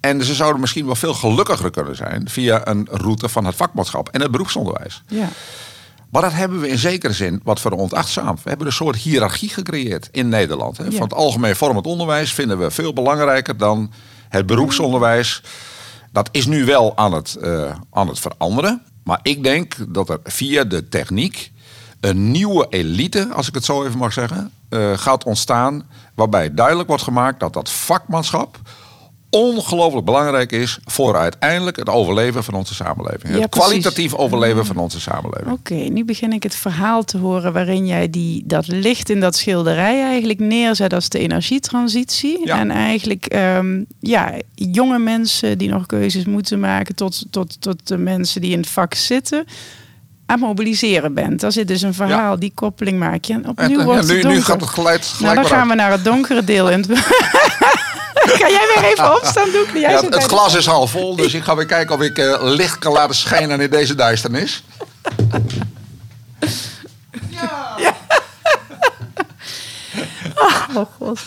en 0.00 0.24
ze 0.24 0.34
zouden 0.34 0.60
misschien 0.60 0.86
wel 0.86 0.94
veel 0.94 1.14
gelukkiger 1.14 1.70
kunnen 1.70 1.96
zijn 1.96 2.28
via 2.28 2.66
een 2.66 2.88
route 2.90 3.28
van 3.28 3.44
het 3.44 3.54
vakmanschap 3.54 4.08
en 4.08 4.20
het 4.20 4.30
beroepsonderwijs. 4.30 5.02
Ja. 5.06 5.28
Maar 6.10 6.22
dat 6.22 6.32
hebben 6.32 6.60
we 6.60 6.68
in 6.68 6.78
zekere 6.78 7.12
zin 7.12 7.40
wat 7.44 7.60
voor 7.60 7.70
ontachtzaam. 7.70 8.34
We 8.34 8.48
hebben 8.48 8.66
een 8.66 8.72
soort 8.72 8.96
hiërarchie 8.96 9.48
gecreëerd 9.48 10.08
in 10.12 10.28
Nederland. 10.28 10.76
Hè. 10.76 10.84
Ja. 10.84 10.90
Van 10.90 11.02
het 11.02 11.14
algemeen 11.14 11.56
vormend 11.56 11.86
onderwijs 11.86 12.32
vinden 12.32 12.58
we 12.58 12.70
veel 12.70 12.92
belangrijker 12.92 13.56
dan 13.56 13.92
het 14.28 14.46
beroepsonderwijs. 14.46 15.42
Dat 16.12 16.28
is 16.32 16.46
nu 16.46 16.64
wel 16.64 16.96
aan 16.96 17.12
het, 17.12 17.36
uh, 17.40 17.74
aan 17.90 18.08
het 18.08 18.20
veranderen. 18.20 18.82
Maar 19.04 19.20
ik 19.22 19.42
denk 19.42 19.76
dat 19.88 20.08
er 20.08 20.20
via 20.24 20.64
de 20.64 20.88
techniek 20.88 21.52
een 22.00 22.30
nieuwe 22.30 22.66
elite, 22.68 23.28
als 23.32 23.48
ik 23.48 23.54
het 23.54 23.64
zo 23.64 23.84
even 23.84 23.98
mag 23.98 24.12
zeggen, 24.12 24.52
uh, 24.70 24.98
gaat 24.98 25.24
ontstaan. 25.24 25.88
Waarbij 26.14 26.54
duidelijk 26.54 26.88
wordt 26.88 27.02
gemaakt 27.02 27.40
dat 27.40 27.52
dat 27.52 27.70
vakmanschap 27.70 28.58
ongelooflijk 29.30 30.04
belangrijk 30.06 30.52
is 30.52 30.78
voor 30.84 31.16
uiteindelijk 31.16 31.76
het 31.76 31.88
overleven 31.88 32.44
van 32.44 32.54
onze 32.54 32.74
samenleving. 32.74 33.34
Ja, 33.34 33.40
het 33.40 33.50
precies. 33.50 33.68
kwalitatief 33.68 34.14
overleven 34.14 34.66
van 34.66 34.76
onze 34.76 35.00
samenleving. 35.00 35.52
Oké, 35.52 35.74
nu 35.74 36.04
begin 36.04 36.32
ik 36.32 36.42
het 36.42 36.54
verhaal 36.54 37.04
te 37.04 37.18
horen 37.18 37.52
waarin 37.52 37.86
jij 37.86 38.10
die, 38.10 38.42
dat 38.46 38.66
licht 38.66 39.10
in 39.10 39.20
dat 39.20 39.36
schilderij 39.36 40.02
eigenlijk 40.02 40.38
neerzet 40.38 40.92
als 40.92 41.08
de 41.08 41.18
energietransitie. 41.18 42.40
Ja. 42.44 42.58
En 42.58 42.70
eigenlijk 42.70 43.26
ehm, 43.26 43.82
ja, 44.00 44.32
jonge 44.54 44.98
mensen 44.98 45.58
die 45.58 45.68
nog 45.68 45.86
keuzes 45.86 46.24
moeten 46.24 46.60
maken 46.60 46.94
tot, 46.94 47.24
tot, 47.30 47.60
tot 47.60 47.88
de 47.88 47.98
mensen 47.98 48.40
die 48.40 48.52
in 48.52 48.60
het 48.60 48.68
vak 48.68 48.94
zitten. 48.94 49.44
Aan 50.26 50.38
het 50.38 50.46
mobiliseren 50.46 51.14
bent. 51.14 51.40
Daar 51.40 51.52
zit 51.52 51.68
dus 51.68 51.82
een 51.82 51.94
verhaal, 51.94 52.38
die 52.38 52.52
koppeling 52.54 52.98
maak 52.98 53.24
je. 53.24 53.32
En 53.32 53.48
opnieuw 53.48 53.78
en 53.78 53.84
wordt 53.84 54.00
het 54.00 54.08
nu, 54.08 54.20
donker. 54.20 54.38
nu 54.38 54.44
gaat 54.44 54.60
het 54.60 55.20
nou, 55.20 55.34
dan 55.34 55.44
gaan 55.44 55.58
uit. 55.58 55.68
we 55.68 55.74
naar 55.74 55.90
het 55.90 56.04
donkere 56.04 56.44
deel. 56.44 56.70
In 56.70 56.80
het... 56.80 56.88
Ga 58.28 58.48
jij 58.48 58.66
weer 58.74 58.84
even 58.92 59.14
opstaan? 59.16 59.48
Jij 59.72 59.80
Ja, 59.80 60.00
het 60.00 60.12
de- 60.12 60.20
glas 60.20 60.54
is 60.54 60.66
half 60.66 60.90
vol, 60.90 61.16
dus 61.16 61.34
ik 61.34 61.42
ga 61.44 61.56
weer 61.56 61.66
kijken 61.66 61.94
of 61.94 62.00
ik 62.00 62.18
eh, 62.18 62.36
licht 62.40 62.78
kan 62.78 62.92
laten 62.92 63.14
schijnen 63.16 63.60
in 63.60 63.70
deze 63.70 63.94
duisternis. 63.94 64.62
Oh 70.74 70.86
god. 70.98 71.20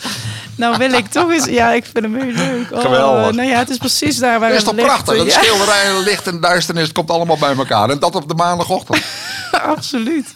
Nou 0.56 0.76
wil 0.78 0.92
ik 0.92 1.06
toch 1.06 1.30
eens... 1.30 1.44
Ja, 1.44 1.72
ik 1.72 1.84
vind 1.92 2.04
hem 2.04 2.14
heel 2.14 2.32
leuk. 2.32 2.72
Oh, 2.72 2.80
Geweldig. 2.80 3.34
Nou 3.36 3.48
ja, 3.48 3.58
het 3.58 3.70
is 3.70 3.76
precies 3.76 4.18
daar 4.18 4.40
waar 4.40 4.50
is 4.50 4.56
het 4.56 4.64
toch 4.64 4.74
ligt. 4.74 4.86
prachtig? 4.86 5.16
Het 5.18 5.26
Ja, 5.32 5.42
schilderij, 5.42 5.98
licht 6.02 6.26
en 6.26 6.40
duisternis, 6.40 6.82
het 6.84 6.92
komt 6.92 7.10
allemaal 7.10 7.36
bij 7.38 7.54
elkaar. 7.56 7.90
En 7.90 7.98
dat 7.98 8.14
op 8.14 8.28
de 8.28 8.34
maandagochtend. 8.34 9.02
absoluut. 9.76 10.26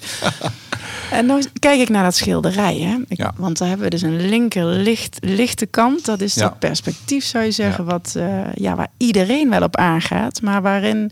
En 1.10 1.26
nou 1.26 1.44
kijk 1.58 1.80
ik 1.80 1.88
naar 1.88 2.02
dat 2.02 2.14
schilderij. 2.14 2.76
Hè? 2.78 2.96
Ik- 3.08 3.16
Ja. 3.18 3.32
Want 3.36 3.58
daar 3.58 3.68
hebben 3.68 3.84
we 3.86 3.90
dus 3.92 4.02
een 4.02 4.28
linker 4.28 4.64
licht, 4.66 5.18
lichte 5.20 5.66
kant. 5.66 6.04
Dat 6.04 6.20
is 6.20 6.34
dat 6.34 6.58
perspectief, 6.58 7.24
zou 7.24 7.44
je 7.44 7.50
zeggen. 7.50 7.84
Wat, 7.84 8.14
eh, 8.16 8.54
ja, 8.54 8.74
waar 8.74 8.88
iedereen 8.96 9.50
wel 9.50 9.62
op 9.62 9.76
aangaat. 9.76 10.42
Maar 10.42 10.62
waarin 10.62 11.10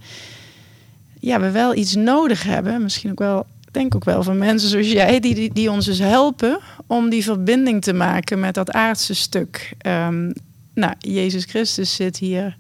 ja, 1.21 1.41
we 1.41 1.51
wel 1.51 1.75
iets 1.75 1.95
nodig 1.95 2.43
hebben. 2.43 2.83
Misschien 2.83 3.11
ook 3.11 3.19
wel, 3.19 3.47
denk 3.71 3.95
ook 3.95 4.05
wel 4.05 4.23
van 4.23 4.39
mensen 4.39 4.69
zoals 4.69 4.91
jij. 4.91 5.21
Die, 5.21 5.35
die, 5.35 5.53
die 5.53 5.71
ons 5.71 5.85
dus 5.87 5.99
helpen 5.99 6.59
om 6.87 7.09
die 7.09 7.25
verbinding 7.25 7.83
te 7.83 7.93
maken 7.93 8.41
met 8.41 8.55
dat 8.55 8.73
aardse 8.73 9.15
stuk. 9.15 9.75
Ehm, 9.79 10.31
nou, 10.75 10.93
Jezus 10.99 11.45
Christus 11.45 11.95
zit 11.95 12.17
hier 12.19 12.57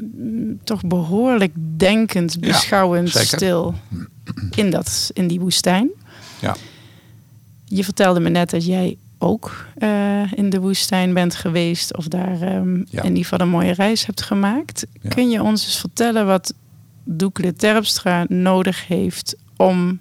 mm, 0.00 0.60
toch 0.64 0.84
behoorlijk 0.86 1.52
denkend, 1.76 2.40
beschouwend, 2.40 3.08
stil 3.26 3.74
in, 4.56 4.70
dat, 4.70 5.10
in 5.12 5.26
die 5.28 5.40
woestijn. 5.40 5.90
Ja. 6.40 6.56
Je 7.64 7.84
vertelde 7.84 8.20
me 8.20 8.28
net 8.28 8.50
dat 8.50 8.64
jij 8.66 8.96
ook 9.18 9.66
eh, 9.78 10.32
in 10.32 10.50
de 10.50 10.60
woestijn 10.60 11.14
bent 11.14 11.34
geweest 11.34 11.96
of 11.96 12.08
daar 12.08 12.40
ehm, 12.42 12.74
Ja. 12.76 13.02
in 13.02 13.08
ieder 13.08 13.22
geval 13.22 13.40
een 13.40 13.48
mooie 13.48 13.72
reis 13.72 14.06
hebt 14.06 14.22
gemaakt. 14.22 14.86
Ja. 15.00 15.08
Kun 15.08 15.30
je 15.30 15.42
ons 15.42 15.64
eens 15.64 15.78
vertellen 15.80 16.26
wat 16.26 16.54
Doekle 17.04 17.52
Terpstra 17.54 18.24
nodig 18.28 18.86
heeft 18.86 19.36
om 19.56 19.98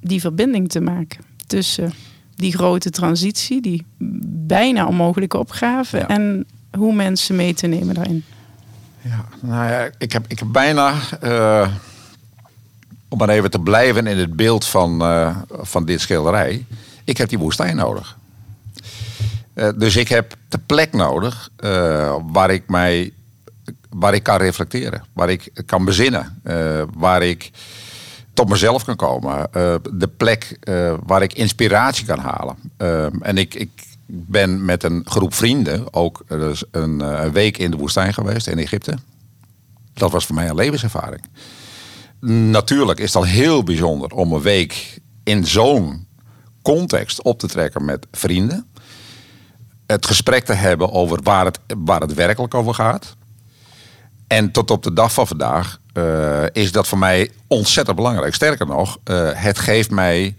die 0.00 0.20
verbinding 0.20 0.68
te 0.68 0.80
maken 0.80 1.20
tussen 1.46 1.92
die 2.36 2.52
grote 2.52 2.90
transitie, 2.90 3.60
die 3.60 3.84
bijna 4.46 4.86
onmogelijke 4.86 5.38
opgave 5.38 5.96
Ja. 5.98 6.08
en 6.08 6.46
hoe 6.76 6.94
mensen 6.94 7.36
mee 7.36 7.54
te 7.54 7.66
nemen 7.66 7.94
daarin? 7.94 8.24
Ja, 9.02 9.24
nou 9.40 9.70
ja, 9.70 9.90
ik 9.98 10.12
heb, 10.12 10.24
ik 10.28 10.38
heb 10.38 10.48
bijna, 10.52 10.94
eh, 11.20 11.68
om 13.08 13.18
maar 13.18 13.28
even 13.28 13.50
te 13.50 13.58
blijven 13.58 14.06
in 14.06 14.18
het 14.18 14.36
beeld 14.36 14.64
van, 14.64 15.02
eh, 15.02 15.36
van 15.50 15.84
dit 15.84 16.00
schilderij, 16.00 16.64
ik 17.04 17.16
heb 17.16 17.28
die 17.28 17.38
woestijn 17.38 17.76
nodig. 17.76 18.16
Eh, 19.54 19.68
dus 19.76 19.96
ik 19.96 20.08
heb 20.08 20.34
de 20.48 20.58
plek 20.58 20.92
nodig 20.92 21.50
eh, 21.56 22.16
waar 22.32 22.50
ik 22.50 22.68
mij, 22.68 23.12
waar 23.88 24.14
ik 24.14 24.22
kan 24.22 24.36
reflecteren, 24.36 25.04
waar 25.12 25.30
ik 25.30 25.50
kan 25.66 25.84
bezinnen, 25.84 26.40
waar 26.94 27.22
ik 27.22 27.50
tot 28.34 28.48
mezelf 28.48 28.84
kan 28.84 28.96
komen. 28.96 29.48
De 29.92 30.10
plek 30.16 30.58
waar 31.06 31.22
ik 31.22 31.32
inspiratie 31.32 32.06
kan 32.06 32.18
halen. 32.18 32.56
En 33.20 33.38
ik, 33.38 33.54
ik 33.54 33.70
ben 34.06 34.64
met 34.64 34.82
een 34.82 35.02
groep 35.04 35.34
vrienden 35.34 35.94
ook 35.94 36.22
dus 36.28 36.64
een, 36.70 37.00
een 37.00 37.32
week 37.32 37.58
in 37.58 37.70
de 37.70 37.76
woestijn 37.76 38.14
geweest 38.14 38.46
in 38.46 38.58
Egypte. 38.58 38.98
Dat 39.94 40.10
was 40.10 40.26
voor 40.26 40.34
mij 40.34 40.48
een 40.48 40.54
levenservaring. 40.54 41.22
Natuurlijk 42.20 42.98
is 42.98 43.06
het 43.06 43.16
al 43.16 43.28
heel 43.28 43.62
bijzonder 43.62 44.10
om 44.10 44.32
een 44.32 44.40
week 44.40 45.00
in 45.24 45.46
zo'n 45.46 46.06
context 46.62 47.22
op 47.22 47.38
te 47.38 47.46
trekken 47.46 47.84
met 47.84 48.06
vrienden. 48.10 48.66
Het 49.86 50.06
gesprek 50.06 50.44
te 50.44 50.52
hebben 50.52 50.92
over 50.92 51.22
waar 51.22 51.44
het, 51.44 51.58
waar 51.78 52.00
het 52.00 52.14
werkelijk 52.14 52.54
over 52.54 52.74
gaat. 52.74 53.16
En 54.26 54.50
tot 54.50 54.70
op 54.70 54.82
de 54.82 54.92
dag 54.92 55.12
van 55.12 55.26
vandaag 55.26 55.80
eh, 55.92 56.44
is 56.52 56.72
dat 56.72 56.88
voor 56.88 56.98
mij 56.98 57.30
ontzettend 57.46 57.96
belangrijk. 57.96 58.34
Sterker 58.34 58.66
nog, 58.66 58.98
eh, 59.04 59.30
het 59.32 59.58
geeft 59.58 59.90
mij 59.90 60.36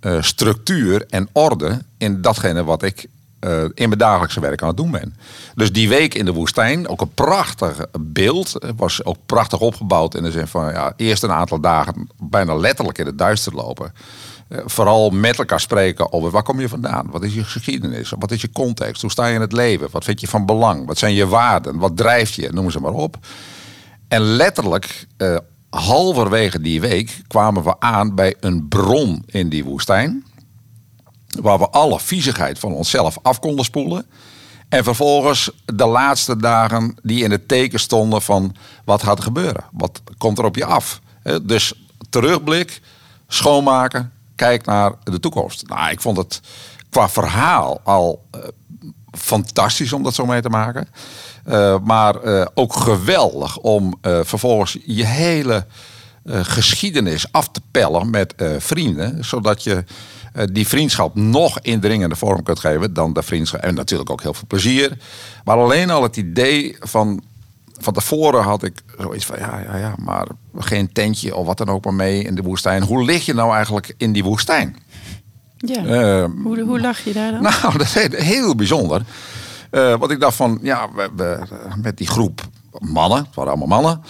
eh, 0.00 0.22
structuur 0.22 1.06
en 1.08 1.28
orde 1.32 1.82
in 1.98 2.20
datgene 2.20 2.64
wat 2.64 2.82
ik 2.82 3.06
eh, 3.38 3.62
in 3.62 3.88
mijn 3.88 3.98
dagelijkse 3.98 4.40
werk 4.40 4.62
aan 4.62 4.68
het 4.68 4.76
doen 4.76 4.90
ben. 4.90 5.16
Dus 5.54 5.72
die 5.72 5.88
week 5.88 6.14
in 6.14 6.24
de 6.24 6.32
woestijn, 6.32 6.88
ook 6.88 7.00
een 7.00 7.14
prachtig 7.14 7.86
beeld. 8.00 8.52
Het 8.52 8.76
was 8.76 9.04
ook 9.04 9.16
prachtig 9.26 9.60
opgebouwd 9.60 10.14
in 10.14 10.22
de 10.22 10.30
zin 10.30 10.46
van 10.46 10.72
ja, 10.72 10.92
eerst 10.96 11.22
een 11.22 11.32
aantal 11.32 11.60
dagen 11.60 12.08
bijna 12.18 12.54
letterlijk 12.54 12.98
in 12.98 13.06
het 13.06 13.18
duister 13.18 13.54
lopen. 13.54 13.92
Eh, 14.48 14.58
vooral 14.64 15.10
met 15.10 15.38
elkaar 15.38 15.60
spreken 15.60 16.12
over 16.12 16.30
waar 16.30 16.42
kom 16.42 16.60
je 16.60 16.68
vandaan? 16.68 17.06
Wat 17.10 17.22
is 17.22 17.34
je 17.34 17.44
geschiedenis? 17.44 18.12
Wat 18.18 18.30
is 18.30 18.40
je 18.40 18.52
context? 18.52 19.02
Hoe 19.02 19.10
sta 19.10 19.26
je 19.26 19.34
in 19.34 19.40
het 19.40 19.52
leven? 19.52 19.88
Wat 19.90 20.04
vind 20.04 20.20
je 20.20 20.28
van 20.28 20.46
belang? 20.46 20.86
Wat 20.86 20.98
zijn 20.98 21.14
je 21.14 21.26
waarden? 21.26 21.78
Wat 21.78 21.96
drijft 21.96 22.34
je? 22.34 22.48
Noem 22.52 22.70
ze 22.70 22.80
maar 22.80 22.92
op. 22.92 23.16
En 24.08 24.20
letterlijk, 24.20 25.06
eh, 25.16 25.36
halverwege 25.70 26.60
die 26.60 26.80
week 26.80 27.22
kwamen 27.26 27.62
we 27.62 27.80
aan 27.80 28.14
bij 28.14 28.34
een 28.40 28.68
bron 28.68 29.22
in 29.26 29.48
die 29.48 29.64
woestijn. 29.64 30.24
Waar 31.40 31.58
we 31.58 31.68
alle 31.68 32.00
viezigheid 32.00 32.58
van 32.58 32.72
onszelf 32.72 33.18
af 33.22 33.40
konden 33.40 33.64
spoelen. 33.64 34.06
En 34.68 34.84
vervolgens 34.84 35.50
de 35.64 35.86
laatste 35.86 36.36
dagen 36.36 36.96
die 37.02 37.24
in 37.24 37.30
het 37.30 37.48
teken 37.48 37.80
stonden 37.80 38.22
van 38.22 38.54
wat 38.84 39.02
gaat 39.02 39.22
gebeuren? 39.22 39.64
Wat 39.72 40.02
komt 40.18 40.38
er 40.38 40.44
op 40.44 40.56
je 40.56 40.64
af? 40.64 41.00
Dus 41.42 41.72
terugblik, 42.10 42.80
schoonmaken, 43.28 44.12
kijk 44.34 44.64
naar 44.64 44.92
de 45.02 45.20
toekomst. 45.20 45.68
Nou, 45.68 45.90
ik 45.90 46.00
vond 46.00 46.16
het 46.16 46.40
qua 46.90 47.08
verhaal 47.08 47.80
al 47.84 48.24
eh, 48.30 48.40
fantastisch 49.10 49.92
om 49.92 50.02
dat 50.02 50.14
zo 50.14 50.26
mee 50.26 50.42
te 50.42 50.48
maken. 50.48 50.88
Eh, 51.44 51.76
maar 51.84 52.14
eh, 52.14 52.46
ook 52.54 52.76
geweldig 52.76 53.58
om 53.58 53.98
vervolgens 54.00 54.78
je 54.86 55.06
hele 55.06 55.66
geschiedenis 56.28 57.32
af 57.32 57.48
te 57.48 57.60
pellen 57.70 58.10
met 58.10 58.34
vrienden. 58.58 59.24
Zodat 59.24 59.62
je 59.62 59.84
die 60.52 60.68
vriendschap 60.68 61.14
nog 61.14 61.60
indringende 61.60 62.16
vorm 62.16 62.42
kunt 62.42 62.58
geven 62.58 62.94
dan 62.94 63.12
de 63.12 63.22
vriendschap. 63.22 63.60
En 63.60 63.74
natuurlijk 63.74 64.10
ook 64.10 64.22
heel 64.22 64.34
veel 64.34 64.46
plezier. 64.46 64.98
Maar 65.44 65.56
alleen 65.56 65.90
al 65.90 66.02
het 66.02 66.16
idee 66.16 66.76
van. 66.80 67.22
Van 67.80 67.92
tevoren 67.92 68.42
had 68.42 68.62
ik 68.62 68.74
zoiets 68.98 69.24
van, 69.24 69.38
ja, 69.38 69.60
ja, 69.60 69.76
ja, 69.76 69.94
maar 69.98 70.26
geen 70.58 70.92
tentje 70.92 71.36
of 71.36 71.46
wat 71.46 71.58
dan 71.58 71.68
ook 71.68 71.84
maar 71.84 71.94
mee 71.94 72.22
in 72.22 72.34
de 72.34 72.42
woestijn. 72.42 72.82
Hoe 72.82 73.04
lig 73.04 73.26
je 73.26 73.34
nou 73.34 73.54
eigenlijk 73.54 73.94
in 73.96 74.12
die 74.12 74.24
woestijn? 74.24 74.76
Ja. 75.56 75.84
Eh, 75.84 76.24
hoe, 76.42 76.60
hoe 76.60 76.80
lag 76.80 76.98
je 77.04 77.12
daar 77.12 77.30
dan? 77.32 77.42
nou, 77.42 77.78
dat 77.78 77.80
is 77.80 77.94
heel 78.24 78.54
bijzonder. 78.54 79.02
Eh 79.70 79.94
want 79.98 80.10
ik 80.10 80.20
dacht 80.20 80.36
van, 80.36 80.58
ja, 80.62 80.88
we, 80.94 81.10
we- 81.16 81.38
met 81.82 81.96
die 81.96 82.06
groep 82.08 82.40
mannen, 82.78 83.18
het 83.18 83.34
waren 83.34 83.52
allemaal 83.52 83.80
mannen, 83.82 84.02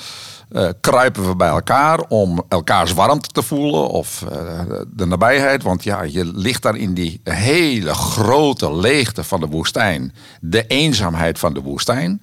eh, 0.49 0.69
kruipen 0.81 1.29
we 1.29 1.37
bij 1.37 1.49
elkaar 1.49 2.01
om 2.01 2.45
elkaars 2.49 2.93
warmte 2.93 3.29
te 3.29 3.43
voelen 3.43 3.89
of 3.89 4.23
eh, 4.23 4.61
de 4.87 5.07
nabijheid. 5.07 5.63
Want 5.63 5.85
ja, 5.85 6.03
je 6.03 6.25
ligt 6.25 6.63
daar 6.63 6.77
in 6.77 6.95
die 6.95 7.21
hele 7.25 7.95
grote 7.95 8.77
leegte 8.77 9.25
van 9.25 9.41
de 9.41 9.47
woestijn, 9.47 10.15
de 10.41 10.67
eenzaamheid 10.67 11.39
van 11.39 11.55
de 11.55 11.61
woestijn. 11.61 12.23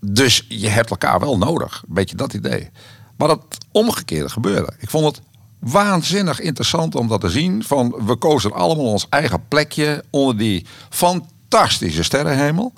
Dus 0.00 0.46
je 0.48 0.68
hebt 0.68 0.90
elkaar 0.90 1.20
wel 1.20 1.38
nodig. 1.38 1.82
Een 1.88 1.94
beetje 1.94 2.16
dat 2.16 2.34
idee. 2.34 2.70
Maar 3.16 3.28
dat 3.28 3.44
omgekeerde 3.72 4.28
gebeurde. 4.28 4.72
Ik 4.78 4.90
vond 4.90 5.04
het 5.04 5.20
waanzinnig 5.58 6.40
interessant 6.40 6.94
om 6.94 7.08
dat 7.08 7.20
te 7.20 7.30
zien. 7.30 7.64
Van 7.64 7.94
we 8.06 8.16
kozen 8.16 8.52
allemaal 8.52 8.84
ons 8.84 9.06
eigen 9.08 9.48
plekje 9.48 10.04
onder 10.10 10.36
die 10.36 10.66
fantastische 10.90 12.02
sterrenhemel. 12.02 12.72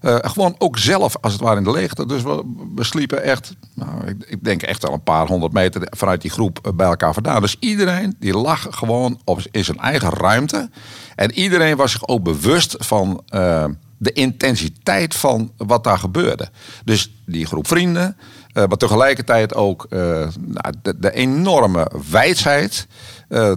Eh, 0.00 0.16
gewoon 0.20 0.54
ook 0.58 0.78
zelf 0.78 1.16
als 1.20 1.32
het 1.32 1.42
ware 1.42 1.56
in 1.56 1.64
de 1.64 1.70
leegte. 1.70 2.06
Dus 2.06 2.22
we, 2.22 2.44
sliepen 2.84 3.22
echt, 3.22 3.54
nou, 3.74 4.06
ik, 4.06 4.24
ik 4.28 4.44
denk 4.44 4.62
echt 4.62 4.82
wel 4.82 4.92
een 4.92 5.02
paar 5.02 5.26
honderd 5.26 5.52
meter 5.52 5.86
vanuit 5.90 6.20
die 6.20 6.30
groep 6.30 6.58
eh, 6.62 6.72
bij 6.72 6.86
elkaar 6.86 7.14
vandaan. 7.14 7.40
Dus 7.40 7.56
iedereen 7.60 8.16
die 8.18 8.36
lag 8.36 8.66
gewoon 8.70 9.20
op, 9.24 9.40
in 9.50 9.64
zijn 9.64 9.78
eigen 9.78 10.10
ruimte. 10.10 10.70
En 11.14 11.32
iedereen 11.32 11.76
was 11.76 11.90
zich 11.92 12.08
ook 12.08 12.22
bewust 12.22 12.76
van 12.78 13.22
eh, 13.26 13.64
de 13.98 14.12
intensiteit 14.12 15.14
van 15.14 15.52
wat 15.56 15.84
daar 15.84 15.98
gebeurde. 15.98 16.48
Dus 16.84 17.12
die 17.26 17.46
groep 17.46 17.66
vrienden, 17.66 18.16
maar 18.52 18.68
tegelijkertijd 18.68 19.54
ook 19.54 19.86
nou, 19.90 20.72
de, 20.96 21.12
enorme 21.12 21.90
wijsheid. 22.10 22.86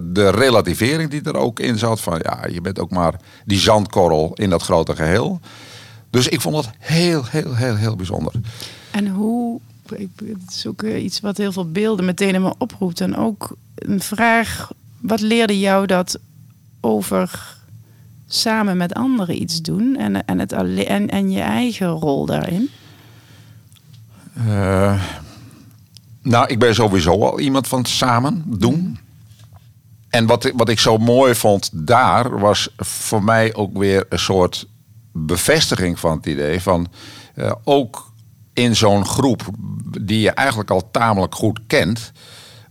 de 0.02 0.30
relativering 0.30 1.10
die 1.10 1.22
er 1.22 1.36
ook 1.36 1.60
in 1.60 1.78
zat. 1.78 2.00
Van 2.00 2.20
ja, 2.22 2.46
je 2.50 2.60
bent 2.60 2.78
ook 2.78 2.90
maar 2.90 3.14
die 3.44 3.58
zandkorrel 3.58 4.32
in 4.34 4.50
dat 4.50 4.62
grote 4.62 4.96
geheel. 4.96 5.40
Dus 6.10 6.28
ik 6.28 6.40
vond 6.40 6.54
dat 6.54 6.70
heel, 6.78 7.24
heel, 7.24 7.54
heel, 7.54 7.76
heel 7.76 7.96
bijzonder. 7.96 8.32
En 8.90 9.08
hoe, 9.08 9.60
ik- 9.96 10.08
het 10.16 10.54
is 10.54 10.66
ook 10.66 10.82
eh, 10.82 11.04
iets 11.04 11.20
wat 11.20 11.36
heel 11.36 11.52
veel 11.52 11.70
beelden 11.70 12.04
meteen 12.04 12.34
in 12.34 12.42
me 12.42 12.54
oproept. 12.58 13.00
En 13.00 13.16
ook 13.16 13.56
een 13.74 14.00
vraag, 14.00 14.70
wat 15.00 15.20
leerde 15.20 15.58
jou 15.58 15.86
dat 15.86 16.18
over 16.80 17.56
samen 18.26 18.76
met 18.76 18.94
anderen 18.94 19.42
iets 19.42 19.62
doen 19.62 19.96
en, 19.96 20.24
en, 20.26 20.38
het 20.38 20.52
en, 20.52 21.08
en 21.08 21.30
je 21.30 21.40
eigen 21.40 21.88
rol 21.88 22.26
daarin? 22.26 22.68
Eh, 24.34 25.02
nou, 26.22 26.46
ik 26.46 26.58
ben 26.58 26.74
sowieso 26.74 27.10
al 27.24 27.40
iemand 27.40 27.68
van 27.68 27.84
samen 27.84 28.44
doen. 28.46 28.98
En 30.08 30.26
wat, 30.26 30.52
wat 30.56 30.68
ik 30.68 30.78
zo 30.78 30.98
mooi 30.98 31.34
vond 31.34 31.70
daar, 31.72 32.38
was 32.38 32.68
voor 32.76 33.24
mij 33.24 33.54
ook 33.54 33.78
weer 33.78 34.06
een 34.08 34.18
soort 34.18 34.66
bevestiging 35.12 35.98
van 35.98 36.16
het 36.16 36.26
idee 36.26 36.60
van 36.60 36.88
eh, 37.34 37.52
ook 37.64 38.12
in 38.52 38.76
zo'n 38.76 39.06
groep 39.06 39.42
die 40.00 40.20
je 40.20 40.30
eigenlijk 40.30 40.70
al 40.70 40.90
tamelijk 40.90 41.34
goed 41.34 41.60
kent, 41.66 42.12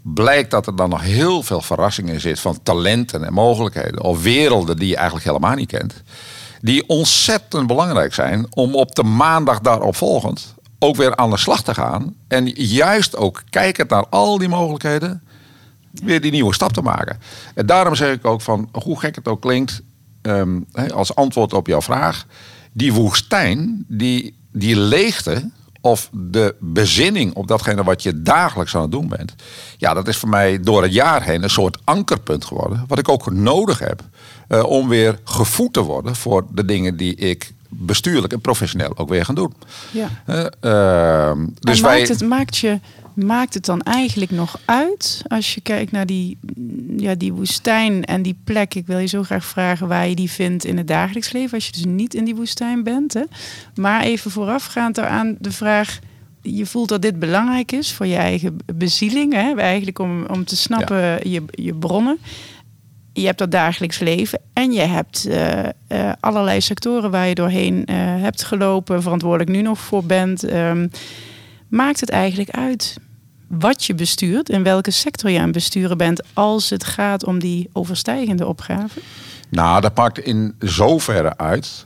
blijkt 0.01 0.51
dat 0.51 0.67
er 0.67 0.75
dan 0.75 0.89
nog 0.89 1.01
heel 1.01 1.43
veel 1.43 1.61
verrassingen 1.61 2.13
in 2.13 2.21
zit 2.21 2.39
van 2.39 2.59
talenten 2.63 3.23
en 3.23 3.33
mogelijkheden 3.33 4.01
of 4.01 4.23
werelden 4.23 4.77
die 4.77 4.87
je 4.87 4.95
eigenlijk 4.95 5.25
helemaal 5.25 5.55
niet 5.55 5.69
kent. 5.69 6.03
Die 6.61 6.87
ontzettend 6.87 7.67
belangrijk 7.67 8.13
zijn 8.13 8.47
om 8.49 8.75
op 8.75 8.95
de 8.95 9.03
maandag 9.03 9.59
daarop 9.59 9.95
volgend 9.95 10.57
ook 10.79 10.95
weer 10.95 11.15
aan 11.15 11.29
de 11.29 11.37
slag 11.37 11.63
te 11.63 11.73
gaan. 11.73 12.15
En 12.27 12.47
juist 12.55 13.15
ook 13.15 13.43
kijkend 13.49 13.89
naar 13.89 14.05
al 14.09 14.37
die 14.37 14.47
mogelijkheden, 14.47 15.23
weer 15.91 16.21
die 16.21 16.31
nieuwe 16.31 16.53
stap 16.53 16.73
te 16.73 16.81
maken. 16.81 17.19
En 17.55 17.65
daarom 17.65 17.95
zeg 17.95 18.13
ik 18.13 18.25
ook 18.25 18.41
van, 18.41 18.69
hoe 18.71 18.99
gek 18.99 19.15
het 19.15 19.27
ook 19.27 19.41
klinkt, 19.41 19.81
ehm, 20.22 20.59
als 20.93 21.15
antwoord 21.15 21.53
op 21.53 21.67
jouw 21.67 21.82
vraag, 21.82 22.26
die 22.72 22.93
woestijn, 22.93 23.86
die, 23.88 24.36
die 24.51 24.78
leegte 24.78 25.49
of 25.82 26.09
de 26.11 26.55
bezinning 26.59 27.34
op 27.34 27.47
datgene 27.47 27.84
wat 27.84 28.03
je 28.03 28.22
dagelijks 28.22 28.76
aan 28.76 28.82
het 28.82 28.91
doen 28.91 29.07
bent, 29.07 29.36
ja, 29.78 29.93
dat 29.93 30.07
is 30.07 30.17
voor 30.17 30.30
mij 30.30 30.59
door 30.59 30.82
het 30.82 30.93
jaar 30.93 31.24
heen 31.24 31.43
een 31.43 31.49
soort 31.49 31.78
ankerpunt 31.84 32.45
geworden, 32.45 32.84
wat 32.88 32.99
ik 32.99 33.09
ook 33.09 33.32
nodig 33.32 33.80
heb 33.80 34.03
eh, 34.47 34.63
om 34.63 34.88
weer 34.88 35.20
gevoed 35.24 35.74
te 35.74 35.82
worden 35.82 36.15
voor 36.15 36.45
de 36.51 36.65
dingen 36.65 36.97
die 36.97 37.15
ik 37.15 37.53
bestuurlijk 37.70 38.34
en 38.34 38.41
professioneel 38.41 38.97
ook 38.97 39.09
weer 39.09 39.26
gaan 39.26 39.36
doen. 39.36 39.53
Ja. 39.91 40.09
Eh, 40.26 40.45
ehm, 41.30 41.47
dus 41.59 41.80
wij, 41.80 41.97
maakt, 41.97 42.09
het, 42.09 42.22
maakt, 42.22 42.57
je, 42.57 42.80
maakt 43.26 43.53
het 43.53 43.65
dan 43.65 43.82
eigenlijk 43.82 44.32
nog 44.32 44.59
uit 44.65 45.22
als 45.28 45.53
je 45.53 45.61
kijkt 45.61 45.91
naar 45.91 46.05
die, 46.05 46.38
ja, 46.97 47.15
die 47.15 47.34
woestijn 47.34 48.05
en 48.05 48.22
die 48.22 48.38
plek? 48.43 48.76
Ik 48.76 48.88
wil 48.88 48.97
je 48.97 49.07
zo 49.07 49.24
graag 49.24 49.45
vragen 49.45 49.88
waar 49.88 50.07
je 50.07 50.15
die 50.15 50.32
vindt 50.32 50.65
in 50.65 50.78
het 50.78 50.88
dagelijks 50.88 51.32
leven, 51.32 51.53
als 51.53 51.65
je 51.65 51.72
dus 51.72 51.86
niet 51.86 52.13
in 52.13 52.24
die 52.24 52.36
woestijn 52.36 52.84
bent. 52.84 53.13
Hè? 53.13 53.24
Maar 53.76 54.01
even 54.01 54.32
voorafgaand 54.32 54.95
daaraan 54.95 55.36
de 55.39 55.51
vraag. 55.51 55.99
Je 56.41 56.65
voelt 56.65 56.89
dat 56.89 57.01
dit 57.01 57.20
belangrijk 57.20 57.72
is 57.72 57.93
voor 57.93 58.05
je 58.05 58.15
eigen 58.15 58.57
bezieling, 58.76 59.34
hè? 59.34 59.55
eigenlijk 59.55 59.99
om, 59.99 60.26
om 60.26 60.45
te 60.45 60.55
snappen 60.55 61.30
je, 61.30 61.43
je 61.51 61.76
bronnen. 61.76 62.17
Je 63.13 63.26
hebt 63.26 63.38
dat 63.38 63.51
dagelijks 63.51 63.99
leven 63.99 64.39
en 64.53 64.72
je 64.72 64.82
hebt 64.82 65.26
eh, 65.26 65.65
eh, 65.65 66.13
allerlei 66.20 66.61
sectoren 66.61 67.11
waar 67.11 67.28
je 67.28 67.36
doorheen 67.36 67.86
eh, 67.86 67.95
hebt 67.97 68.43
gelopen, 68.43 69.01
verantwoordelijk 69.01 69.49
nu 69.49 69.61
nog 69.61 69.80
voor 69.80 70.03
bent. 70.03 70.43
Ehm, 70.43 70.88
maakt 71.67 71.99
het 71.99 72.09
eigenlijk 72.09 72.49
uit 72.49 72.97
wat 73.50 73.86
je 73.86 73.95
bestuurt 73.95 74.50
en 74.50 74.64
welke 74.64 74.91
sector 74.91 75.30
je 75.30 75.38
aan 75.38 75.43
het 75.43 75.52
besturen 75.52 75.97
bent 75.97 76.22
als 76.34 76.70
het 76.70 76.84
gaat 76.84 77.26
om 77.26 77.39
die 77.39 77.70
overstijgende 77.74 78.47
opgave? 78.47 79.00
Nou, 79.50 79.82
dat 79.82 79.95
maakt 79.95 80.20
in 80.20 80.56
zoverre 80.60 81.38
uit 81.38 81.86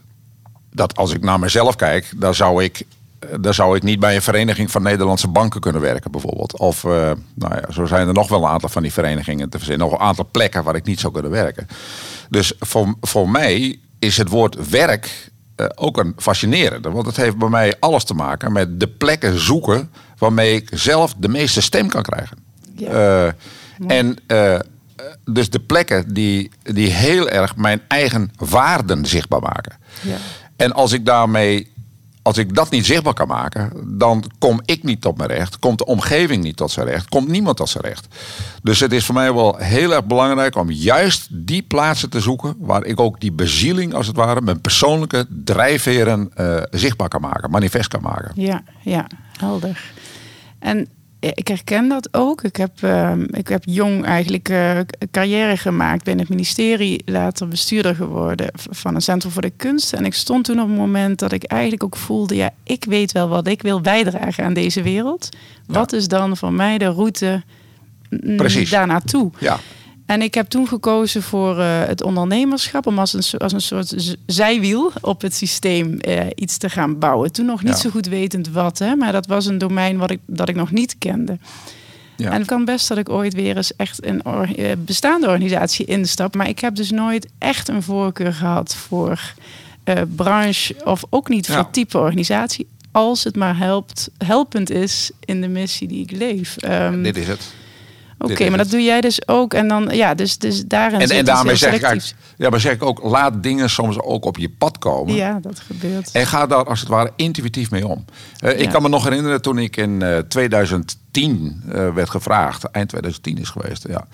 dat 0.72 0.96
als 0.96 1.12
ik 1.12 1.22
naar 1.22 1.38
mezelf 1.38 1.76
kijk, 1.76 2.12
dan 2.16 2.34
zou 2.34 2.64
ik, 2.64 2.82
eh, 3.18 3.28
dan 3.40 3.54
zou 3.54 3.76
ik 3.76 3.82
niet 3.82 4.00
bij 4.00 4.14
een 4.14 4.22
vereniging 4.22 4.70
van 4.70 4.82
Nederlandse 4.82 5.28
banken 5.28 5.60
kunnen 5.60 5.80
werken, 5.80 6.10
bijvoorbeeld. 6.10 6.58
Of, 6.58 6.84
eh, 6.84 6.90
nou 7.34 7.54
ja, 7.54 7.72
zo 7.72 7.84
zijn 7.84 8.08
er 8.08 8.14
nog 8.14 8.28
wel 8.28 8.42
een 8.42 8.50
aantal 8.50 8.68
van 8.68 8.82
die 8.82 8.92
verenigingen 8.92 9.48
te 9.48 9.58
verzinnen. 9.58 9.86
Nog 9.86 9.98
een 9.98 10.06
aantal 10.06 10.28
plekken 10.30 10.64
waar 10.64 10.74
ik 10.74 10.84
niet 10.84 11.00
zou 11.00 11.12
kunnen 11.12 11.30
werken. 11.30 11.66
Dus 12.30 12.52
voor, 12.58 12.94
voor 13.00 13.28
mij 13.28 13.78
is 13.98 14.16
het 14.16 14.28
woord 14.28 14.68
werk 14.68 15.32
eh, 15.54 15.66
ook 15.74 15.98
een 15.98 16.14
fascinerende. 16.16 16.90
Want 16.90 17.06
het 17.06 17.16
heeft 17.16 17.36
bij 17.36 17.48
mij 17.48 17.74
alles 17.80 18.04
te 18.04 18.14
maken 18.14 18.52
met 18.52 18.80
de 18.80 18.88
plekken 18.88 19.38
zoeken 19.38 19.90
waarmee 20.18 20.54
ik 20.54 20.68
zelf 20.72 21.14
de 21.16 21.28
meeste 21.28 21.62
stem 21.62 21.88
kan 21.88 22.02
krijgen. 22.02 22.38
Ja. 22.74 22.90
Eh, 22.90 23.32
en 23.86 24.16
eh, 24.26 24.58
dus 25.24 25.50
de 25.50 25.60
plekken 25.60 26.14
die, 26.14 26.50
die 26.62 26.90
heel 26.90 27.28
erg 27.28 27.56
mijn 27.56 27.80
eigen 27.88 28.32
waarden 28.36 29.06
zichtbaar 29.06 29.40
maken. 29.40 29.76
Ja. 30.00 30.16
En 30.56 30.72
als 30.72 30.92
ik 30.92 31.06
daarmee, 31.06 31.72
als 32.24 32.38
ik 32.38 32.54
dat 32.54 32.70
niet 32.70 32.86
zichtbaar 32.86 33.14
kan 33.14 33.28
maken, 33.28 33.72
dan 33.98 34.24
kom 34.38 34.60
ik 34.64 34.82
niet 34.82 35.00
tot 35.00 35.16
mijn 35.16 35.30
recht, 35.30 35.58
komt 35.58 35.78
de 35.78 35.84
omgeving 35.86 36.42
niet 36.42 36.56
tot 36.56 36.70
zijn 36.70 36.86
recht, 36.86 37.08
komt 37.08 37.28
niemand 37.28 37.56
tot 37.56 37.68
zijn 37.68 37.84
recht. 37.84 38.06
Dus 38.62 38.80
het 38.80 38.92
is 38.92 39.04
voor 39.04 39.14
mij 39.14 39.34
wel 39.34 39.56
heel 39.56 39.92
erg 39.92 40.04
belangrijk 40.04 40.56
om 40.56 40.70
juist 40.70 41.28
die 41.30 41.62
plaatsen 41.62 42.10
te 42.10 42.20
zoeken 42.20 42.54
waar 42.58 42.84
ik 42.84 43.00
ook 43.00 43.20
die 43.20 43.32
bezieling, 43.32 43.94
als 43.94 44.06
het 44.06 44.16
ware, 44.16 44.40
mijn 44.40 44.60
persoonlijke 44.60 45.26
drijfveren 45.44 46.30
eh, 46.34 46.62
zichtbaar 46.70 47.08
kan 47.08 47.20
maken, 47.20 47.50
manifest 47.50 47.88
kan 47.88 48.02
maken. 48.02 48.32
Ja, 48.34 48.62
ja, 48.80 49.06
helder. 49.38 49.92
En 50.58 50.88
ik 51.34 51.48
herken 51.48 51.88
dat 51.88 52.08
ook. 52.10 52.42
Ik 52.42 52.56
heb, 52.56 52.82
ehm, 52.82 53.22
ik 53.30 53.48
heb 53.48 53.62
jong 53.66 54.04
eigenlijk 54.04 54.48
eh, 54.48 54.78
carrière 55.10 55.56
gemaakt 55.56 56.04
binnen 56.04 56.26
het 56.26 56.34
ministerie, 56.34 57.02
later 57.04 57.48
bestuurder 57.48 57.94
geworden 57.94 58.50
van 58.54 58.94
een 58.94 59.02
Centrum 59.02 59.32
voor 59.32 59.42
de 59.42 59.52
Kunst. 59.56 59.92
En 59.92 60.04
ik 60.04 60.14
stond 60.14 60.44
toen 60.44 60.60
op 60.60 60.68
een 60.68 60.74
moment 60.74 61.18
dat 61.18 61.32
ik 61.32 61.44
eigenlijk 61.44 61.84
ook 61.84 61.96
voelde, 61.96 62.36
ja, 62.36 62.50
ik 62.62 62.84
weet 62.84 63.12
wel 63.12 63.28
wat 63.28 63.46
ik 63.46 63.62
wil 63.62 63.80
bijdragen 63.80 64.44
aan 64.44 64.54
deze 64.54 64.82
wereld. 64.82 65.28
Wat 65.66 65.92
is 65.92 66.08
dan 66.08 66.36
voor 66.36 66.52
mij 66.52 66.78
de 66.78 66.88
route 66.88 67.42
Precies. 68.36 68.70
daar 68.70 68.86
naartoe? 68.86 69.30
Ja, 69.38 69.58
En 70.06 70.22
ik 70.22 70.34
heb 70.34 70.48
toen 70.48 70.68
gekozen 70.68 71.22
voor 71.22 71.58
eh, 71.58 71.84
het 71.84 72.02
ondernemerschap 72.02 72.86
om 72.86 72.98
als 72.98 73.12
een, 73.12 73.38
als 73.38 73.52
een 73.52 73.60
soort 73.60 74.16
zijwiel 74.26 74.92
op 75.00 75.20
het 75.22 75.34
systeem 75.34 75.98
eh, 75.98 76.26
iets 76.34 76.56
te 76.56 76.68
gaan 76.70 76.98
bouwen. 76.98 77.32
Toen 77.32 77.46
nog 77.46 77.62
niet 77.62 77.72
Ja. 77.72 77.78
zo 77.80 77.90
goed 77.90 78.06
wetend 78.06 78.48
wat, 78.50 78.78
hè, 78.78 78.94
maar 78.96 79.12
dat 79.12 79.26
was 79.26 79.46
een 79.46 79.58
domein 79.58 79.96
wat 79.96 80.10
ik, 80.10 80.20
dat 80.26 80.48
ik 80.48 80.54
nog 80.56 80.70
niet 80.70 80.96
kende. 80.98 81.38
ja. 82.16 82.30
En 82.30 82.38
het 82.38 82.46
kan 82.46 82.64
best 82.64 82.88
dat 82.88 82.98
ik 82.98 83.08
ooit 83.08 83.34
weer 83.34 83.56
eens 83.56 83.76
echt 83.76 84.06
een 84.06 84.24
or- 84.26 84.58
eh, 84.58 84.72
bestaande 84.78 85.26
organisatie 85.26 85.86
instap. 85.86 86.34
Maar 86.34 86.48
ik 86.48 86.58
heb 86.58 86.74
dus 86.74 86.90
nooit 86.90 87.26
echt 87.38 87.68
een 87.68 87.82
voorkeur 87.82 88.32
gehad 88.32 88.74
voor 88.74 89.34
branche 90.08 90.74
of 90.84 91.02
ook 91.10 91.28
niet 91.28 91.46
voor 91.46 91.54
Ja. 91.56 91.64
type 91.70 91.98
organisatie. 91.98 92.66
Als 92.92 93.24
het 93.24 93.36
maar 93.36 93.56
helpt, 93.58 94.10
helpend 94.18 94.70
is 94.70 95.10
in 95.24 95.40
de 95.40 95.48
missie 95.48 95.88
die 95.88 96.02
ik 96.02 96.10
leef. 96.10 96.56
Ehm, 96.56 97.02
dit 97.02 97.16
is 97.16 97.26
het. 97.28 97.54
Oké, 98.18 98.48
maar 98.48 98.58
dat 98.58 98.70
doe 98.70 98.82
jij 98.82 99.00
dus 99.00 99.28
ook. 99.28 99.54
En 99.54 99.68
dan, 99.68 99.88
ja, 99.92 100.14
dus, 100.14 100.38
dus 100.38 100.64
daarin 100.64 101.00
En, 101.00 101.10
en 101.10 101.18
iets 101.18 101.28
daarmee 101.28 101.56
zeg 101.56 101.74
ik, 101.74 102.14
ja, 102.36 102.50
maar 102.50 102.60
zeg 102.60 102.72
ik 102.72 102.82
ook, 102.82 103.02
laat 103.02 103.42
dingen 103.42 103.70
soms 103.70 104.00
ook 104.00 104.24
op 104.24 104.36
je 104.38 104.50
pad 104.50 104.78
komen. 104.78 105.14
Ja, 105.14 105.38
dat 105.42 105.58
gebeurt. 105.60 106.10
En 106.10 106.26
ga 106.26 106.46
daar 106.46 106.64
als 106.64 106.80
het 106.80 106.88
ware 106.88 107.12
intuïtief 107.16 107.70
mee 107.70 107.86
om. 107.88 108.04
Eh, 108.38 108.60
Ik 108.60 108.68
kan 108.70 108.82
me 108.82 108.88
nog 108.88 109.04
herinneren 109.04 109.42
toen 109.42 109.58
ik 109.58 109.76
in 109.76 110.02
eh, 110.02 110.18
2010 110.18 111.62
eh, 111.68 111.94
werd 111.94 112.10
gevraagd, 112.10 112.64
eind 112.64 112.88
2010 112.88 113.38
is 113.38 113.48
geweest, 113.50 113.86
ja, 113.88 114.06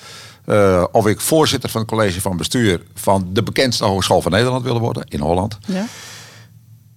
eh, 0.44 0.84
of 0.92 1.06
ik 1.06 1.20
voorzitter 1.20 1.70
van 1.70 1.80
het 1.80 1.90
college 1.90 2.20
van 2.20 2.36
bestuur 2.36 2.82
van 2.94 3.28
de 3.32 3.42
bekendste 3.42 3.84
hogeschool 3.84 4.22
van 4.22 4.32
Nederland 4.32 4.62
wilde 4.64 4.80
worden, 4.80 5.04
in 5.08 5.20
Holland. 5.20 5.58
Ja? 5.66 5.84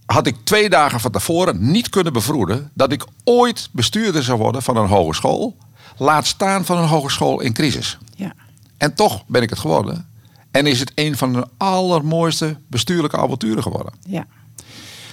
Had 0.06 0.28
ik 0.28 0.36
twee 0.43 0.70
dagen 0.70 0.99
van 0.99 1.12
tevoren 1.12 1.72
niet 1.72 1.89
kunnen 1.89 2.14
bevroeden 2.14 2.72
dat 2.74 2.91
ik 2.91 3.06
ooit 3.24 3.70
bestuurder 3.72 4.24
zou 4.24 4.38
worden 4.38 4.62
van 4.62 4.78
een 4.78 4.88
hogeschool, 4.88 5.58
laat 5.97 6.27
staan 6.27 6.65
van 6.65 6.77
een 6.77 6.87
hogeschool 6.87 7.41
in 7.41 7.53
crisis. 7.53 7.97
Ja. 8.15 8.33
En 8.77 8.95
toch 8.95 9.25
ben 9.27 9.41
ik 9.41 9.49
het 9.49 9.59
geworden. 9.59 10.07
En 10.51 10.67
is 10.67 10.79
het 10.79 10.91
een 10.95 11.17
van 11.17 11.33
de 11.33 11.47
allermooiste 11.57 12.57
bestuurlijke 12.67 13.17
avonturen 13.17 13.63
geworden. 13.63 13.93
Ja. 14.07 14.27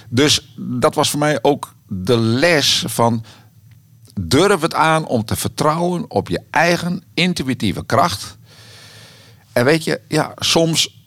Dus 0.09 0.53
dat 0.57 0.95
was 0.95 1.09
voor 1.09 1.19
mij 1.19 1.39
ook 1.41 1.73
de 1.87 2.17
les 2.17 2.83
van 2.87 3.23
durf 4.21 4.61
het 4.61 4.73
aan 4.73 5.05
om 5.05 5.25
te 5.25 5.35
vertrouwen 5.35 6.09
op 6.09 6.29
je 6.29 6.41
eigen 6.49 7.03
intuïtieve 7.13 7.85
kracht. 7.85 8.37
En 9.53 9.65
weet 9.65 9.83
je, 9.83 10.01
ja, 10.07 10.31
soms, 10.35 11.00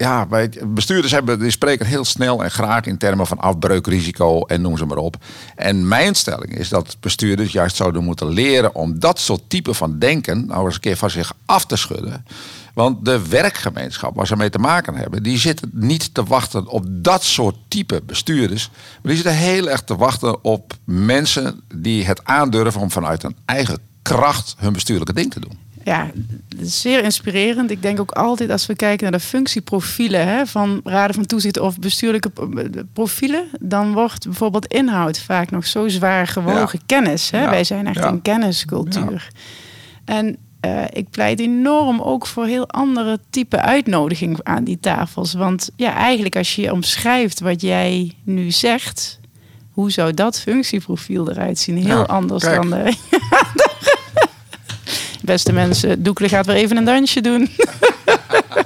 ja, 0.00 0.26
bestuurders 0.66 1.12
hebben, 1.12 1.38
die 1.38 1.50
spreken 1.50 1.86
heel 1.86 2.04
snel 2.04 2.44
en 2.44 2.50
graag 2.50 2.84
in 2.84 2.98
termen 2.98 3.26
van 3.26 3.38
afbreukrisico 3.38 4.44
en 4.44 4.60
noem 4.60 4.76
ze 4.76 4.86
maar 4.86 4.96
op. 4.96 5.16
En 5.56 5.88
mijn 5.88 6.14
stelling 6.14 6.58
is 6.58 6.68
dat 6.68 6.96
bestuurders 7.00 7.52
juist 7.52 7.76
zouden 7.76 8.04
moeten 8.04 8.28
leren 8.28 8.74
om 8.74 8.98
dat 8.98 9.18
soort 9.18 9.42
type 9.48 9.74
van 9.74 9.98
denken 9.98 10.46
nou 10.46 10.64
eens 10.64 10.74
een 10.74 10.80
keer 10.80 10.96
van 10.96 11.10
zich 11.10 11.32
af 11.46 11.66
te 11.66 11.76
schudden. 11.76 12.24
Want 12.74 13.04
de 13.04 13.28
werkgemeenschap 13.28 14.16
waar 14.16 14.26
ze 14.26 14.36
mee 14.36 14.50
te 14.50 14.58
maken 14.58 14.94
hebben, 14.94 15.22
die 15.22 15.38
zitten 15.38 15.70
niet 15.72 16.14
te 16.14 16.24
wachten 16.24 16.66
op 16.66 16.84
dat 16.88 17.24
soort 17.24 17.56
type 17.68 18.02
bestuurders. 18.06 18.70
Maar 18.72 19.12
die 19.12 19.22
zitten 19.22 19.36
heel 19.36 19.68
erg 19.68 19.82
te 19.82 19.96
wachten 19.96 20.44
op 20.44 20.74
mensen 20.84 21.60
die 21.74 22.04
het 22.04 22.24
aandurven 22.24 22.80
om 22.80 22.90
vanuit 22.90 23.22
hun 23.22 23.36
eigen 23.44 23.78
kracht 24.02 24.54
hun 24.58 24.72
bestuurlijke 24.72 25.12
ding 25.12 25.32
te 25.32 25.40
doen. 25.40 25.58
Ja, 25.84 26.10
zeer 26.60 27.02
inspirerend. 27.02 27.70
Ik 27.70 27.82
denk 27.82 28.00
ook 28.00 28.10
altijd 28.10 28.50
als 28.50 28.66
we 28.66 28.74
kijken 28.74 29.10
naar 29.10 29.20
de 29.20 29.26
functieprofielen 29.26 30.26
hè, 30.26 30.46
van 30.46 30.80
raden 30.84 31.14
van 31.14 31.26
toezicht 31.26 31.58
of 31.58 31.78
bestuurlijke 31.78 32.30
profielen, 32.92 33.44
dan 33.60 33.92
wordt 33.92 34.24
bijvoorbeeld 34.24 34.66
inhoud 34.66 35.18
vaak 35.18 35.50
nog 35.50 35.66
zo 35.66 35.88
zwaar 35.88 36.26
gewogen. 36.26 36.80
Kennis. 36.86 37.30
Hè? 37.30 37.48
Wij 37.50 37.64
zijn 37.64 37.86
echt 37.86 38.04
een 38.04 38.22
kenniscultuur. 38.22 39.28
En 40.04 40.36
uh, 40.66 40.84
ik 40.90 41.10
pleit 41.10 41.40
enorm 41.40 42.00
ook 42.00 42.26
voor 42.26 42.46
heel 42.46 42.68
andere 42.68 43.18
type 43.30 43.60
uitnodiging 43.60 44.38
aan 44.42 44.64
die 44.64 44.80
tafels. 44.80 45.32
Want 45.32 45.70
ja, 45.76 45.94
eigenlijk 45.94 46.36
als 46.36 46.54
je 46.54 46.72
omschrijft 46.72 47.40
wat 47.40 47.60
jij 47.60 48.14
nu 48.24 48.50
zegt, 48.50 49.20
hoe 49.70 49.90
zou 49.90 50.14
dat 50.14 50.40
functieprofiel 50.40 51.30
eruit 51.30 51.58
zien? 51.58 51.76
Heel 51.76 52.06
anders 52.06 52.44
dan 52.44 52.70
de. 52.70 52.96
Beste 55.30 55.52
mensen, 55.52 56.02
Doekle 56.02 56.28
gaat 56.28 56.46
weer 56.46 56.54
even 56.56 56.76
een 56.76 56.84
dansje 56.84 57.20
doen. 57.20 57.48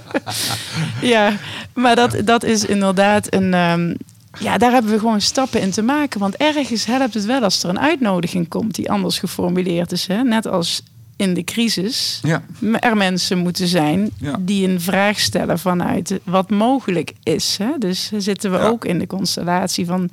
ja, 1.15 1.37
maar 1.73 1.97
dat, 1.97 2.17
dat 2.25 2.45
is 2.45 2.65
inderdaad 2.65 3.35
een. 3.35 3.55
Um, 3.55 3.97
ja, 4.39 4.59
daar 4.59 4.73
hebben 4.73 4.91
we 4.91 4.99
gewoon 4.99 5.21
stappen 5.21 5.61
in 5.61 5.71
te 5.71 5.83
maken. 5.83 6.21
Want 6.21 6.37
ergens 6.37 6.85
helpt 6.85 7.15
het 7.15 7.25
wel 7.25 7.43
als 7.43 7.63
er 7.63 7.69
een 7.69 7.81
uitnodiging 7.81 8.49
komt 8.49 8.75
die 8.75 8.91
anders 8.91 9.19
geformuleerd 9.19 9.93
is. 9.93 10.07
Hè? 10.07 10.23
Net 10.23 10.47
als 10.47 10.83
in 11.17 11.35
de 11.35 11.45
crisis 11.45 12.21
ja. 12.23 12.43
er 12.81 12.97
mensen 12.97 13.39
moeten 13.39 13.69
zijn 13.69 14.11
die 14.39 14.69
een 14.69 14.81
vraag 14.81 15.21
stellen 15.21 15.59
vanuit 15.59 16.21
wat 16.23 16.51
mogelijk 16.51 17.13
is. 17.23 17.57
Hè? 17.59 17.71
Dus 17.79 18.11
zitten 18.17 18.51
we 18.51 18.59
ook 18.59 18.85
in 18.85 18.99
de 18.99 19.07
constellatie 19.07 19.87
van 19.87 20.11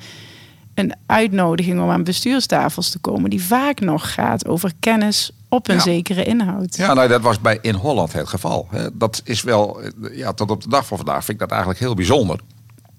een 0.74 0.94
uitnodiging 1.06 1.82
om 1.82 1.90
aan 1.90 2.04
bestuurstafels 2.04 2.90
te 2.90 3.00
komen, 3.00 3.30
die 3.30 3.44
vaak 3.44 3.80
nog 3.80 4.14
gaat 4.14 4.48
over 4.48 4.72
kennis 4.80 5.32
op 5.50 5.70
een 5.70 5.82
zekere 5.82 6.24
inhoud. 6.24 6.76
Ja, 6.76 6.94
nou, 6.94 7.08
dat 7.08 7.22
was 7.22 7.40
bij 7.40 7.60
in 7.62 7.76
Holland 7.76 8.14
het 8.14 8.28
geval. 8.28 8.68
Dat 8.94 9.22
is 9.24 9.42
wel, 9.42 9.82
ja, 10.12 10.34
tot 10.34 10.52
op 10.52 10.64
de 10.64 10.70
dag 10.70 10.86
van 10.86 10.98
vandaag 10.98 11.26
vind 11.26 11.30
ik 11.30 11.40
dat 11.40 11.50
eigenlijk 11.50 11.80
heel 11.80 11.94
bijzonder. 11.94 12.40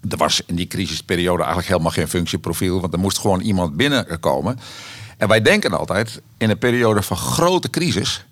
Er 0.09 0.17
was 0.17 0.41
in 0.45 0.55
die 0.55 0.67
crisisperiode 0.67 1.37
eigenlijk 1.37 1.67
helemaal 1.67 1.91
geen 1.91 2.07
functieprofiel, 2.07 2.81
want 2.81 2.93
er 2.93 2.99
moest 2.99 3.17
gewoon 3.17 3.39
iemand 3.39 3.75
binnenkomen. 3.75 4.59
En 5.17 5.27
wij 5.27 5.41
denken 5.41 5.79
altijd, 5.79 6.21
in 6.37 6.49
een 6.49 6.57
periode 6.57 7.01
van 7.01 7.17
grote 7.17 7.69
crisis, 7.69 8.25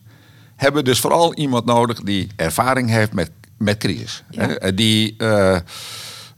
hebben 0.55 0.83
we 0.83 0.89
dus 0.89 0.99
vooral 0.99 1.33
iemand 1.33 1.65
nodig 1.65 2.01
die 2.01 2.27
ervaring 2.35 2.89
heeft 2.89 3.13
met, 3.13 3.31
met 3.57 3.77
crisis. 3.77 4.23
Die 4.75 5.15
uh, 5.17 5.57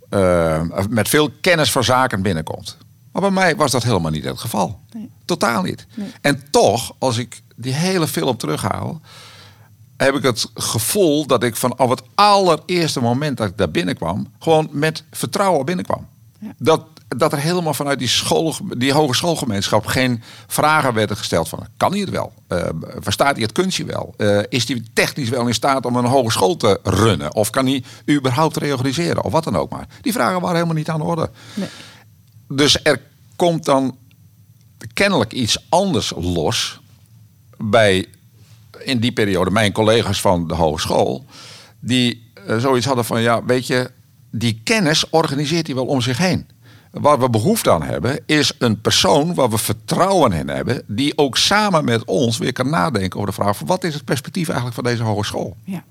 uh, 0.10 0.62
met 0.90 1.10
veel 1.10 1.30
kennis 1.42 1.72
van 1.72 1.84
zaken 1.84 2.22
binnenkomt. 2.22 2.78
Maar 3.14 3.22
bij 3.22 3.32
mij 3.32 3.56
was 3.56 3.72
dat 3.72 3.84
helemaal 3.84 4.12
niet 4.12 4.24
het 4.24 4.40
geval. 4.40 4.80
Nee. 4.94 5.10
Totaal 5.26 5.62
niet. 5.64 5.86
En 6.22 6.44
toch, 6.50 6.96
als 6.98 7.18
ik 7.18 7.42
die 7.56 7.74
hele 7.74 8.08
film 8.08 8.38
terughaal, 8.38 9.02
heb 9.98 10.16
ik 10.16 10.24
het 10.24 10.50
gevoel 10.54 11.26
dat 11.26 11.44
ik 11.44 11.56
vanaf 11.56 11.90
het 11.90 12.02
allereerste 12.16 13.02
moment 13.02 13.38
dat 13.38 13.48
ik 13.48 13.58
daar 13.58 13.72
binnenkwam, 13.72 14.28
gewoon 14.40 14.70
met 14.72 15.04
vertrouwen 15.12 15.66
binnenkwam. 15.66 16.08
Ja. 16.40 16.54
Dat, 16.58 16.86
dat 17.08 17.32
er 17.32 17.40
helemaal 17.40 17.74
vanuit 17.74 18.00
die, 18.00 18.08
school, 18.08 18.56
die 18.78 18.94
hogeschoolgemeenschap 18.94 19.86
geen 19.86 20.24
vragen 20.48 20.94
werden 20.94 21.18
gesteld 21.18 21.50
van 21.50 21.68
kan 21.78 21.92
hij 21.92 22.02
het 22.02 22.10
wel? 22.10 22.34
Uh, 22.50 22.64
verstaat 23.00 23.34
hij 23.34 23.42
het 23.42 23.52
kunstje 23.52 23.86
wel? 23.86 24.14
Uh, 24.18 24.40
is 24.50 24.68
hij 24.68 24.84
technisch 24.94 25.30
wel 25.30 25.48
in 25.48 25.54
staat 25.54 25.86
om 25.86 25.96
een 25.96 26.06
hogeschool 26.06 26.58
te 26.58 26.80
runnen? 26.84 27.36
Of 27.36 27.50
kan 27.50 27.66
hij 27.66 27.84
überhaupt 28.10 28.58
reorganiseren? 28.58 29.24
Of 29.24 29.32
wat 29.32 29.44
dan 29.44 29.56
ook 29.56 29.70
maar. 29.70 29.88
Die 30.02 30.14
vragen 30.14 30.40
waren 30.40 30.56
helemaal 30.56 30.76
niet 30.76 30.90
aan 30.90 31.00
de 31.00 31.06
orde. 31.06 31.30
Nee. 31.54 31.70
Dus 32.56 32.84
er 32.84 33.02
komt 33.36 33.66
dan 33.66 33.98
kennelijk 34.94 35.34
iets 35.34 35.66
anders 35.70 36.12
los 36.16 36.80
bij 37.58 38.06
in 38.80 39.00
die 39.00 39.12
periode 39.12 39.52
mijn 39.52 39.72
collega's 39.72 40.22
van 40.22 40.48
de 40.48 40.54
hogeschool. 40.54 41.26
Die 41.80 42.32
uh, 42.48 42.58
zoiets 42.58 42.86
hadden 42.86 43.06
van 43.06 43.22
ja, 43.22 43.46
weet 43.46 43.68
je, 43.68 43.92
die 44.30 44.62
kennis 44.64 45.10
organiseert 45.10 45.66
hij 45.66 45.76
wel 45.76 45.86
om 45.86 46.02
zich 46.02 46.18
heen. 46.18 46.48
Waar 46.92 47.20
we 47.20 47.30
behoefte 47.30 47.72
aan 47.72 47.84
hebben, 47.84 48.20
is 48.26 48.52
een 48.60 48.82
persoon 48.82 49.34
waar 49.34 49.50
we 49.50 49.58
vertrouwen 49.58 50.32
in 50.32 50.50
hebben, 50.50 50.84
die 50.88 51.18
ook 51.18 51.38
samen 51.38 51.86
met 51.86 52.06
ons 52.06 52.38
weer 52.38 52.54
kan 52.54 52.70
nadenken 52.70 53.20
over 53.20 53.30
de 53.30 53.42
vraag 53.42 53.58
van 53.58 53.68
wat 53.68 53.84
is 53.84 53.94
het 53.94 54.06
perspectief 54.06 54.46
eigenlijk 54.48 54.76
van 54.76 54.84
deze 54.84 55.04
hogeschool. 55.04 55.58
Ja. 55.64 55.84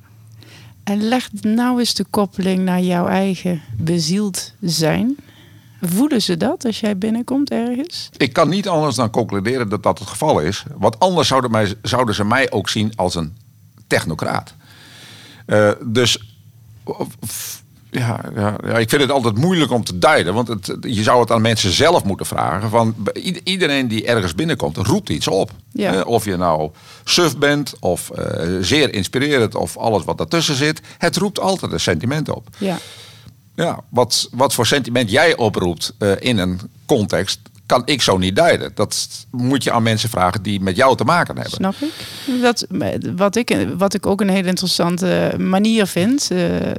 En 0.84 1.02
leg 1.02 1.28
nou 1.40 1.78
eens 1.78 1.94
de 1.94 2.04
koppeling 2.10 2.58
naar 2.58 2.80
jouw 2.80 3.06
eigen 3.06 3.62
bezield 3.76 4.52
zijn. 4.60 5.16
Voelen 5.84 6.22
ze 6.22 6.36
dat 6.36 6.64
als 6.64 6.80
jij 6.80 6.98
binnenkomt 6.98 7.50
ergens? 7.50 8.08
Ik 8.16 8.32
kan 8.32 8.48
niet 8.48 8.68
anders 8.68 8.96
dan 8.96 9.10
concluderen 9.10 9.68
dat 9.68 9.82
dat 9.82 9.98
het 9.98 10.08
geval 10.08 10.40
is. 10.40 10.64
Want 10.76 10.98
anders 10.98 11.28
zouden, 11.28 11.50
mij, 11.50 11.74
zouden 11.82 12.14
ze 12.14 12.24
mij 12.24 12.50
ook 12.50 12.68
zien 12.68 12.92
als 12.96 13.14
een 13.14 13.36
technocraat. 13.86 14.54
Uh, 15.46 15.70
dus 15.84 16.18
ja, 17.90 18.20
ja, 18.34 18.56
ja, 18.64 18.78
ik 18.78 18.88
vind 18.88 19.02
het 19.02 19.10
altijd 19.10 19.36
moeilijk 19.36 19.70
om 19.70 19.84
te 19.84 19.98
duiden. 19.98 20.34
Want 20.34 20.48
het, 20.48 20.76
je 20.80 21.02
zou 21.02 21.20
het 21.20 21.30
aan 21.30 21.42
mensen 21.42 21.72
zelf 21.72 22.04
moeten 22.04 22.26
vragen. 22.26 22.70
Van, 22.70 22.94
iedereen 23.44 23.88
die 23.88 24.06
ergens 24.06 24.34
binnenkomt, 24.34 24.76
roept 24.76 25.08
iets 25.08 25.28
op. 25.28 25.50
Ja. 25.72 26.02
of 26.02 26.24
je 26.24 26.36
nou 26.36 26.70
suf 27.04 27.36
bent, 27.36 27.74
of 27.80 28.10
uh, 28.18 28.56
zeer 28.60 28.94
inspirerend, 28.94 29.54
of 29.54 29.76
alles 29.76 30.04
wat 30.04 30.18
daartussen 30.18 30.54
zit. 30.54 30.80
Het 30.98 31.16
roept 31.16 31.40
altijd 31.40 31.72
een 31.72 31.80
sentiment 31.80 32.28
op. 32.28 32.48
Ja. 32.58 32.78
Ja, 33.55 33.80
wat, 33.88 34.28
wat 34.32 34.55
voor 34.55 34.66
sentiment 34.66 35.11
jij 35.11 35.36
oproept 35.36 35.94
uh, 35.98 36.12
in 36.18 36.38
een 36.38 36.61
context, 36.86 37.40
kan 37.66 37.82
ik 37.84 38.03
zo 38.03 38.18
niet 38.18 38.36
duiden. 38.36 38.70
Dat 38.74 39.26
moet 39.30 39.64
je 39.64 39.72
aan 39.72 39.82
mensen 39.82 40.09
vragen 40.09 40.42
die 40.42 40.61
met 40.61 40.76
jou 40.76 40.96
te 40.96 41.05
maken 41.05 41.34
hebben. 41.34 41.53
Snap 41.53 41.74
ik. 41.80 41.92
Dat, 42.40 42.66
wat, 43.16 43.36
ik 43.36 43.66
wat 43.76 43.94
ik 43.94 44.07
ook 44.07 44.20
een 44.20 44.28
hele 44.28 44.48
interessante 44.48 45.34
manier 45.38 45.86
vind, 45.86 46.28
uh, 46.32 46.61
uh, 46.61 46.72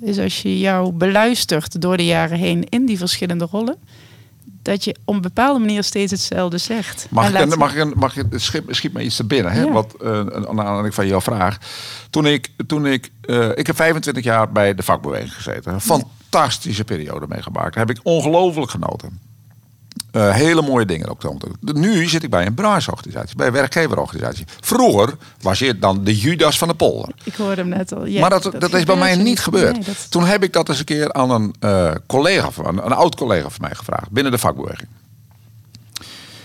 is 0.00 0.18
als 0.18 0.42
je 0.42 0.58
jou 0.58 0.92
beluistert 0.92 1.80
door 1.80 1.96
de 1.96 2.04
jaren 2.04 2.38
heen 2.38 2.64
in 2.68 2.86
die 2.86 2.98
verschillende 2.98 3.48
rollen. 3.50 3.76
Dat 4.68 4.84
je 4.84 4.96
op 5.04 5.14
een 5.14 5.20
bepaalde 5.20 5.58
manier 5.58 5.84
steeds 5.84 6.12
hetzelfde 6.12 6.58
zegt. 6.58 7.06
Mag, 7.10 7.40
ik, 7.40 7.56
mag, 7.56 7.74
ik, 7.74 7.94
mag 7.94 8.16
ik, 8.16 8.26
schiet, 8.34 8.62
schiet 8.68 8.92
me 8.92 9.02
iets 9.02 9.16
te 9.16 9.24
binnen, 9.24 9.52
hè? 9.52 9.62
Ja. 9.62 9.72
Wat, 9.72 9.94
uh, 10.02 10.18
aan 10.18 10.60
aanleiding 10.60 10.94
van 10.94 11.06
jouw 11.06 11.20
vraag. 11.20 11.58
Toen 12.10 12.26
ik, 12.26 12.48
toen 12.66 12.86
ik, 12.86 13.10
ik 13.54 13.66
heb 13.66 13.76
25 13.76 14.24
jaar 14.24 14.52
bij 14.52 14.74
de 14.74 14.82
vakbeweging 14.82 15.34
gezeten. 15.34 15.80
Fantastische 15.80 16.84
periode 16.84 17.26
meegemaakt. 17.28 17.74
Daar 17.74 17.86
heb 17.86 17.96
ik 17.96 18.00
ongelooflijk 18.02 18.70
genoten. 18.70 19.20
Uh, 20.12 20.30
hele 20.30 20.62
mooie 20.62 20.86
dingen 20.86 21.08
ook. 21.08 21.22
Nu 21.60 22.08
zit 22.08 22.22
ik 22.22 22.30
bij 22.30 22.46
een 22.46 22.54
brancheorganisatie, 22.54 23.36
bij 23.36 23.46
een 23.46 23.52
werkgeverorganisatie. 23.52 24.44
Vroeger 24.60 25.14
was 25.40 25.58
je 25.58 25.78
dan 25.78 26.04
de 26.04 26.16
Judas 26.16 26.58
van 26.58 26.68
de 26.68 26.74
polder. 26.74 27.14
Ik 27.24 27.34
hoorde 27.34 27.60
hem 27.60 27.68
net 27.68 27.94
al. 27.94 28.04
Ja, 28.04 28.20
maar 28.20 28.30
dat, 28.30 28.52
dat, 28.58 28.74
is 28.74 28.84
bij 28.84 28.96
mij 28.96 29.16
niet 29.16 29.40
gebeurd. 29.40 29.72
Nee, 29.72 29.84
dat... 29.84 30.10
Toen 30.10 30.24
heb 30.24 30.42
ik 30.42 30.52
dat 30.52 30.68
eens 30.68 30.78
een 30.78 30.84
keer 30.84 31.12
aan 31.12 31.30
een 31.30 31.54
uh, 31.60 31.90
collega, 32.06 32.50
van, 32.50 32.66
een, 32.66 32.86
een 32.86 32.92
oud 32.92 33.14
collega 33.14 33.48
van 33.48 33.60
mij 33.60 33.74
gevraagd, 33.74 34.10
binnen 34.10 34.32
de 34.32 34.38
vakbeweging. 34.38 34.88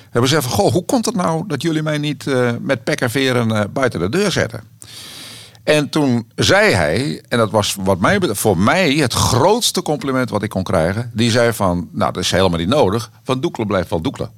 Hebben 0.09 0.29
ze 0.29 0.41
van, 0.41 0.51
goh, 0.51 0.71
hoe 0.71 0.85
komt 0.85 1.05
het 1.05 1.15
nou 1.15 1.43
dat 1.47 1.61
jullie 1.61 1.83
mij 1.83 1.97
niet 1.97 2.25
uh, 2.25 2.51
met 2.61 2.83
pek 2.83 3.01
en 3.01 3.11
veren 3.11 3.73
buiten 3.73 3.99
de 3.99 4.09
deur 4.09 4.31
zetten? 4.31 4.63
En 5.63 5.89
toen 5.89 6.31
zei 6.35 6.73
hij, 6.73 7.21
en 7.27 7.37
dat 7.37 7.51
was 7.51 7.75
wat 7.79 7.99
mij, 7.99 8.19
voor 8.21 8.57
mij 8.57 8.93
het 8.93 9.13
grootste 9.13 9.81
compliment 9.81 10.29
wat 10.29 10.43
ik 10.43 10.49
kon 10.49 10.63
krijgen. 10.63 11.11
Die 11.13 11.31
zei 11.31 11.53
van, 11.53 11.89
nou 11.91 12.13
dat 12.13 12.23
is 12.23 12.31
helemaal 12.31 12.59
niet 12.59 12.67
nodig, 12.67 13.11
want 13.25 13.41
doekelen 13.41 13.67
blijft 13.67 13.89
wel 13.89 14.01
doekelen. 14.01 14.31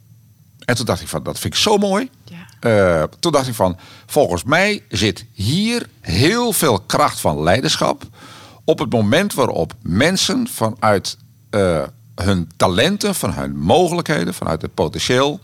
En 0.65 0.76
toen 0.76 0.86
dacht 0.86 1.01
ik 1.01 1.07
van, 1.07 1.23
dat 1.23 1.39
vind 1.39 1.53
ik 1.53 1.59
zo 1.59 1.78
mooi. 1.78 2.09
Ja. 2.23 3.01
Uh, 3.01 3.03
toen 3.19 3.32
dacht 3.32 3.47
ik 3.47 3.53
van, 3.53 3.78
volgens 4.05 4.43
mij 4.43 4.84
zit 4.89 5.26
hier 5.32 5.88
heel 6.01 6.53
veel 6.53 6.80
kracht 6.80 7.19
van 7.19 7.43
leiderschap. 7.43 8.03
Op 8.63 8.80
het 8.80 8.91
moment 8.91 9.34
waarop 9.34 9.73
mensen 9.82 10.47
vanuit 10.47 11.17
uh, 11.51 11.84
hun 12.15 12.51
talenten, 12.57 13.15
van 13.15 13.34
hun 13.34 13.57
mogelijkheden, 13.57 14.34
vanuit 14.34 14.61
het 14.61 14.73
potentieel 14.73 15.39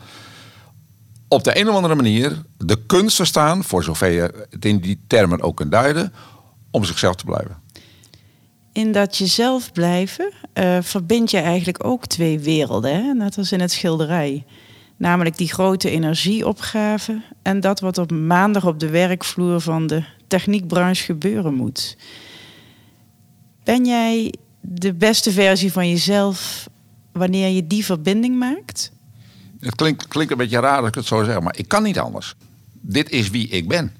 op 1.31 1.43
de 1.43 1.59
een 1.59 1.69
of 1.69 1.75
andere 1.75 1.95
manier 1.95 2.41
de 2.57 2.85
kunst 2.85 3.15
verstaan, 3.15 3.63
voor 3.63 3.83
zover 3.83 4.09
je 4.09 4.45
het 4.49 4.65
in 4.65 4.79
die 4.79 4.99
termen 5.07 5.41
ook 5.41 5.55
kunt 5.55 5.71
duiden, 5.71 6.13
om 6.71 6.83
zichzelf 6.83 7.15
te 7.15 7.25
blijven. 7.25 7.57
In 8.71 8.91
dat 8.91 9.17
jezelf 9.17 9.71
blijven 9.71 10.33
uh, 10.53 10.77
verbind 10.81 11.31
je 11.31 11.37
eigenlijk 11.37 11.83
ook 11.83 12.05
twee 12.05 12.39
werelden, 12.39 12.93
hè? 12.93 13.13
net 13.13 13.37
als 13.37 13.51
in 13.51 13.59
het 13.59 13.71
schilderij. 13.71 14.45
Namelijk 14.97 15.37
die 15.37 15.53
grote 15.53 15.89
energieopgave 15.89 17.21
en 17.41 17.59
dat 17.59 17.79
wat 17.79 17.97
op 17.97 18.11
maandag 18.11 18.65
op 18.65 18.79
de 18.79 18.89
werkvloer 18.89 19.61
van 19.61 19.87
de 19.87 20.03
techniekbranche 20.27 21.03
gebeuren 21.03 21.53
moet. 21.53 21.97
Ben 23.63 23.85
jij 23.85 24.33
de 24.61 24.93
beste 24.93 25.31
versie 25.31 25.71
van 25.71 25.89
jezelf 25.89 26.69
wanneer 27.11 27.49
je 27.49 27.67
die 27.67 27.85
verbinding 27.85 28.35
maakt? 28.35 28.91
Het 29.61 29.75
klinkt, 29.75 30.07
klinkt 30.07 30.31
een 30.31 30.37
beetje 30.37 30.59
raar 30.59 30.79
dat 30.79 30.87
ik 30.87 30.95
het 30.95 31.05
zo 31.05 31.23
zeg, 31.23 31.39
maar 31.39 31.57
ik 31.57 31.67
kan 31.67 31.83
niet 31.83 31.99
anders. 31.99 32.35
Dit 32.71 33.09
is 33.09 33.29
wie 33.29 33.47
ik 33.47 33.67
ben. 33.67 33.95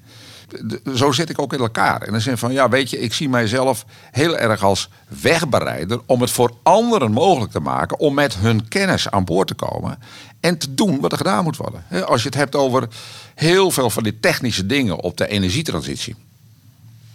zo 0.94 1.12
zit 1.12 1.30
ik 1.30 1.38
ook 1.38 1.52
in 1.52 1.58
elkaar. 1.58 2.06
In 2.06 2.12
de 2.12 2.20
zin 2.20 2.38
van, 2.38 2.52
ja, 2.52 2.68
weet 2.68 2.90
je, 2.90 2.98
ik 2.98 3.12
zie 3.12 3.28
mijzelf 3.28 3.84
heel 4.10 4.36
erg 4.36 4.62
als 4.62 4.88
wegbereider 5.20 6.00
om 6.06 6.20
het 6.20 6.30
voor 6.30 6.54
anderen 6.62 7.12
mogelijk 7.12 7.52
te 7.52 7.60
maken 7.60 7.98
om 7.98 8.14
met 8.14 8.34
hun 8.34 8.68
kennis 8.68 9.10
aan 9.10 9.24
boord 9.24 9.48
te 9.48 9.54
komen 9.54 9.98
en 10.40 10.58
te 10.58 10.74
doen 10.74 11.00
wat 11.00 11.12
er 11.12 11.18
gedaan 11.18 11.44
moet 11.44 11.56
worden. 11.56 11.84
Als 12.06 12.22
je 12.22 12.28
het 12.28 12.36
hebt 12.36 12.54
over 12.54 12.88
heel 13.34 13.70
veel 13.70 13.90
van 13.90 14.02
die 14.02 14.20
technische 14.20 14.66
dingen 14.66 14.98
op 14.98 15.16
de 15.16 15.28
energietransitie. 15.28 16.14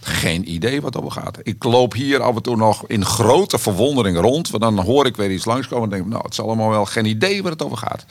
Geen 0.08 0.52
idee 0.54 0.82
wat 0.82 0.98
over 0.98 1.12
gaat. 1.12 1.38
Ik 1.44 1.64
loop 1.64 1.94
hier 1.94 2.22
af 2.22 2.36
en 2.36 2.42
toe 2.42 2.56
nog 2.56 2.88
in 2.88 3.06
grote 3.06 3.58
verwondering 3.58 4.18
rond. 4.18 4.50
Want 4.50 4.64
dan 4.64 4.80
hoor 4.80 5.06
ik 5.06 5.16
weer 5.16 5.32
iets 5.32 5.46
langskomen 5.46 5.84
en 5.84 5.90
denk 5.90 6.04
ik, 6.04 6.10
nou, 6.10 6.24
het 6.24 6.32
is 6.32 6.40
allemaal 6.40 6.70
wel 6.70 6.86
geen 6.86 7.06
idee 7.06 7.44
waar 7.44 7.52
het 7.52 7.64
over 7.64 7.78
gaat. 7.78 8.06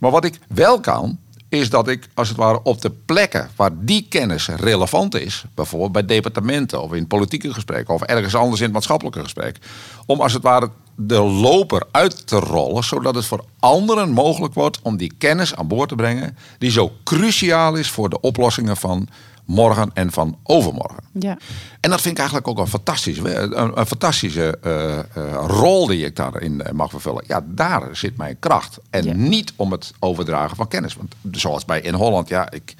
Maar 0.00 0.10
wat 0.10 0.24
ik 0.24 0.40
wel 0.48 0.80
kan, 0.80 1.18
is 1.48 1.70
dat 1.70 1.88
ik 1.88 2.08
als 2.14 2.28
het 2.28 2.36
ware 2.36 2.62
op 2.62 2.80
de 2.80 2.90
plekken 2.90 3.50
waar 3.56 3.70
die 3.74 4.06
kennis 4.08 4.48
relevant 4.48 5.14
is, 5.14 5.44
bijvoorbeeld 5.54 5.92
bij 5.92 6.04
departementen 6.04 6.82
of 6.82 6.92
in 6.92 7.06
politieke 7.06 7.54
gesprekken 7.54 7.94
of 7.94 8.02
ergens 8.02 8.34
anders 8.34 8.58
in 8.58 8.64
het 8.64 8.74
maatschappelijke 8.74 9.22
gesprek, 9.22 9.58
om 10.06 10.20
als 10.20 10.32
het 10.32 10.42
ware 10.42 10.70
de 10.96 11.20
loper 11.20 11.82
uit 11.90 12.26
te 12.26 12.36
rollen, 12.36 12.84
zodat 12.84 13.14
het 13.14 13.26
voor 13.26 13.44
anderen 13.58 14.10
mogelijk 14.10 14.54
wordt 14.54 14.78
om 14.82 14.96
die 14.96 15.12
kennis 15.18 15.54
aan 15.54 15.68
boord 15.68 15.88
te 15.88 15.94
brengen, 15.94 16.36
die 16.58 16.70
zo 16.70 16.92
cruciaal 17.04 17.74
is 17.74 17.90
voor 17.90 18.08
de 18.08 18.20
oplossingen 18.20 18.76
van 18.76 19.08
morgen 19.44 19.90
en 19.94 20.12
van 20.12 20.38
overmorgen. 20.42 21.02
Ja. 21.12 21.36
En 21.80 21.90
dat 21.90 22.00
vind 22.00 22.14
ik 22.14 22.18
eigenlijk 22.18 22.48
ook 22.48 22.58
een 22.58 22.66
fantastische, 22.66 23.34
een, 23.34 23.78
een 23.78 23.86
fantastische 23.86 24.58
eh, 24.62 24.98
eh, 24.98 25.04
rol 25.46 25.86
die 25.86 26.04
ik 26.04 26.16
daarin 26.16 26.62
eh, 26.62 26.72
mag 26.72 26.90
vervullen. 26.90 27.24
Ja, 27.26 27.44
daar 27.46 27.96
zit 27.96 28.16
mijn 28.16 28.38
kracht. 28.38 28.78
En 28.90 29.04
Ja. 29.04 29.12
niet 29.12 29.52
om 29.56 29.72
het 29.72 29.92
overdragen 29.98 30.56
van 30.56 30.68
kennis. 30.68 30.94
Want 30.94 31.14
zoals 31.30 31.64
bij 31.64 31.80
In 31.80 31.94
Holland, 31.94 32.28
ja, 32.28 32.50
ik 32.50 32.74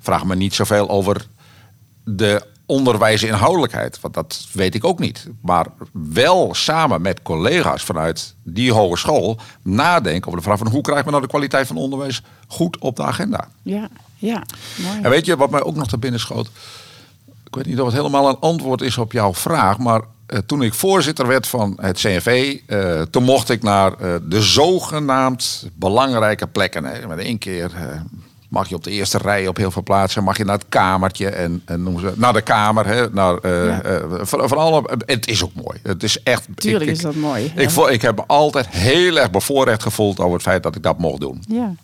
vraag 0.00 0.24
me 0.24 0.34
niet 0.36 0.54
zoveel 0.54 0.88
over 0.88 1.26
de 2.04 2.46
onderwijsinhoudelijkheid. 2.66 4.00
Want 4.00 4.14
dat 4.14 4.46
weet 4.52 4.74
ik 4.74 4.84
ook 4.84 4.98
niet. 4.98 5.28
Maar 5.42 5.66
wel 5.92 6.54
samen 6.54 7.02
met 7.02 7.22
collega's 7.22 7.82
vanuit 7.82 8.34
die 8.42 8.72
hogeschool 8.72 9.38
nadenken 9.62 10.26
over 10.26 10.38
de 10.38 10.44
vraag 10.44 10.58
van 10.58 10.68
hoe 10.70 10.82
krijgen 10.82 11.04
we 11.04 11.10
nou 11.10 11.22
de 11.22 11.28
kwaliteit 11.28 11.66
van 11.66 11.76
onderwijs 11.76 12.22
goed 12.48 12.78
op 12.78 12.96
de 12.96 13.02
agenda. 13.02 13.48
Ja, 13.62 13.88
ja. 14.16 14.42
Mooi. 14.76 15.00
En 15.02 15.10
weet 15.10 15.26
je 15.26 15.36
wat 15.36 15.50
mij 15.50 15.62
ook 15.62 15.76
nog 15.76 15.88
te 15.88 15.98
binnen 15.98 16.20
schoot? 16.20 16.50
Ik 17.46 17.54
weet 17.54 17.66
niet 17.66 17.80
of 17.80 17.86
het 17.86 17.96
helemaal 17.96 18.28
een 18.28 18.38
antwoord 18.40 18.80
is 18.80 18.98
op 18.98 19.12
jouw 19.12 19.34
vraag, 19.34 19.78
maar 19.78 20.00
eh, 20.26 20.38
toen 20.38 20.62
ik 20.62 20.74
voorzitter 20.74 21.26
werd 21.26 21.46
van 21.46 21.78
het 21.80 21.98
CNV, 21.98 22.58
eh, 22.66 23.02
toen 23.02 23.22
mocht 23.22 23.50
ik 23.50 23.62
naar 23.62 23.92
eh, 23.92 24.14
de 24.22 24.42
zogenaamd 24.42 25.68
belangrijke 25.74 26.46
plekken. 26.46 26.84
Hè. 26.84 27.06
Met 27.06 27.18
één 27.18 27.38
keer 27.38 27.70
mag 28.54 28.68
je 28.68 28.74
op 28.74 28.84
de 28.84 28.90
eerste 28.90 29.18
rij 29.18 29.46
op 29.46 29.56
heel 29.56 29.70
veel 29.70 29.82
plaatsen, 29.82 30.24
mag 30.24 30.36
je 30.36 30.44
naar 30.44 30.56
het 30.56 30.66
kamertje 30.68 31.28
en, 31.28 31.62
en 31.64 31.82
noemen 31.82 32.00
ze 32.02 32.12
naar 32.16 32.32
de 32.32 32.40
kamer, 32.40 32.86
hè, 32.86 33.10
naar 33.10 33.36
eh, 33.38 33.66
Ja. 33.66 33.82
eh, 33.82 34.02
van, 34.20 34.48
van 34.48 34.58
alle. 34.58 34.82
Het 35.06 35.26
is 35.26 35.44
ook 35.44 35.54
mooi. 35.54 35.78
Het 35.82 36.02
is 36.02 36.22
echt. 36.22 36.46
Tuurlijk 36.54 36.84
ik, 36.84 36.96
is 36.96 37.02
dat 37.02 37.14
mooi. 37.14 37.52
Ik, 37.56 37.70
ik 37.70 38.02
heb 38.02 38.16
me 38.16 38.22
altijd 38.26 38.68
heel 38.68 39.18
erg 39.18 39.30
bevoorrecht 39.30 39.82
gevoeld 39.82 40.18
over 40.18 40.32
het 40.32 40.42
feit 40.42 40.62
dat 40.62 40.76
ik 40.76 40.82
dat 40.82 40.98
mocht 40.98 41.20
doen. 41.20 41.42
Ja. 41.48 41.74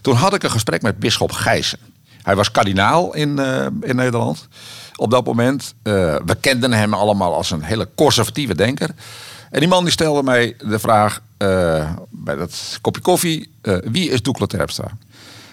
Toen 0.00 0.14
had 0.14 0.34
ik 0.34 0.42
een 0.42 0.50
gesprek 0.50 0.82
met 0.82 0.98
bisschop 0.98 1.32
Gijzen. 1.32 1.78
Hij 2.22 2.36
was 2.36 2.50
kardinaal 2.50 3.14
in, 3.14 3.38
eh, 3.38 3.66
in 3.80 3.96
Nederland 3.96 4.48
op 4.96 5.10
dat 5.10 5.24
moment. 5.24 5.74
We 5.82 6.36
kenden 6.40 6.72
hem 6.72 6.94
allemaal 6.94 7.34
als 7.34 7.50
een 7.50 7.62
hele 7.62 7.88
conservatieve 7.94 8.54
denker. 8.54 8.90
En 9.50 9.60
die 9.60 9.68
man 9.68 9.84
die 9.84 9.92
stelde 9.92 10.22
mij 10.22 10.56
de 10.58 10.78
vraag 10.78 11.20
bij 12.10 12.36
dat 12.36 12.78
kopje 12.80 13.02
koffie: 13.02 13.50
wie 13.84 14.10
is 14.10 14.22
Doekle 14.22 14.46
Terpstra? 14.46 14.90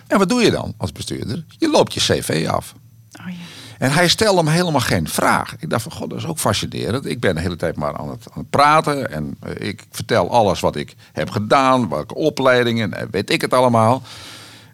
En 0.09 0.17
wat 0.17 0.29
doe 0.29 0.41
je 0.41 0.51
dan 0.51 0.73
als 0.77 0.91
bestuurder? 0.91 1.45
Je 1.57 1.69
loopt 1.69 1.93
je 1.93 1.99
cv 1.99 2.47
af. 2.49 2.73
Oh, 3.19 3.27
ja. 3.27 3.33
En 3.77 3.91
hij 3.91 4.07
stelde 4.07 4.43
me 4.43 4.51
helemaal 4.51 4.81
geen 4.81 5.07
vraag. 5.07 5.55
Ik 5.59 5.69
dacht 5.69 5.83
van, 5.83 5.91
god, 5.91 6.09
dat 6.09 6.19
is 6.19 6.25
ook 6.25 6.37
fascinerend. 6.37 7.05
Ik 7.05 7.19
ben 7.19 7.35
de 7.35 7.41
hele 7.41 7.55
tijd 7.55 7.75
maar 7.75 7.97
aan 7.97 8.09
het, 8.09 8.25
aan 8.31 8.39
het 8.39 8.49
praten. 8.49 9.11
En 9.11 9.37
eh, 9.41 9.67
ik 9.67 9.83
vertel 9.91 10.31
alles 10.31 10.59
wat 10.59 10.75
ik 10.75 10.95
heb 11.11 11.29
gedaan. 11.29 11.89
Welke 11.89 12.15
opleidingen, 12.15 13.07
weet 13.11 13.29
ik 13.29 13.41
het 13.41 13.53
allemaal. 13.53 14.01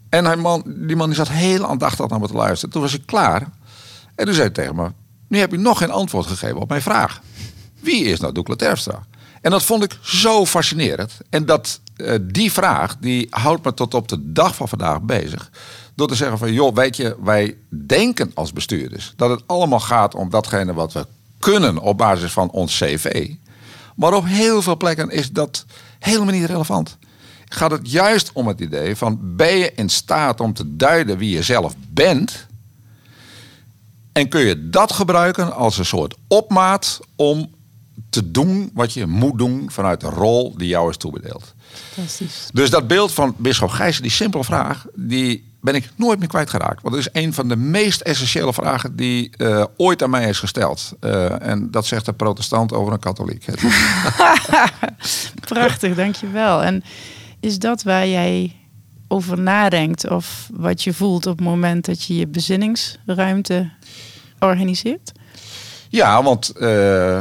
En 0.10 0.26
hij 0.26 0.36
man, 0.36 0.64
die 0.66 0.96
man 0.96 1.08
die 1.08 1.16
zat 1.16 1.30
heel 1.30 1.68
aandachtig 1.68 2.08
naar 2.08 2.20
me 2.20 2.28
te 2.28 2.34
luisteren. 2.34 2.74
Toen 2.74 2.82
was 2.82 2.94
ik 2.94 3.06
klaar. 3.06 3.42
En 4.16 4.26
toen 4.26 4.34
zei 4.34 4.46
hij 4.46 4.56
tegen 4.56 4.76
me, 4.76 4.92
nu 5.28 5.40
heb 5.40 5.52
je 5.52 5.58
nog 5.58 5.78
geen 5.78 5.92
antwoord 5.92 6.26
gegeven 6.26 6.60
op 6.60 6.70
mijn 6.70 6.82
vraag. 6.82 7.22
Wie 7.80 8.04
is 8.04 8.20
nou 8.20 8.34
Doekle 8.34 8.56
Terpstra? 8.56 9.06
En 9.42 9.52
dat 9.52 9.64
vond 9.64 9.84
ik 9.84 9.98
zo 10.02 10.46
fascinerend. 10.46 11.18
En 11.30 11.46
dat, 11.46 11.82
die 12.22 12.52
vraag 12.52 12.98
die 13.00 13.28
houdt 13.30 13.66
me 13.66 13.74
tot 13.74 13.94
op 13.94 14.08
de 14.08 14.32
dag 14.32 14.56
van 14.56 14.70
vandaag 14.70 15.02
bezig. 15.02 15.52
Door 15.96 16.08
te 16.08 16.16
zeggen 16.16 16.38
van, 16.38 16.54
joh, 16.54 16.76
weet 16.76 16.96
je, 16.96 17.16
wij 17.24 17.58
denken 17.70 18.32
als 18.34 18.54
bestuurders 18.54 19.14
dat 19.16 19.30
het 19.30 19.44
allemaal 19.46 19.80
gaat 19.80 20.16
om 20.16 20.30
datgene 20.30 20.74
wat 20.74 20.94
we 20.94 21.06
kunnen 21.40 21.78
op 21.78 21.98
basis 21.98 22.32
van 22.32 22.52
ons 22.52 22.78
cv. 22.78 23.30
Maar 23.96 24.14
op 24.14 24.26
heel 24.26 24.62
veel 24.62 24.78
plekken 24.78 25.10
is 25.10 25.32
dat 25.32 25.66
helemaal 26.00 26.34
niet 26.34 26.46
relevant. 26.46 26.98
Gaat 27.50 27.72
het 27.72 27.92
juist 27.92 28.32
om 28.34 28.48
het 28.48 28.60
idee 28.60 28.96
van, 28.96 29.20
ben 29.22 29.58
je 29.58 29.72
in 29.76 29.90
staat 29.90 30.40
om 30.40 30.54
te 30.54 30.76
duiden 30.76 31.18
wie 31.18 31.30
je 31.30 31.44
zelf 31.44 31.76
bent? 31.90 32.48
En 34.12 34.30
kun 34.30 34.42
je 34.42 34.70
dat 34.70 34.92
gebruiken 34.92 35.56
als 35.56 35.78
een 35.78 35.86
soort 35.86 36.16
opmaat 36.28 37.00
om 37.16 37.50
te 38.10 38.32
doen 38.32 38.70
wat 38.74 38.94
je 38.94 39.06
moet 39.06 39.38
doen 39.38 39.72
vanuit 39.72 40.02
de 40.02 40.10
rol 40.10 40.58
die 40.58 40.68
jou 40.68 40.90
is 40.90 40.98
toebedeeld. 40.98 41.54
Fantastisch. 41.94 42.48
Dus 42.54 42.70
dat 42.70 42.88
beeld 42.88 43.14
van 43.14 43.36
Bisschop 43.38 43.70
Gijssen, 43.70 44.04
die 44.04 44.12
simpele 44.12 44.44
vraag, 44.44 44.86
die 44.96 45.54
ben 45.62 45.76
ik 45.76 45.90
nooit 45.96 46.20
meer 46.20 46.28
kwijtgeraakt. 46.28 46.82
Want 46.82 46.96
dat 46.96 47.06
is 47.14 47.22
een 47.24 47.34
van 47.34 47.48
de 47.48 47.56
meest 47.56 48.02
essentiële 48.02 48.54
vragen 48.54 48.96
die 48.96 49.30
eh, 49.38 49.64
ooit 49.78 50.04
aan 50.04 50.10
mij 50.10 50.30
is 50.30 50.40
gesteld. 50.40 50.92
Eh, 51.00 51.42
en 51.48 51.72
dat 51.72 51.86
zegt 51.86 52.08
een 52.08 52.16
protestant 52.16 52.74
over 52.74 52.94
een 52.94 53.00
katholiek. 53.00 53.46
Het- 53.46 53.62
Prachtig, 55.48 55.96
dankjewel. 55.96 56.64
En 56.64 56.84
is 57.40 57.60
dat 57.60 57.84
waar 57.84 58.08
jij 58.08 58.56
over 59.08 59.40
nadenkt 59.40 60.10
of 60.10 60.50
wat 60.54 60.84
je 60.84 60.94
voelt 60.94 61.26
op 61.26 61.38
het 61.38 61.48
moment 61.48 61.86
dat 61.86 62.04
je 62.04 62.16
je 62.16 62.28
bezinningsruimte 62.28 63.70
organiseert? 64.40 65.12
Ja, 65.96 66.24
want 66.24 66.50
eh, 66.50 66.68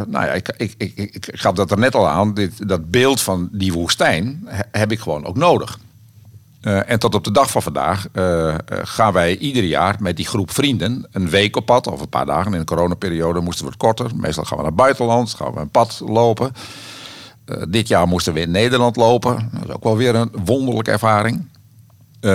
nou 0.07 0.11
ja, 0.25 0.27
ik, 0.33 0.55
ik, 0.57 0.75
ik, 0.79 0.97
ik, 0.97 1.29
gaf 1.33 1.55
dat 1.55 1.71
er 1.71 1.79
net 1.79 1.95
al 1.95 2.09
aan. 2.09 2.35
Dit, 2.35 2.69
dat 2.69 2.91
beeld 2.91 3.21
van 3.21 3.49
die 3.53 3.73
woestijn 3.73 4.43
he- 4.47 4.79
heb 4.79 4.93
ik 4.93 4.99
gewoon 5.01 5.25
ook 5.25 5.37
nodig. 5.37 5.79
Eh, 6.61 6.91
en 6.91 6.99
tot 6.99 7.15
op 7.15 7.25
de 7.25 7.31
dag 7.31 7.51
van 7.51 7.63
vandaag 7.63 8.07
eh, 8.13 8.55
gaan 8.69 9.13
wij 9.13 9.37
ieder 9.39 9.65
jaar 9.65 9.97
met 9.99 10.17
die 10.17 10.27
groep 10.27 10.51
vrienden 10.51 11.07
een 11.13 11.31
week 11.31 11.57
op 11.57 11.67
pad, 11.67 11.87
of 11.87 12.01
een 12.01 12.09
paar 12.09 12.27
dagen. 12.27 12.53
In 12.53 12.59
de 12.59 12.65
coronaperiode 12.65 13.41
moesten 13.41 13.65
we 13.65 13.71
het 13.71 13.81
korter. 13.81 14.11
Meestal 14.17 14.45
gaan 14.45 14.57
we 14.57 14.63
naar 14.63 14.73
het 14.73 14.81
buitenland, 14.81 15.35
gaan 15.35 15.55
we 15.55 15.61
een 15.61 15.71
pad 15.71 16.03
lopen. 16.07 16.53
Dit 17.69 17.89
jaar 17.89 18.09
moesten 18.09 18.33
we 18.33 18.41
in 18.41 18.51
Nederland 18.51 18.97
lopen. 18.97 19.51
Dat 19.53 19.69
is 19.69 19.75
ook 19.75 19.85
wel 19.85 19.97
weer 19.97 20.15
een 20.15 20.31
wonderlijke 20.45 20.91
ervaring. 20.91 21.49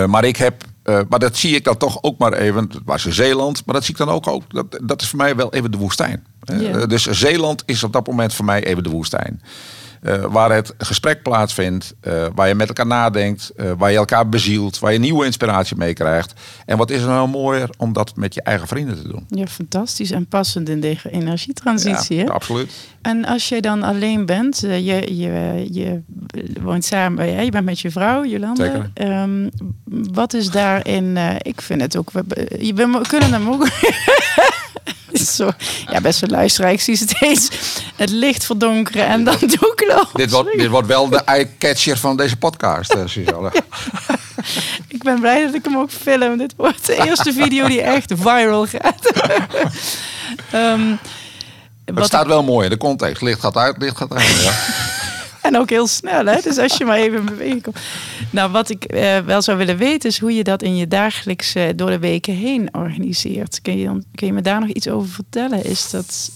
Maar 0.06 0.24
ik 0.24 0.36
heb, 0.36 0.64
eh, 0.82 1.00
maar 1.08 1.18
dat 1.18 1.36
zie 1.36 1.54
ik 1.54 1.64
dan 1.64 1.76
toch 1.76 2.02
ook 2.02 2.18
maar 2.18 2.32
even. 2.32 2.62
Het 2.62 2.78
was 2.84 3.06
Zeeland, 3.06 3.66
maar 3.66 3.74
dat 3.74 3.84
zie 3.84 3.94
ik 3.94 4.00
dan 4.00 4.14
ook. 4.14 4.26
ook 4.26 4.42
dat, 4.48 4.78
dat 4.82 5.02
is 5.02 5.08
voor 5.08 5.18
mij 5.18 5.36
wel 5.36 5.52
even 5.52 5.70
de 5.70 5.78
woestijn. 5.78 6.26
Eh, 6.44 6.86
dus 6.86 7.02
Zeeland 7.02 7.62
is 7.66 7.82
op 7.82 7.92
dat 7.92 8.06
moment 8.06 8.34
voor 8.34 8.44
mij 8.44 8.64
even 8.64 8.82
de 8.82 8.90
woestijn. 8.90 9.42
Eh, 10.00 10.24
waar 10.24 10.52
het 10.52 10.74
gesprek 10.78 11.22
plaatsvindt, 11.22 11.94
eh, 12.00 12.26
waar 12.34 12.48
je 12.48 12.54
met 12.54 12.68
elkaar 12.68 12.86
nadenkt, 12.86 13.50
eh, 13.56 13.72
waar 13.78 13.90
je 13.90 13.96
elkaar 13.96 14.28
bezielt, 14.28 14.78
waar 14.78 14.92
je 14.92 14.98
nieuwe 14.98 15.24
inspiratie 15.24 15.76
mee 15.76 15.92
krijgt. 15.94 16.32
En 16.66 16.76
wat 16.76 16.90
is 16.90 17.02
er 17.02 17.08
nou 17.08 17.28
mooier 17.28 17.70
om 17.76 17.92
dat 17.92 18.16
met 18.16 18.34
je 18.34 18.42
eigen 18.42 18.68
vrienden 18.68 19.02
te 19.02 19.08
doen? 19.08 19.24
Ja, 19.28 19.46
fantastisch 19.46 20.10
en 20.10 20.26
passend 20.26 20.68
in 20.68 20.80
deze 20.80 21.10
energietransitie. 21.10 22.16
ja, 22.16 22.24
hè? 22.24 22.30
absoluut. 22.30 22.72
En 23.02 23.24
als 23.24 23.48
je 23.48 23.60
dan 23.60 23.82
alleen 23.82 24.26
bent, 24.26 24.58
je, 24.60 25.16
je, 25.16 25.66
je 25.72 26.00
woont 26.60 26.84
samen, 26.84 27.26
ja, 27.30 27.40
je 27.40 27.50
bent 27.50 27.64
met 27.64 27.80
je 27.80 27.90
vrouw, 27.90 28.24
Jolande. 28.24 28.64
Zeker. 28.64 28.90
Ehm, 28.94 29.48
wat 30.12 30.34
is 30.34 30.50
daarin, 30.50 31.16
ik 31.42 31.60
vind 31.60 31.80
het 31.80 31.96
ook, 31.96 32.10
we, 32.10 32.24
we- 32.28 32.74
we 32.74 33.00
kunnen 33.08 33.32
hem 33.32 33.48
ook... 33.52 33.68
Zo, 35.36 35.50
ja, 35.90 36.00
best 36.00 36.20
wel 36.20 36.30
luisteraar. 36.30 36.72
Ik 36.72 36.80
zie 36.80 36.96
steeds 36.96 37.48
het 37.96 38.10
licht 38.10 38.44
verdonkeren 38.44 39.06
en 39.06 39.24
dan 39.24 39.36
doe 39.58 39.72
ik 39.74 40.08
Dit 40.12 40.30
wordt, 40.30 40.58
dit 40.58 40.68
wordt 40.68 40.88
wel 40.88 41.08
de 41.08 41.20
eye-catcher 41.24 41.98
van 41.98 42.16
deze 42.16 42.36
podcast, 42.36 42.92
eh, 42.92 43.02
Suzanne. 43.06 43.52
Ik 44.88 45.02
ben 45.02 45.20
blij 45.20 45.44
dat 45.44 45.54
ik 45.54 45.64
hem 45.64 45.76
ook 45.76 45.90
film. 45.90 46.38
Dit 46.38 46.52
wordt 46.56 46.86
de 46.86 46.96
eerste 47.06 47.32
video 47.32 47.66
die 47.66 47.82
echt 47.82 48.12
viral 48.16 48.66
gaat. 48.66 49.12
Ehm, 50.50 50.94
Het 51.84 52.04
staat 52.04 52.26
wel 52.26 52.42
mooi 52.42 52.64
in 52.64 52.70
de 52.70 52.76
context. 52.76 53.22
Licht 53.22 53.40
gaat 53.40 53.56
uit, 53.56 53.76
licht 53.78 53.96
gaat 53.96 54.12
uit. 54.12 54.42
Ja. 54.42 54.52
En 55.42 55.56
ook 55.56 55.70
heel 55.70 55.86
snel, 55.86 56.26
hè? 56.26 56.40
Dus 56.42 56.58
als 56.58 56.76
je 56.76 56.84
maar 56.84 56.96
even 56.96 57.18
in 57.18 57.24
beweging 57.24 57.62
komt. 57.62 57.78
Nou, 58.30 58.50
wat 58.50 58.70
ik 58.70 58.84
eh, 58.84 59.18
wel 59.18 59.42
zou 59.42 59.58
willen 59.58 59.76
weten 59.76 60.08
is 60.08 60.18
hoe 60.18 60.34
je 60.34 60.44
dat 60.44 60.62
in 60.62 60.76
je 60.76 60.88
dagelijks 60.88 61.54
eh, 61.54 61.68
door 61.76 61.90
de 61.90 61.98
weken 61.98 62.34
heen 62.34 62.74
organiseert. 62.74 63.62
Kun 63.62 63.78
je, 63.78 64.02
kun 64.14 64.26
je 64.26 64.32
me 64.32 64.42
daar 64.42 64.60
nog 64.60 64.68
iets 64.68 64.88
over 64.88 65.08
vertellen? 65.08 65.64
Is 65.64 65.90
dat. 65.90 66.30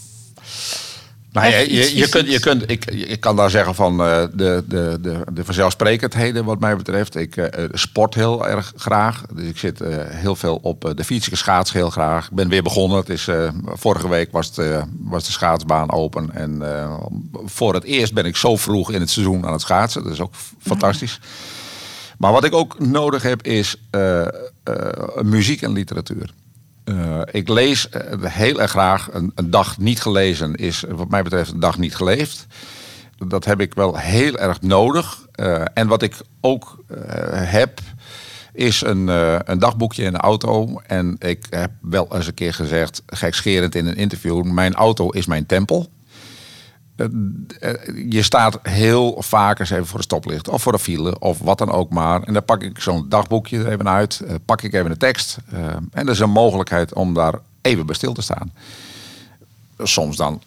Nou, 1.35 1.55
je, 1.55 1.67
iets 1.67 1.91
je, 1.91 1.97
je 1.97 2.09
kunt, 2.09 2.31
je 2.31 2.41
kunt, 2.41 2.71
ik, 2.71 2.85
ik 2.85 3.21
kan 3.21 3.37
daar 3.37 3.51
zeggen 3.51 3.75
van 3.75 4.01
eh, 4.01 4.23
de, 4.33 4.65
de, 4.69 4.99
de, 5.01 5.25
de 5.33 5.45
vanzelfsprekendheden 5.45 6.45
wat 6.45 6.61
mij 6.61 6.77
betreft. 6.77 7.15
Ik 7.17 7.37
eh, 7.37 7.65
sport 7.73 8.15
heel 8.15 8.49
erg 8.49 8.73
graag. 8.77 9.23
Dus 9.35 9.49
ik 9.49 9.59
zit 9.59 9.81
eh, 9.81 9.97
heel 9.99 10.37
veel 10.37 10.59
op 10.63 10.85
eh, 10.85 10.95
de 10.95 11.05
fiets. 11.05 11.29
Ik 11.29 11.37
schaats 11.37 11.73
heel 11.73 11.91
graag. 11.91 12.25
Ik 12.29 12.35
ben 12.35 12.49
weer 12.49 12.63
begonnen. 12.63 12.99
Het 12.99 13.09
is, 13.09 13.29
eh, 13.29 13.49
vorige 13.67 14.09
week 14.09 14.33
was, 14.33 14.47
het, 14.47 14.59
eh, 14.59 14.83
was 15.01 15.25
de 15.27 15.33
schaatsbaan 15.33 15.93
open. 15.93 16.31
En 16.35 16.79
eh, 16.79 16.95
voor 17.45 17.75
het 17.75 17.85
eerst 17.85 18.15
ben 18.15 18.25
ik 18.25 18.37
zo 18.37 18.57
vroeg 18.57 18.93
in 18.93 19.01
het 19.01 19.11
seizoen 19.11 19.47
aan 19.47 19.53
het 19.53 19.61
schaatsen. 19.61 20.03
Dat 20.05 20.13
is 20.13 20.21
ook 20.21 20.35
fantastisch. 20.61 21.21
Maar 22.19 22.33
wat 22.33 22.45
ik 22.45 22.55
ook 22.55 22.79
nodig 22.79 23.23
heb 23.23 23.43
is 23.43 23.77
eh, 23.91 24.21
eh, 24.23 24.29
muziek 25.23 25.63
en 25.63 25.73
literatuur. 25.73 26.31
Eh, 26.85 27.21
ik 27.31 27.49
lees 27.49 27.89
eh, 27.89 28.01
heel 28.23 28.61
erg 28.61 28.71
graag. 28.71 29.09
Een, 29.13 29.33
een 29.35 29.51
dag 29.51 29.79
niet 29.79 30.01
gelezen 30.01 30.55
is 30.55 30.85
wat 30.89 31.09
mij 31.09 31.23
betreft 31.23 31.51
een 31.51 31.61
dag 31.61 31.79
niet 31.79 31.97
geleefd. 31.97 32.47
Dat 33.27 33.45
heb 33.45 33.61
ik 33.61 33.75
wel 33.75 33.97
heel 33.97 34.37
erg 34.37 34.63
nodig. 34.63 35.27
Eh, 35.33 35.63
en 35.75 35.89
wat 35.89 36.03
ik 36.03 36.17
ook 36.41 36.85
heb, 37.33 37.81
is 38.53 38.81
een, 38.81 39.09
een 39.51 39.59
dagboekje 39.59 40.03
in 40.03 40.13
de 40.13 40.19
auto. 40.19 40.81
En 40.87 41.17
ik 41.19 41.47
heb 41.51 41.71
wel 41.81 42.07
eens 42.15 42.27
een 42.27 42.35
keer 42.35 42.55
gezegd, 42.55 43.03
gekscherend 43.07 43.75
in 43.75 43.87
een 43.87 43.97
interview... 43.97 44.43
mijn 44.43 44.75
auto 44.75 45.11
is 45.11 45.27
mijn 45.27 45.47
tempel. 45.47 45.91
Eh, 46.97 47.07
eh, 47.61 47.75
je 48.11 48.23
staat 48.23 48.59
heel 48.63 49.23
vaak 49.23 49.59
eens 49.59 49.71
even 49.71 49.87
voor 49.87 49.99
de 49.99 50.05
stoplicht 50.05 50.49
of 50.49 50.63
voor 50.63 50.73
de 50.73 50.79
file 50.79 51.19
of 51.19 51.39
wat 51.39 51.59
dan 51.59 51.71
ook 51.71 51.91
maar. 51.91 52.23
En 52.23 52.33
dan 52.33 52.45
pak 52.45 52.63
ik 52.63 52.81
zo'n 52.81 53.09
dagboekje 53.09 53.59
er 53.59 53.73
even 53.73 53.89
uit, 53.89 54.21
eh, 54.21 54.35
pak 54.45 54.63
ik 54.63 54.73
even 54.73 54.91
de 54.91 54.97
tekst. 54.97 55.39
en 55.91 56.07
er 56.07 56.09
is 56.09 56.19
een 56.19 56.31
mogelijkheid 56.31 56.93
om 56.93 57.15
daar 57.15 57.35
even 57.61 57.87
bij 57.87 57.95
stil 57.95 58.13
te 58.13 58.23
staan. 58.23 58.53
Soms 59.79 60.17
dan 60.17 60.43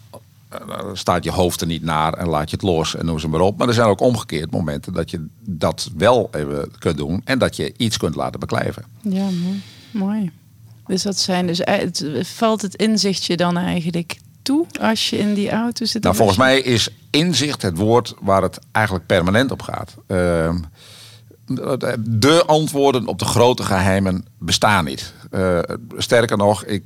staat 0.94 1.24
je 1.24 1.32
hoofd 1.32 1.62
er 1.62 1.68
niet 1.68 1.84
naar 1.84 2.14
en 2.14 2.28
laat 2.28 2.50
je 2.50 2.56
het 2.56 2.66
los 2.66 2.96
en 2.96 3.06
noem 3.06 3.20
ze 3.20 3.28
maar 3.28 3.40
op. 3.40 3.58
Maar 3.58 3.68
er 3.68 3.74
zijn 3.74 3.88
ook 3.88 4.02
omgekeerd 4.02 4.52
momenten 4.52 4.94
dat 4.94 5.10
je 5.10 5.26
dat 5.42 5.90
wel 5.98 6.30
even 6.32 6.72
kunt 6.80 6.98
doen 6.98 7.22
en 7.24 7.40
dat 7.40 7.56
je 7.56 7.74
iets 7.78 7.98
kunt 7.98 8.16
laten 8.16 8.40
beklijven. 8.40 8.84
Ja, 9.02 9.24
mooi. 9.24 9.62
mooi. 9.92 10.32
Dus 10.86 11.02
dat 11.02 11.18
zijn 11.18 11.48
dus 11.48 11.58
het, 11.64 12.06
valt 12.22 12.62
het 12.62 12.76
inzicht 12.76 13.26
je 13.26 13.38
dan 13.38 13.58
eigenlijk 13.58 14.18
toe 14.48 14.66
als 14.82 15.10
je 15.10 15.18
in 15.18 15.34
die 15.34 15.50
auto 15.50 15.86
zit? 15.86 16.04
Nou, 16.04 16.16
volgens 16.16 16.38
mij 16.38 16.60
is 16.60 16.90
inzicht 17.10 17.62
het 17.62 17.78
woord 17.78 18.14
waar 18.22 18.42
het 18.42 18.60
eigenlijk 18.72 19.06
permanent 19.06 19.52
op 19.52 19.62
gaat. 19.62 19.96
Ehm, 20.08 20.58
de 22.00 22.44
antwoorden 22.46 23.08
op 23.08 23.20
de 23.20 23.26
grote 23.26 23.64
geheimen 23.64 24.26
bestaan 24.38 24.86
niet. 24.86 25.14
Eh, 25.32 25.60
sterker 25.98 26.38
nog, 26.38 26.64
ik, 26.64 26.84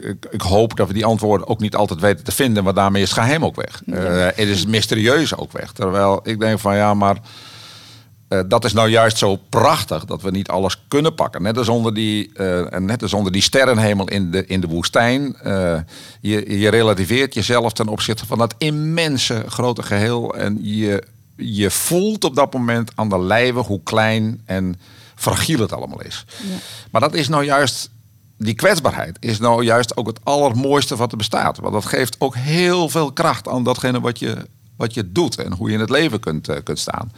ik, 0.00 0.26
ik 0.30 0.40
hoop 0.40 0.76
dat 0.76 0.86
we 0.86 0.92
die 0.92 1.04
antwoorden 1.04 1.48
ook 1.48 1.60
niet 1.60 1.74
altijd 1.74 2.00
weten 2.00 2.24
te 2.24 2.32
vinden, 2.32 2.64
want 2.64 2.76
daarmee 2.76 3.02
is 3.02 3.10
het 3.10 3.18
geheim 3.18 3.44
ook 3.44 3.56
weg. 3.56 3.82
Eh, 3.86 4.24
het 4.24 4.48
is 4.48 4.60
het 4.60 4.68
mysterieuze 4.68 5.38
ook 5.38 5.52
weg. 5.52 5.72
Terwijl 5.72 6.20
ik 6.22 6.40
denk 6.40 6.58
van 6.58 6.76
ja, 6.76 6.94
maar 6.94 7.16
eh, 8.28 8.40
dat 8.46 8.64
is 8.64 8.72
nou 8.72 8.88
juist 8.88 9.18
zo 9.18 9.36
prachtig 9.48 10.04
dat 10.04 10.22
we 10.22 10.30
niet 10.30 10.48
alles 10.48 10.82
kunnen 10.88 11.14
pakken. 11.14 11.42
Net 11.42 11.58
als 11.58 11.68
onder 11.68 11.94
die, 11.94 12.32
en 12.32 12.84
net 12.84 13.02
als 13.02 13.12
onder 13.12 13.32
die 13.32 13.42
sterrenhemel 13.42 14.08
in 14.08 14.30
de, 14.30 14.46
in 14.46 14.60
de 14.60 14.66
woestijn. 14.66 15.36
eh, 15.36 15.78
je, 16.20 16.58
je 16.58 16.68
relativeert 16.68 17.34
jezelf 17.34 17.72
ten 17.72 17.88
opzichte 17.88 18.26
van 18.26 18.38
dat 18.38 18.54
immense 18.58 19.44
grote 19.46 19.82
geheel. 19.82 20.34
En 20.34 20.58
je, 20.62 21.02
je 21.36 21.70
voelt 21.70 22.24
op 22.24 22.34
dat 22.34 22.52
moment 22.52 22.90
aan 22.94 23.08
de 23.08 23.20
lijve 23.20 23.58
hoe 23.58 23.80
klein 23.82 24.40
en 24.44 24.76
fragiel 25.14 25.60
het 25.60 25.72
allemaal 25.72 26.02
is. 26.02 26.24
Maar 26.90 27.00
dat 27.00 27.14
is 27.14 27.28
nou 27.28 27.44
juist. 27.44 27.90
Die 28.40 28.54
kwetsbaarheid 28.54 29.16
is 29.20 29.38
nou 29.38 29.64
juist 29.64 29.96
ook 29.96 30.06
het 30.06 30.18
allermooiste 30.22 30.96
wat 30.96 31.10
er 31.10 31.16
bestaat. 31.16 31.58
Want 31.58 31.72
dat 31.72 31.84
geeft 31.84 32.16
ook 32.18 32.34
heel 32.34 32.88
veel 32.88 33.12
kracht 33.12 33.48
aan 33.48 33.64
datgene 33.64 34.00
wat 34.00 34.18
je, 34.18 34.36
wat 34.76 34.94
je 34.94 35.12
doet 35.12 35.36
en 35.36 35.52
hoe 35.52 35.68
je 35.68 35.74
in 35.74 35.80
het 35.80 35.90
leven 35.90 36.20
kunt, 36.20 36.62
kunt 36.62 36.78
staan. 36.78 37.12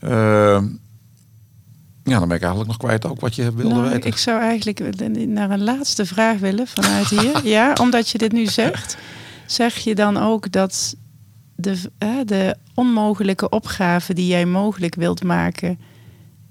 Eh, 0.00 0.62
ja, 2.04 2.18
dan 2.18 2.28
ben 2.28 2.36
ik 2.36 2.42
eigenlijk 2.42 2.66
nog 2.66 2.76
kwijt 2.76 3.06
ook 3.06 3.20
wat 3.20 3.34
je 3.34 3.52
wilde 3.54 3.74
Nou, 3.74 3.88
weten. 3.90 4.10
ik 4.10 4.16
zou 4.16 4.40
eigenlijk 4.40 5.06
naar 5.26 5.50
een 5.50 5.62
laatste 5.64 6.06
vraag 6.06 6.38
willen 6.38 6.66
vanuit 6.66 7.08
hier. 7.08 7.46
ja, 7.56 7.72
omdat 7.80 8.08
je 8.08 8.18
dit 8.18 8.32
nu 8.32 8.46
zegt. 8.46 8.96
Zeg 9.46 9.76
je 9.76 9.94
dan 9.94 10.16
ook 10.16 10.52
dat 10.52 10.96
de, 11.56 11.90
de 12.24 12.56
onmogelijke 12.74 13.48
opgave 13.48 14.14
die 14.14 14.26
jij 14.26 14.46
mogelijk 14.46 14.94
wilt 14.94 15.24
maken 15.24 15.78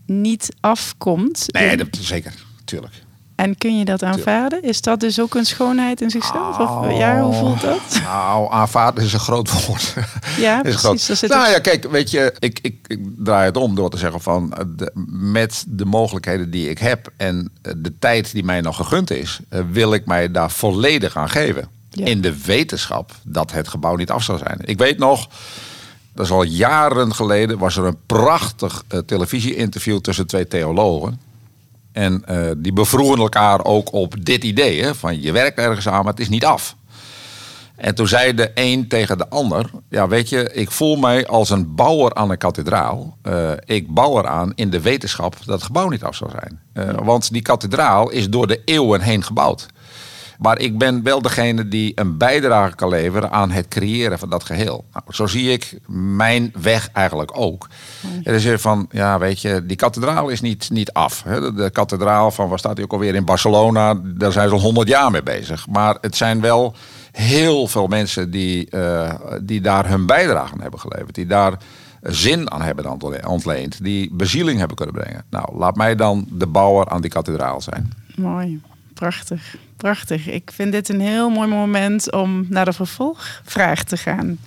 niet 0.05 0.55
afkomt? 0.59 1.45
Nee, 1.47 1.77
dat, 1.77 1.87
zeker. 1.91 2.33
Tuurlijk. 2.63 3.03
En 3.36 3.57
kun 3.57 3.77
je 3.77 3.86
dat 3.86 4.03
aanvaarden? 4.03 4.63
Is 4.63 4.81
dat 4.81 4.99
dus 4.99 5.19
ook 5.19 5.36
een 5.36 5.45
schoonheid 5.45 6.01
in 6.01 6.09
zichzelf? 6.09 6.59
Of, 6.59 6.97
ja, 6.97 7.21
hoe 7.21 7.33
voelt 7.33 7.61
dat? 7.61 7.99
Nou, 8.03 8.51
aanvaarden 8.51 9.03
is 9.03 9.13
een 9.13 9.19
groot 9.19 9.65
woord. 9.65 9.93
Ja, 10.38 10.63
is 10.63 10.81
precies. 10.81 11.17
groot. 11.17 11.31
Nou 11.31 11.49
ja, 11.49 11.59
kijk, 11.59 11.91
weet 11.91 12.11
je, 12.11 12.33
ik, 12.39 12.59
ik, 12.61 12.75
ik 12.88 12.99
draai 13.17 13.45
het 13.45 13.57
om 13.57 13.75
door 13.75 13.89
te 13.89 13.97
zeggen 13.97 14.21
van 14.21 14.53
eh, 14.53 14.65
de, 14.67 14.91
met 15.09 15.65
de 15.67 15.86
mogelijkheden 15.86 16.51
die 16.51 16.69
ik 16.69 16.77
heb 16.77 17.11
en 17.17 17.51
eh, 17.61 17.73
de 17.77 17.99
tijd 17.99 18.31
die 18.31 18.43
mij 18.43 18.61
nog 18.61 18.75
gegund 18.75 19.11
is, 19.11 19.39
eh, 19.49 19.61
wil 19.71 19.93
ik 19.93 20.05
mij 20.05 20.31
daar 20.31 20.51
volledig 20.51 21.17
aan 21.17 21.29
geven. 21.29 21.67
Ja. 21.89 22.05
In 22.05 22.21
de 22.21 22.43
wetenschap 22.45 23.11
dat 23.23 23.51
het 23.51 23.67
gebouw 23.67 23.95
niet 23.95 24.11
af 24.11 24.23
zou 24.23 24.38
zijn. 24.38 24.59
Ik 24.61 24.77
weet 24.77 24.97
nog, 24.97 25.27
dat 26.13 26.25
is 26.25 26.31
al 26.31 26.43
jaren 26.43 27.13
geleden, 27.15 27.57
was 27.57 27.77
er 27.77 27.86
een 27.86 27.97
prachtig 28.05 28.83
eh, 28.88 28.99
televisie-interview 28.99 29.99
tussen 29.99 30.27
twee 30.27 30.47
theologen. 30.47 31.19
En 31.95 32.21
eh, 32.25 32.51
die 32.57 32.73
bevroegen 32.73 33.17
elkaar 33.17 33.63
ook 33.65 33.93
op 33.93 34.25
dit 34.25 34.43
idee: 34.43 34.83
hè, 34.83 34.95
van 34.95 35.21
je 35.21 35.31
werkt 35.31 35.57
ergens 35.57 35.87
aan, 35.87 36.03
maar 36.03 36.13
het 36.13 36.19
is 36.21 36.29
niet 36.29 36.45
af. 36.45 36.75
En 37.75 37.95
toen 37.95 38.07
zei 38.07 38.33
de 38.33 38.51
een 38.53 38.87
tegen 38.87 39.17
de 39.17 39.29
ander: 39.29 39.69
Ja, 39.89 40.07
weet 40.07 40.29
je, 40.29 40.53
ik 40.53 40.71
voel 40.71 40.95
mij 40.95 41.27
als 41.27 41.49
een 41.49 41.75
bouwer 41.75 42.13
aan 42.13 42.29
een 42.29 42.37
kathedraal. 42.37 43.17
Eh, 43.21 43.51
ik 43.65 43.93
bouw 43.93 44.17
eraan 44.17 44.51
in 44.55 44.69
de 44.69 44.81
wetenschap 44.81 45.35
dat 45.45 45.55
het 45.55 45.63
gebouw 45.63 45.89
niet 45.89 46.03
af 46.03 46.15
zou 46.15 46.31
zijn. 46.31 46.59
Eh, 46.73 47.05
Want 47.05 47.31
die 47.31 47.41
kathedraal 47.41 48.09
is 48.09 48.29
door 48.29 48.47
de 48.47 48.61
eeuwen 48.65 49.01
heen 49.01 49.23
gebouwd. 49.23 49.65
Maar 50.39 50.59
ik 50.59 50.77
ben 50.77 51.03
wel 51.03 51.21
degene 51.21 51.67
die 51.67 51.91
een 51.95 52.17
bijdrage 52.17 52.75
kan 52.75 52.89
leveren 52.89 53.31
aan 53.31 53.51
het 53.51 53.67
creëren 53.67 54.19
van 54.19 54.29
dat 54.29 54.43
geheel. 54.43 54.86
Nou, 54.93 55.03
zo 55.09 55.27
zie 55.27 55.51
ik 55.51 55.79
mijn 55.88 56.53
weg 56.61 56.89
eigenlijk 56.93 57.31
ook. 57.33 57.67
Het 58.23 58.36
is 58.36 58.43
weer 58.43 58.59
van, 58.59 58.88
ja, 58.91 59.19
weet 59.19 59.41
je, 59.41 59.65
die 59.65 59.77
kathedraal 59.77 60.29
is 60.29 60.41
niet, 60.41 60.69
niet 60.69 60.91
af. 60.93 61.23
hè. 61.23 61.53
De, 61.53 61.69
kathedraal 61.69 62.31
van, 62.31 62.49
waar 62.49 62.59
staat 62.59 62.75
die 62.75 62.86
ook 62.86 62.91
alweer 62.93 63.15
in 63.15 63.25
Barcelona? 63.25 63.93
Daar 64.03 64.31
zijn 64.31 64.47
ze 64.47 64.53
al 64.53 64.61
honderd 64.61 64.88
jaar 64.88 65.11
mee 65.11 65.23
bezig. 65.23 65.67
Maar 65.67 65.97
het 66.01 66.15
zijn 66.15 66.41
wel 66.41 66.75
heel 67.11 67.67
veel 67.67 67.88
mensen 67.88 68.31
die, 68.31 68.69
eh, 68.69 69.13
die 69.41 69.61
daar 69.61 69.88
hun 69.89 70.05
bijdrage 70.05 70.53
aan 70.53 70.61
hebben 70.61 70.79
geleverd. 70.79 71.15
Die 71.15 71.25
daar 71.25 71.57
zin 72.01 72.51
aan 72.51 72.61
hebben 72.61 72.91
ontle- 72.91 73.27
ontleend. 73.27 73.83
Die 73.83 74.09
bezieling 74.13 74.57
hebben 74.59 74.77
kunnen 74.77 74.95
brengen. 74.95 75.23
Nou, 75.29 75.57
laat 75.57 75.75
mij 75.75 75.95
dan 75.95 76.27
de 76.31 76.47
bouwer 76.47 76.89
aan 76.89 77.01
die 77.01 77.09
kathedraal 77.09 77.61
zijn. 77.61 77.93
Mooi, 78.15 78.61
prachtig, 78.93 79.55
prachtig. 79.78 80.28
Ik 80.28 80.51
vind 80.53 80.71
dit 80.71 80.89
een 80.89 81.01
heel 81.01 81.30
mooi 81.30 81.47
moment 81.47 82.11
om 82.11 82.45
naar 82.49 82.65
de 82.65 82.73
vervolgvraag 82.73 83.84
te 83.84 83.97
gaan. 83.97 84.38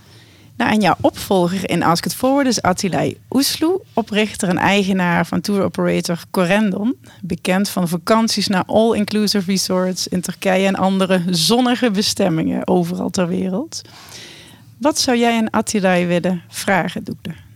Nou, 0.56 0.70
en 0.72 0.80
jouw 0.80 0.96
opvolger 1.00 1.70
in 1.70 1.82
Ask 1.82 2.06
It 2.06 2.14
Forward 2.14 2.46
is 2.46 2.62
Attilay 2.62 3.16
Oesloe, 3.30 3.80
oprichter 3.92 4.48
en 4.48 4.56
eigenaar 4.56 5.26
van 5.26 5.40
tour 5.40 5.62
operator 5.62 6.18
Corendon. 6.30 6.96
Bekend 7.22 7.68
van 7.68 7.88
vakanties 7.88 8.46
naar 8.46 8.64
all-inclusive 8.66 9.50
resorts 9.50 10.08
in 10.08 10.20
Turkije 10.20 10.66
en 10.66 10.74
andere 10.74 11.22
zonnige 11.30 11.90
bestemmingen 11.90 12.66
overal 12.66 13.10
ter 13.10 13.28
wereld. 13.28 13.82
Wat 14.78 14.98
zou 14.98 15.16
jij 15.18 15.36
aan 15.36 15.50
Attilay 15.50 16.06
willen 16.06 16.42
vragen, 16.48 17.04
Doekle? 17.04 17.47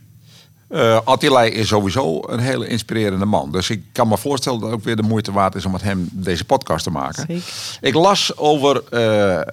Eh 0.73 0.99
Attilay 1.03 1.49
is 1.49 1.67
sowieso 1.67 2.21
een 2.27 2.39
hele 2.39 2.67
inspirerende 2.67 3.25
man. 3.25 3.51
Dus 3.51 3.69
ik 3.69 3.83
kan 3.91 4.07
me 4.07 4.17
voorstellen 4.17 4.59
dat 4.59 4.69
het 4.69 4.79
ook 4.79 4.85
weer 4.85 4.95
de 4.95 5.01
moeite 5.01 5.31
waard 5.31 5.55
is 5.55 5.65
om 5.65 5.71
met 5.71 5.81
hem 5.81 6.09
deze 6.11 6.45
podcast 6.45 6.83
te 6.83 6.89
maken. 6.89 7.25
Zeker. 7.27 7.43
Ik 7.81 7.93
las 7.93 8.37
over 8.37 8.83
eh, 8.89 9.39
eh, 9.39 9.45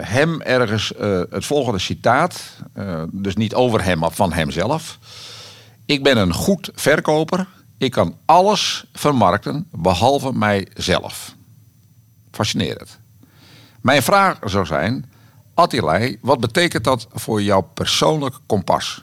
hem 0.00 0.40
ergens 0.40 0.92
het 1.30 1.44
volgende 1.44 1.78
citaat. 1.78 2.42
Dus 3.10 3.36
niet 3.36 3.54
over 3.54 3.84
hem, 3.84 3.98
maar 3.98 4.10
van 4.10 4.32
hemzelf. 4.32 4.98
Ik 5.86 6.02
ben 6.02 6.16
een 6.16 6.34
goed 6.34 6.70
verkoper. 6.74 7.46
Ik 7.78 7.90
kan 7.90 8.16
alles 8.24 8.84
vermarkten 8.92 9.66
behalve 9.70 10.32
mijzelf. 10.32 11.34
Fascinerend. 12.30 12.98
Mijn 13.80 14.02
vraag 14.02 14.38
zou 14.44 14.66
zijn, 14.66 15.10
Attilay, 15.54 16.18
wat 16.20 16.40
betekent 16.40 16.84
dat 16.84 17.06
voor 17.12 17.42
jouw 17.42 17.60
persoonlijk 17.74 18.36
kompas? 18.46 19.02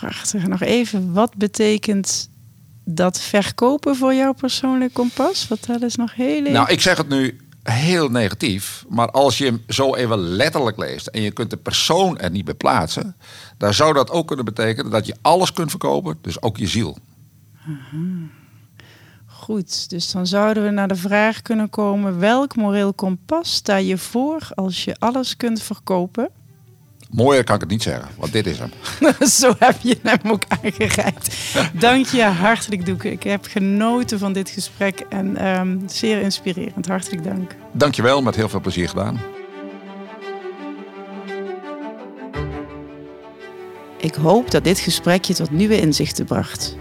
Prachtig. 0.00 0.46
Nog 0.46 0.60
even, 0.60 1.12
wat 1.12 1.34
betekent 1.36 2.30
dat 2.84 3.20
verkopen 3.20 3.96
voor 3.96 4.14
jouw 4.14 4.32
persoonlijk 4.32 4.92
kompas? 4.92 5.46
Vertel 5.46 5.82
eens 5.82 5.96
nog 5.96 6.14
heel 6.14 6.40
even. 6.40 6.52
Nou, 6.52 6.70
ik 6.70 6.80
zeg 6.80 6.96
het 6.96 7.08
nu 7.08 7.40
heel 7.62 8.08
negatief, 8.08 8.84
maar 8.88 9.10
als 9.10 9.38
je 9.38 9.44
hem 9.44 9.62
zo 9.68 9.94
even 9.94 10.18
letterlijk 10.18 10.76
leest 10.76 11.06
en 11.06 11.22
je 11.22 11.30
kunt 11.30 11.50
de 11.50 11.56
persoon 11.56 12.18
er 12.18 12.30
niet 12.30 12.44
bij 12.44 12.54
plaatsen, 12.54 13.16
dan 13.58 13.74
zou 13.74 13.94
dat 13.94 14.10
ook 14.10 14.26
kunnen 14.26 14.44
betekenen 14.44 14.90
dat 14.90 15.06
je 15.06 15.16
alles 15.22 15.52
kunt 15.52 15.70
verkopen, 15.70 16.18
dus 16.20 16.42
ook 16.42 16.56
je 16.56 16.66
ziel. 16.66 16.98
Goed, 19.26 19.90
dus 19.90 20.10
dan 20.10 20.26
zouden 20.26 20.62
we 20.62 20.70
naar 20.70 20.88
de 20.88 20.96
vraag 20.96 21.42
kunnen 21.42 21.70
komen: 21.70 22.18
welk 22.18 22.56
moreel 22.56 22.94
kompas 22.94 23.54
sta 23.54 23.76
je 23.76 23.98
voor 23.98 24.48
als 24.54 24.84
je 24.84 24.96
alles 24.98 25.36
kunt 25.36 25.62
verkopen? 25.62 26.30
Mooier 27.16 27.44
kan 27.44 27.54
ik 27.54 27.60
het 27.60 27.70
niet 27.70 27.82
zeggen, 27.82 28.08
want 28.16 28.32
dit 28.32 28.46
is 28.46 28.58
hem. 28.58 28.70
Zo 29.40 29.54
heb 29.58 29.76
je 29.80 29.98
hem 30.02 30.18
ook 30.30 30.42
aangereikt. 30.48 31.36
Dank 31.72 32.06
je 32.06 32.22
hartelijk, 32.22 32.86
Doeke. 32.86 33.10
Ik 33.10 33.22
heb 33.22 33.44
genoten 33.44 34.18
van 34.18 34.32
dit 34.32 34.50
gesprek 34.50 35.00
en 35.08 35.36
ehm, 35.36 35.78
zeer 35.86 36.20
inspirerend. 36.20 36.86
Hartelijk 36.86 37.24
dank. 37.24 37.54
Dankjewel, 37.72 38.22
met 38.22 38.36
heel 38.36 38.48
veel 38.48 38.60
plezier 38.60 38.88
gedaan. 38.88 39.20
Ik 43.96 44.14
hoop 44.14 44.50
dat 44.50 44.64
dit 44.64 44.78
gesprek 44.78 45.24
je 45.24 45.34
tot 45.34 45.50
nieuwe 45.50 45.80
inzichten 45.80 46.24
bracht. 46.24 46.76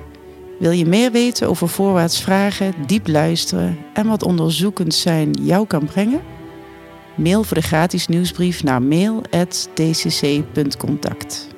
Wil 0.59 0.71
je 0.71 0.85
meer 0.85 1.11
weten 1.11 1.49
over 1.49 1.69
voorwaarts 1.69 2.21
vragen, 2.21 2.73
diep 2.85 3.07
luisteren 3.07 3.77
en 3.93 4.07
wat 4.07 4.23
onderzoekend 4.23 4.93
zijn 4.93 5.31
jou 5.31 5.67
kan 5.67 5.85
brengen? 5.85 6.34
Mail 7.17 7.43
voor 7.43 7.57
de 7.57 7.63
gratis 7.63 8.07
nieuwsbrief 8.07 8.63
naar 8.63 8.81
mail.tcc.contact. 8.81 11.54